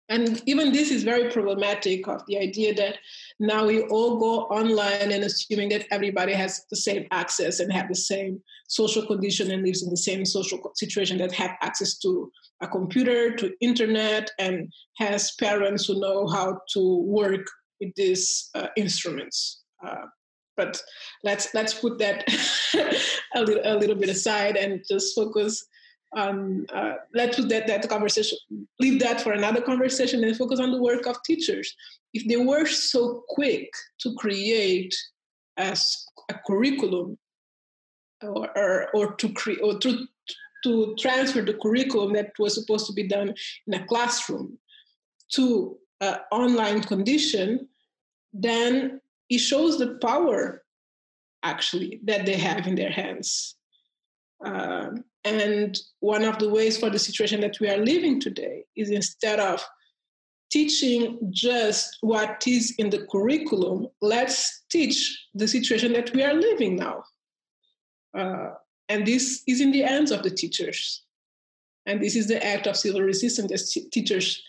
And 0.09 0.41
even 0.45 0.71
this 0.71 0.89
is 0.89 1.03
very 1.03 1.29
problematic 1.29 2.07
of 2.07 2.25
the 2.27 2.37
idea 2.37 2.73
that 2.75 2.97
now 3.39 3.65
we 3.65 3.81
all 3.83 4.17
go 4.17 4.43
online 4.43 5.11
and 5.11 5.23
assuming 5.23 5.69
that 5.69 5.85
everybody 5.91 6.33
has 6.33 6.65
the 6.69 6.77
same 6.77 7.07
access 7.11 7.59
and 7.59 7.71
have 7.73 7.89
the 7.89 7.95
same 7.95 8.41
social 8.69 9.05
condition 9.05 9.51
and 9.51 9.63
lives 9.63 9.83
in 9.83 9.89
the 9.89 9.97
same 9.97 10.25
social 10.25 10.59
situation 10.75 11.17
that 11.17 11.33
have 11.33 11.51
access 11.61 11.97
to 11.99 12.31
a 12.61 12.67
computer, 12.67 13.35
to 13.35 13.51
internet, 13.59 14.31
and 14.39 14.71
has 14.95 15.35
parents 15.39 15.85
who 15.85 15.99
know 15.99 16.25
how 16.27 16.57
to 16.73 17.03
work 17.03 17.45
with 17.81 17.93
these 17.95 18.49
uh, 18.55 18.67
instruments. 18.77 19.61
Uh, 19.85 20.05
but 20.55 20.81
let's 21.23 21.53
let's 21.53 21.73
put 21.73 21.99
that 21.99 22.23
a, 23.35 23.41
little, 23.41 23.61
a 23.63 23.77
little 23.77 23.95
bit 23.95 24.09
aside 24.09 24.55
and 24.55 24.83
just 24.89 25.13
focus 25.15 25.65
on 26.15 26.65
uh, 26.73 26.93
let's 27.13 27.35
put 27.35 27.49
that 27.49 27.67
that 27.67 27.87
conversation 27.89 28.37
leave 28.79 28.99
that 28.99 29.19
for 29.19 29.33
another 29.33 29.61
conversation 29.61 30.23
and 30.23 30.37
focus 30.37 30.59
on 30.59 30.71
the 30.71 30.81
work 30.81 31.05
of 31.05 31.21
teachers 31.23 31.75
if 32.13 32.27
they 32.27 32.37
were 32.37 32.65
so 32.65 33.23
quick 33.27 33.69
to 33.99 34.15
create 34.15 34.95
as 35.57 36.05
a 36.29 36.35
curriculum 36.45 37.17
or, 38.21 38.57
or, 38.57 38.89
or 38.93 39.13
to 39.15 39.29
create 39.33 39.59
or 39.61 39.77
to, 39.79 40.05
to 40.63 40.95
transfer 40.99 41.41
the 41.41 41.53
curriculum 41.53 42.13
that 42.13 42.31
was 42.39 42.55
supposed 42.55 42.87
to 42.87 42.93
be 42.93 43.07
done 43.07 43.33
in 43.67 43.73
a 43.73 43.85
classroom 43.85 44.57
to 45.29 45.77
an 46.01 46.17
online 46.31 46.81
condition, 46.81 47.67
then 48.33 49.01
it 49.29 49.39
shows 49.39 49.77
the 49.77 49.97
power 50.01 50.63
actually 51.43 51.99
that 52.03 52.25
they 52.25 52.37
have 52.37 52.67
in 52.67 52.75
their 52.75 52.91
hands. 52.91 53.55
Um, 54.43 55.03
and 55.35 55.77
one 55.99 56.23
of 56.23 56.39
the 56.39 56.49
ways 56.49 56.77
for 56.77 56.89
the 56.89 56.99
situation 56.99 57.41
that 57.41 57.59
we 57.59 57.69
are 57.69 57.77
living 57.77 58.19
today 58.19 58.65
is 58.75 58.89
instead 58.89 59.39
of 59.39 59.63
teaching 60.49 61.19
just 61.29 61.97
what 62.01 62.43
is 62.47 62.73
in 62.77 62.89
the 62.89 63.05
curriculum, 63.11 63.87
let's 64.01 64.63
teach 64.69 65.27
the 65.33 65.47
situation 65.47 65.93
that 65.93 66.13
we 66.13 66.23
are 66.23 66.33
living 66.33 66.75
now. 66.75 67.03
Uh, 68.17 68.51
and 68.89 69.05
this 69.05 69.43
is 69.47 69.59
in 69.59 69.71
the 69.71 69.81
hands 69.81 70.11
of 70.11 70.23
the 70.23 70.29
teachers. 70.29 71.03
And 71.85 72.01
this 72.01 72.15
is 72.15 72.27
the 72.27 72.43
act 72.45 72.67
of 72.67 72.77
civil 72.77 73.01
resistance 73.01 73.51
that 73.51 73.89
teachers 73.91 74.41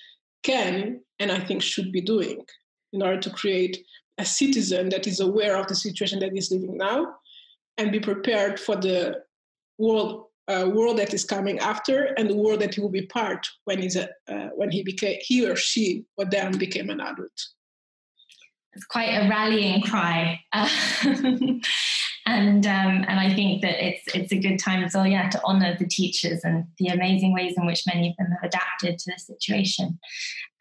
can 0.42 1.00
and 1.18 1.32
I 1.32 1.40
think 1.40 1.62
should 1.62 1.92
be 1.92 2.00
doing 2.00 2.44
in 2.92 3.02
order 3.02 3.20
to 3.20 3.30
create 3.30 3.84
a 4.18 4.24
citizen 4.24 4.88
that 4.90 5.06
is 5.06 5.20
aware 5.20 5.56
of 5.56 5.66
the 5.66 5.74
situation 5.74 6.20
that 6.20 6.36
is 6.36 6.50
living 6.50 6.76
now 6.76 7.14
and 7.76 7.92
be 7.92 8.00
prepared 8.00 8.58
for 8.58 8.76
the 8.76 9.22
world 9.78 10.27
uh, 10.48 10.68
world 10.72 10.98
that 10.98 11.12
is 11.14 11.24
coming 11.24 11.58
after 11.58 12.04
and 12.16 12.28
the 12.28 12.36
world 12.36 12.60
that 12.60 12.74
he 12.74 12.80
will 12.80 12.88
be 12.88 13.06
part 13.06 13.46
when 13.64 13.80
he's 13.80 13.96
a, 13.96 14.08
uh, 14.28 14.48
when 14.54 14.70
he 14.70 14.82
became 14.82 15.18
he 15.20 15.46
or 15.46 15.56
she 15.56 16.04
or 16.16 16.24
then 16.24 16.56
became 16.56 16.90
an 16.90 17.00
adult. 17.00 17.48
It's 18.72 18.86
quite 18.86 19.10
a 19.10 19.28
rallying 19.28 19.82
cry. 19.82 20.40
and 22.28 22.66
um, 22.66 23.04
and 23.08 23.20
I 23.20 23.34
think 23.34 23.62
that 23.62 23.84
it's 23.84 24.14
it's 24.14 24.32
a 24.32 24.38
good 24.38 24.58
time 24.58 24.84
as 24.84 24.94
well, 24.94 25.06
yeah, 25.06 25.28
to 25.30 25.42
honour 25.42 25.76
the 25.78 25.86
teachers 25.86 26.40
and 26.44 26.64
the 26.78 26.88
amazing 26.88 27.32
ways 27.32 27.54
in 27.56 27.66
which 27.66 27.84
many 27.86 28.10
of 28.10 28.16
them 28.18 28.28
have 28.30 28.50
adapted 28.50 28.98
to 28.98 29.12
the 29.12 29.18
situation. 29.18 29.98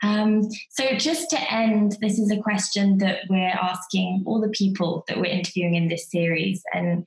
Um, 0.02 0.44
so 0.70 0.96
just 0.96 1.30
to 1.32 1.54
end, 1.54 1.98
this 2.02 2.20
is 2.20 2.32
a 2.32 2.38
question 2.38 3.00
that 3.00 3.20
we're 3.30 3.58
asking 3.62 4.24
all 4.26 4.40
the 4.40 4.50
people 4.50 5.04
that 5.08 5.18
we're 5.18 5.26
interviewing 5.26 5.76
in 5.76 5.90
this 5.90 6.10
series, 6.10 6.64
and 6.74 7.06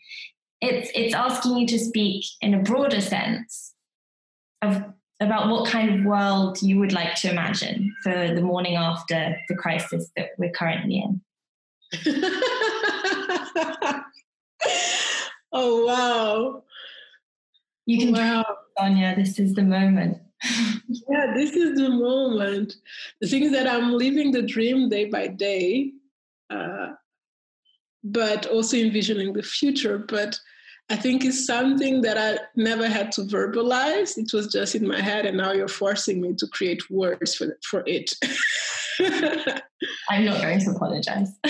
it's 0.60 0.90
it's 0.94 1.14
asking 1.14 1.56
you 1.56 1.66
to 1.66 1.78
speak 1.78 2.24
in 2.40 2.54
a 2.54 2.62
broader 2.62 3.00
sense 3.00 3.74
of 4.62 4.84
about 5.20 5.48
what 5.48 5.68
kind 5.68 5.90
of 5.90 6.04
world 6.04 6.60
you 6.62 6.78
would 6.78 6.92
like 6.92 7.14
to 7.14 7.30
imagine 7.30 7.94
for 8.02 8.34
the 8.34 8.40
morning 8.40 8.76
after 8.76 9.36
the 9.48 9.54
crisis 9.54 10.10
that 10.16 10.30
we're 10.38 10.50
currently 10.50 10.98
in. 10.98 11.20
oh 15.52 15.84
wow. 15.86 16.62
You 17.86 17.98
can 17.98 18.12
wow. 18.12 18.44
Sonia, 18.78 19.14
this 19.16 19.38
is 19.38 19.54
the 19.54 19.62
moment. 19.62 20.18
yeah, 20.88 21.34
this 21.34 21.52
is 21.52 21.78
the 21.78 21.90
moment. 21.90 22.76
The 23.20 23.28
thing 23.28 23.42
is 23.42 23.52
that 23.52 23.66
I'm 23.66 23.92
living 23.92 24.30
the 24.30 24.42
dream 24.42 24.88
day 24.88 25.06
by 25.06 25.26
day, 25.26 25.92
uh, 26.48 26.92
but 28.04 28.46
also 28.46 28.76
envisioning 28.78 29.34
the 29.34 29.42
future. 29.42 29.98
But 29.98 30.38
I 30.90 30.96
think 30.96 31.24
it's 31.24 31.46
something 31.46 32.02
that 32.02 32.18
I 32.18 32.38
never 32.56 32.88
had 32.88 33.12
to 33.12 33.22
verbalize. 33.22 34.18
It 34.18 34.32
was 34.32 34.48
just 34.48 34.74
in 34.74 34.86
my 34.86 35.00
head, 35.00 35.24
and 35.24 35.36
now 35.36 35.52
you're 35.52 35.68
forcing 35.68 36.20
me 36.20 36.34
to 36.34 36.46
create 36.48 36.90
words 36.90 37.36
for, 37.36 37.56
for 37.64 37.84
it. 37.86 38.12
I'm 40.10 40.24
not 40.24 40.42
going 40.42 40.58
to 40.58 40.70
apologize. 40.72 41.30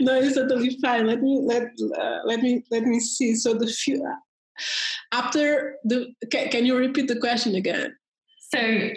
no, 0.00 0.14
it's 0.14 0.36
totally 0.36 0.78
fine. 0.80 1.06
Let 1.06 1.20
me 1.20 1.40
let 1.42 1.64
uh, 1.98 2.20
let 2.24 2.40
me 2.40 2.64
let 2.70 2.84
me 2.84 3.00
see. 3.00 3.34
So 3.34 3.54
the 3.54 3.66
few 3.66 4.06
after 5.12 5.76
the 5.84 6.14
can, 6.30 6.48
can 6.50 6.66
you 6.66 6.76
repeat 6.76 7.08
the 7.08 7.18
question 7.18 7.56
again? 7.56 7.96
So, 8.54 8.58
in, 8.60 8.94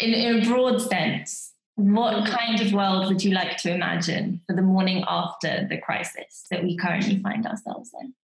in 0.00 0.42
a 0.42 0.46
broad 0.46 0.80
sense, 0.80 1.53
what 1.76 2.14
mm-hmm. 2.14 2.32
kind 2.32 2.60
of 2.60 2.72
world 2.72 3.08
would 3.08 3.22
you 3.22 3.32
like 3.32 3.56
to 3.58 3.74
imagine 3.74 4.40
for 4.46 4.54
the 4.54 4.62
morning 4.62 5.04
after 5.08 5.66
the 5.68 5.78
crisis 5.78 6.46
that 6.50 6.62
we 6.62 6.76
currently 6.76 7.20
find 7.20 7.46
ourselves 7.46 7.90
in? 8.00 8.14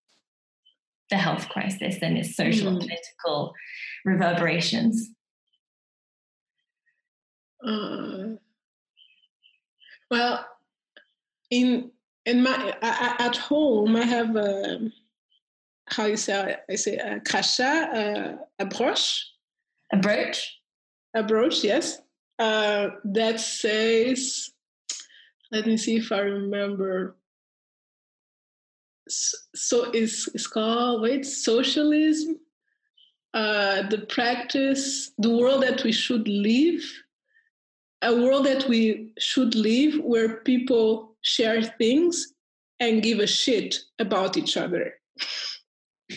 The 1.10 1.16
health 1.16 1.48
crisis 1.48 1.98
and 2.02 2.16
its 2.16 2.36
social 2.36 2.68
and 2.68 2.78
mm. 2.78 2.82
political 2.82 3.52
reverberations. 4.04 5.10
Uh, 7.66 8.36
well, 10.08 10.46
in 11.50 11.90
in 12.24 12.42
my 12.44 12.76
at 12.80 13.36
home, 13.36 13.96
I 13.96 14.04
have 14.04 14.36
a 14.36 14.90
how 15.88 16.06
you 16.06 16.16
say 16.16 16.56
I 16.70 16.74
say 16.76 16.96
a 16.96 17.18
crachat, 17.20 17.94
a, 17.94 18.38
a 18.60 18.66
brooch, 18.66 19.26
a 19.92 19.96
brooch, 19.96 20.58
a 21.14 21.22
brooch. 21.24 21.64
Yes, 21.64 22.00
uh, 22.40 22.88
that 23.04 23.38
says. 23.38 24.50
Let 25.52 25.66
me 25.66 25.76
see 25.76 25.96
if 25.96 26.12
I 26.12 26.20
remember. 26.20 27.16
So 29.08 29.90
it's 29.90 30.28
it's 30.34 30.46
called 30.46 31.02
wait 31.02 31.26
socialism. 31.26 32.38
Uh, 33.34 33.82
the 33.88 34.06
practice, 34.08 35.12
the 35.18 35.30
world 35.30 35.62
that 35.62 35.84
we 35.84 35.92
should 35.92 36.26
live 36.26 36.82
a 38.02 38.14
world 38.14 38.46
that 38.46 38.68
we 38.68 39.12
should 39.18 39.54
live 39.54 40.00
where 40.02 40.38
people 40.38 41.16
share 41.22 41.62
things 41.62 42.32
and 42.78 43.02
give 43.02 43.18
a 43.18 43.26
shit 43.26 43.78
about 43.98 44.36
each 44.36 44.56
other. 44.56 44.94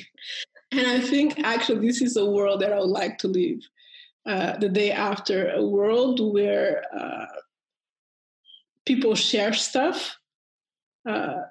and 0.72 0.88
I 0.88 1.00
think 1.00 1.40
actually 1.44 1.86
this 1.86 2.02
is 2.02 2.16
a 2.16 2.26
world 2.26 2.62
that 2.62 2.72
I 2.72 2.80
would 2.80 2.90
like 2.90 3.18
to 3.20 3.28
live 3.28 3.60
uh, 4.26 4.58
the 4.58 4.70
day 4.70 4.92
after 4.92 5.50
a 5.50 5.64
world 5.64 6.20
where 6.34 6.84
uh, 6.98 7.26
people 8.86 9.16
share 9.16 9.54
stuff, 9.54 10.18
uh, 11.08 11.42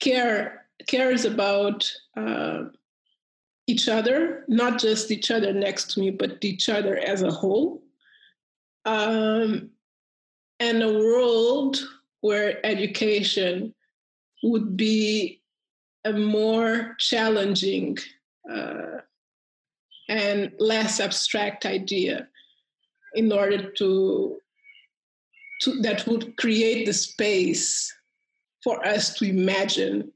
care 0.00 0.66
cares 0.88 1.24
about 1.24 1.90
uh, 2.16 2.64
each 3.66 3.88
other, 3.88 4.44
not 4.48 4.78
just 4.78 5.10
each 5.10 5.30
other 5.30 5.52
next 5.52 5.92
to 5.92 6.00
me, 6.00 6.10
but 6.10 6.42
each 6.42 6.68
other 6.68 6.98
as 6.98 7.22
a 7.22 7.30
whole. 7.30 7.82
Um, 8.84 9.70
and 10.60 10.82
a 10.82 10.92
world 10.92 11.78
where 12.20 12.64
education 12.64 13.74
would 14.42 14.76
be 14.76 15.42
a 16.04 16.12
more 16.12 16.94
challenging 16.98 17.96
uh, 18.50 18.98
and 20.08 20.52
less 20.58 21.00
abstract 21.00 21.66
idea 21.66 22.28
in 23.14 23.32
order 23.32 23.70
to, 23.72 24.36
to 25.62 25.80
that 25.82 26.06
would 26.06 26.36
create 26.36 26.86
the 26.86 26.92
space 26.92 27.92
for 28.62 28.84
us 28.86 29.14
to 29.14 29.24
imagine 29.26 30.10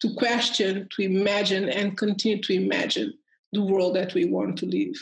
to 0.00 0.14
question 0.14 0.88
to 0.94 1.02
imagine 1.02 1.68
and 1.68 1.98
continue 1.98 2.40
to 2.40 2.52
imagine 2.52 3.12
the 3.52 3.62
world 3.62 3.96
that 3.96 4.14
we 4.14 4.26
want 4.26 4.56
to 4.56 4.66
live 4.66 4.94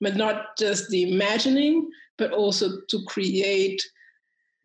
but 0.00 0.16
not 0.16 0.56
just 0.56 0.88
the 0.88 1.12
imagining 1.12 1.90
but 2.18 2.32
also 2.32 2.80
to 2.88 3.04
create 3.06 3.82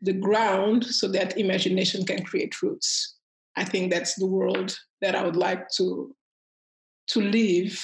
the 0.03 0.13
ground 0.13 0.85
so 0.85 1.07
that 1.07 1.37
imagination 1.37 2.05
can 2.05 2.23
create 2.23 2.61
roots. 2.61 3.15
I 3.55 3.63
think 3.63 3.91
that's 3.91 4.15
the 4.15 4.27
world 4.27 4.77
that 5.01 5.15
I 5.15 5.23
would 5.23 5.37
like 5.37 5.69
to 5.77 6.13
to 7.05 7.19
live 7.19 7.79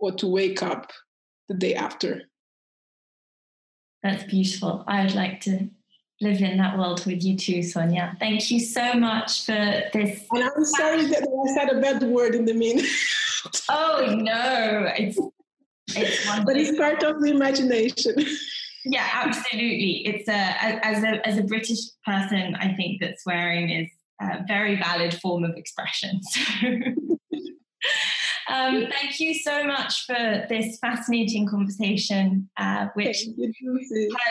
or 0.00 0.12
to 0.12 0.26
wake 0.26 0.62
up 0.62 0.90
the 1.48 1.54
day 1.54 1.74
after. 1.74 2.22
That's 4.02 4.24
beautiful. 4.24 4.84
I 4.88 5.04
would 5.04 5.14
like 5.14 5.40
to 5.42 5.68
live 6.20 6.40
in 6.40 6.58
that 6.58 6.76
world 6.76 7.04
with 7.06 7.22
you 7.22 7.36
too, 7.36 7.62
Sonia. 7.62 8.16
Thank 8.18 8.50
you 8.50 8.60
so 8.60 8.94
much 8.94 9.44
for 9.44 9.82
this. 9.92 10.24
And 10.32 10.44
I'm 10.44 10.64
sorry 10.64 11.06
that 11.06 11.22
I 11.22 11.54
said 11.54 11.76
a 11.76 11.80
bad 11.80 12.02
word 12.02 12.34
in 12.34 12.44
the 12.44 12.54
mean. 12.54 12.80
oh 13.68 14.16
no, 14.18 14.90
it's 14.96 15.18
it's 15.88 16.26
wonderful. 16.26 16.44
but 16.46 16.56
it's 16.56 16.76
part 16.78 17.02
of 17.02 17.22
the 17.22 17.30
imagination. 17.30 18.14
yeah, 18.84 19.06
absolutely. 19.12 20.06
It's 20.06 20.28
a 20.28 20.84
as 20.84 21.02
a 21.02 21.26
as 21.26 21.38
a 21.38 21.42
British 21.42 21.80
person, 22.06 22.54
I 22.54 22.74
think 22.74 23.00
that 23.00 23.20
swearing 23.20 23.70
is 23.70 23.88
a 24.20 24.44
very 24.46 24.76
valid 24.76 25.14
form 25.20 25.44
of 25.44 25.56
expression. 25.56 26.20
So, 26.60 26.94
um, 28.50 28.86
thank 28.90 29.20
you 29.20 29.34
so 29.34 29.64
much 29.64 30.06
for 30.06 30.46
this 30.48 30.78
fascinating 30.78 31.48
conversation, 31.48 32.48
uh, 32.56 32.88
which 32.94 33.24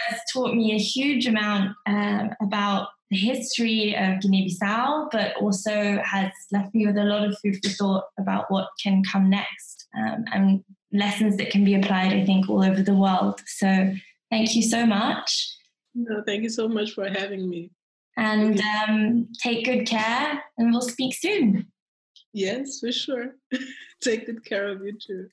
has 0.09 0.19
taught 0.33 0.55
me 0.55 0.73
a 0.73 0.77
huge 0.77 1.25
amount 1.25 1.75
um, 1.85 2.31
about 2.41 2.89
the 3.09 3.17
history 3.17 3.95
of 3.95 4.21
Guinea-Bissau, 4.21 5.09
but 5.11 5.35
also 5.37 5.99
has 6.03 6.31
left 6.51 6.75
me 6.75 6.85
with 6.85 6.97
a 6.97 7.03
lot 7.03 7.27
of 7.27 7.37
food 7.39 7.57
for 7.63 7.69
thought 7.69 8.03
about 8.19 8.45
what 8.49 8.67
can 8.83 9.01
come 9.03 9.29
next 9.29 9.87
um, 9.97 10.25
and 10.31 10.63
lessons 10.93 11.37
that 11.37 11.49
can 11.49 11.63
be 11.63 11.73
applied, 11.73 12.13
I 12.13 12.25
think, 12.25 12.47
all 12.49 12.63
over 12.63 12.83
the 12.83 12.93
world. 12.93 13.41
So 13.47 13.91
Thank 14.29 14.55
you 14.55 14.61
so 14.61 14.85
much. 14.85 15.55
No, 15.95 16.21
thank 16.25 16.43
you 16.43 16.49
so 16.49 16.67
much 16.67 16.91
for 16.91 17.09
having 17.09 17.49
me. 17.49 17.71
And 18.15 18.61
um, 18.61 19.27
take 19.41 19.65
good 19.65 19.87
care, 19.87 20.43
and 20.57 20.71
we'll 20.71 20.81
speak 20.81 21.15
soon. 21.15 21.67
Yes, 22.33 22.79
for 22.79 22.91
sure. 22.91 23.35
take 24.01 24.25
good 24.25 24.43
care 24.45 24.67
of 24.67 24.83
you 24.83 24.93
too. 24.93 25.29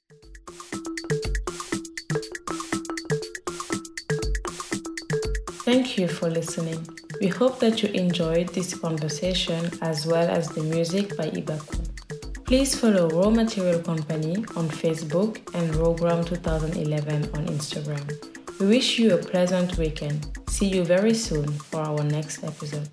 Thank 5.64 5.98
you 5.98 6.08
for 6.08 6.28
listening. 6.30 6.86
We 7.20 7.28
hope 7.28 7.58
that 7.60 7.82
you 7.82 7.88
enjoyed 7.90 8.48
this 8.50 8.74
conversation 8.74 9.70
as 9.82 10.06
well 10.06 10.28
as 10.28 10.48
the 10.48 10.62
music 10.62 11.16
by 11.16 11.30
Ibaku. 11.30 11.86
Please 12.44 12.74
follow 12.78 13.08
Raw 13.08 13.30
Material 13.30 13.80
Company 13.80 14.36
on 14.54 14.68
Facebook 14.68 15.38
and 15.54 15.74
Rawgram 15.74 16.24
2011 16.24 17.24
on 17.34 17.46
Instagram. 17.46 18.04
We 18.60 18.66
wish 18.66 18.98
you 18.98 19.14
a 19.14 19.18
pleasant 19.18 19.76
weekend. 19.76 20.38
See 20.48 20.68
you 20.68 20.84
very 20.84 21.14
soon 21.14 21.48
for 21.52 21.80
our 21.80 22.04
next 22.04 22.44
episode. 22.44 22.88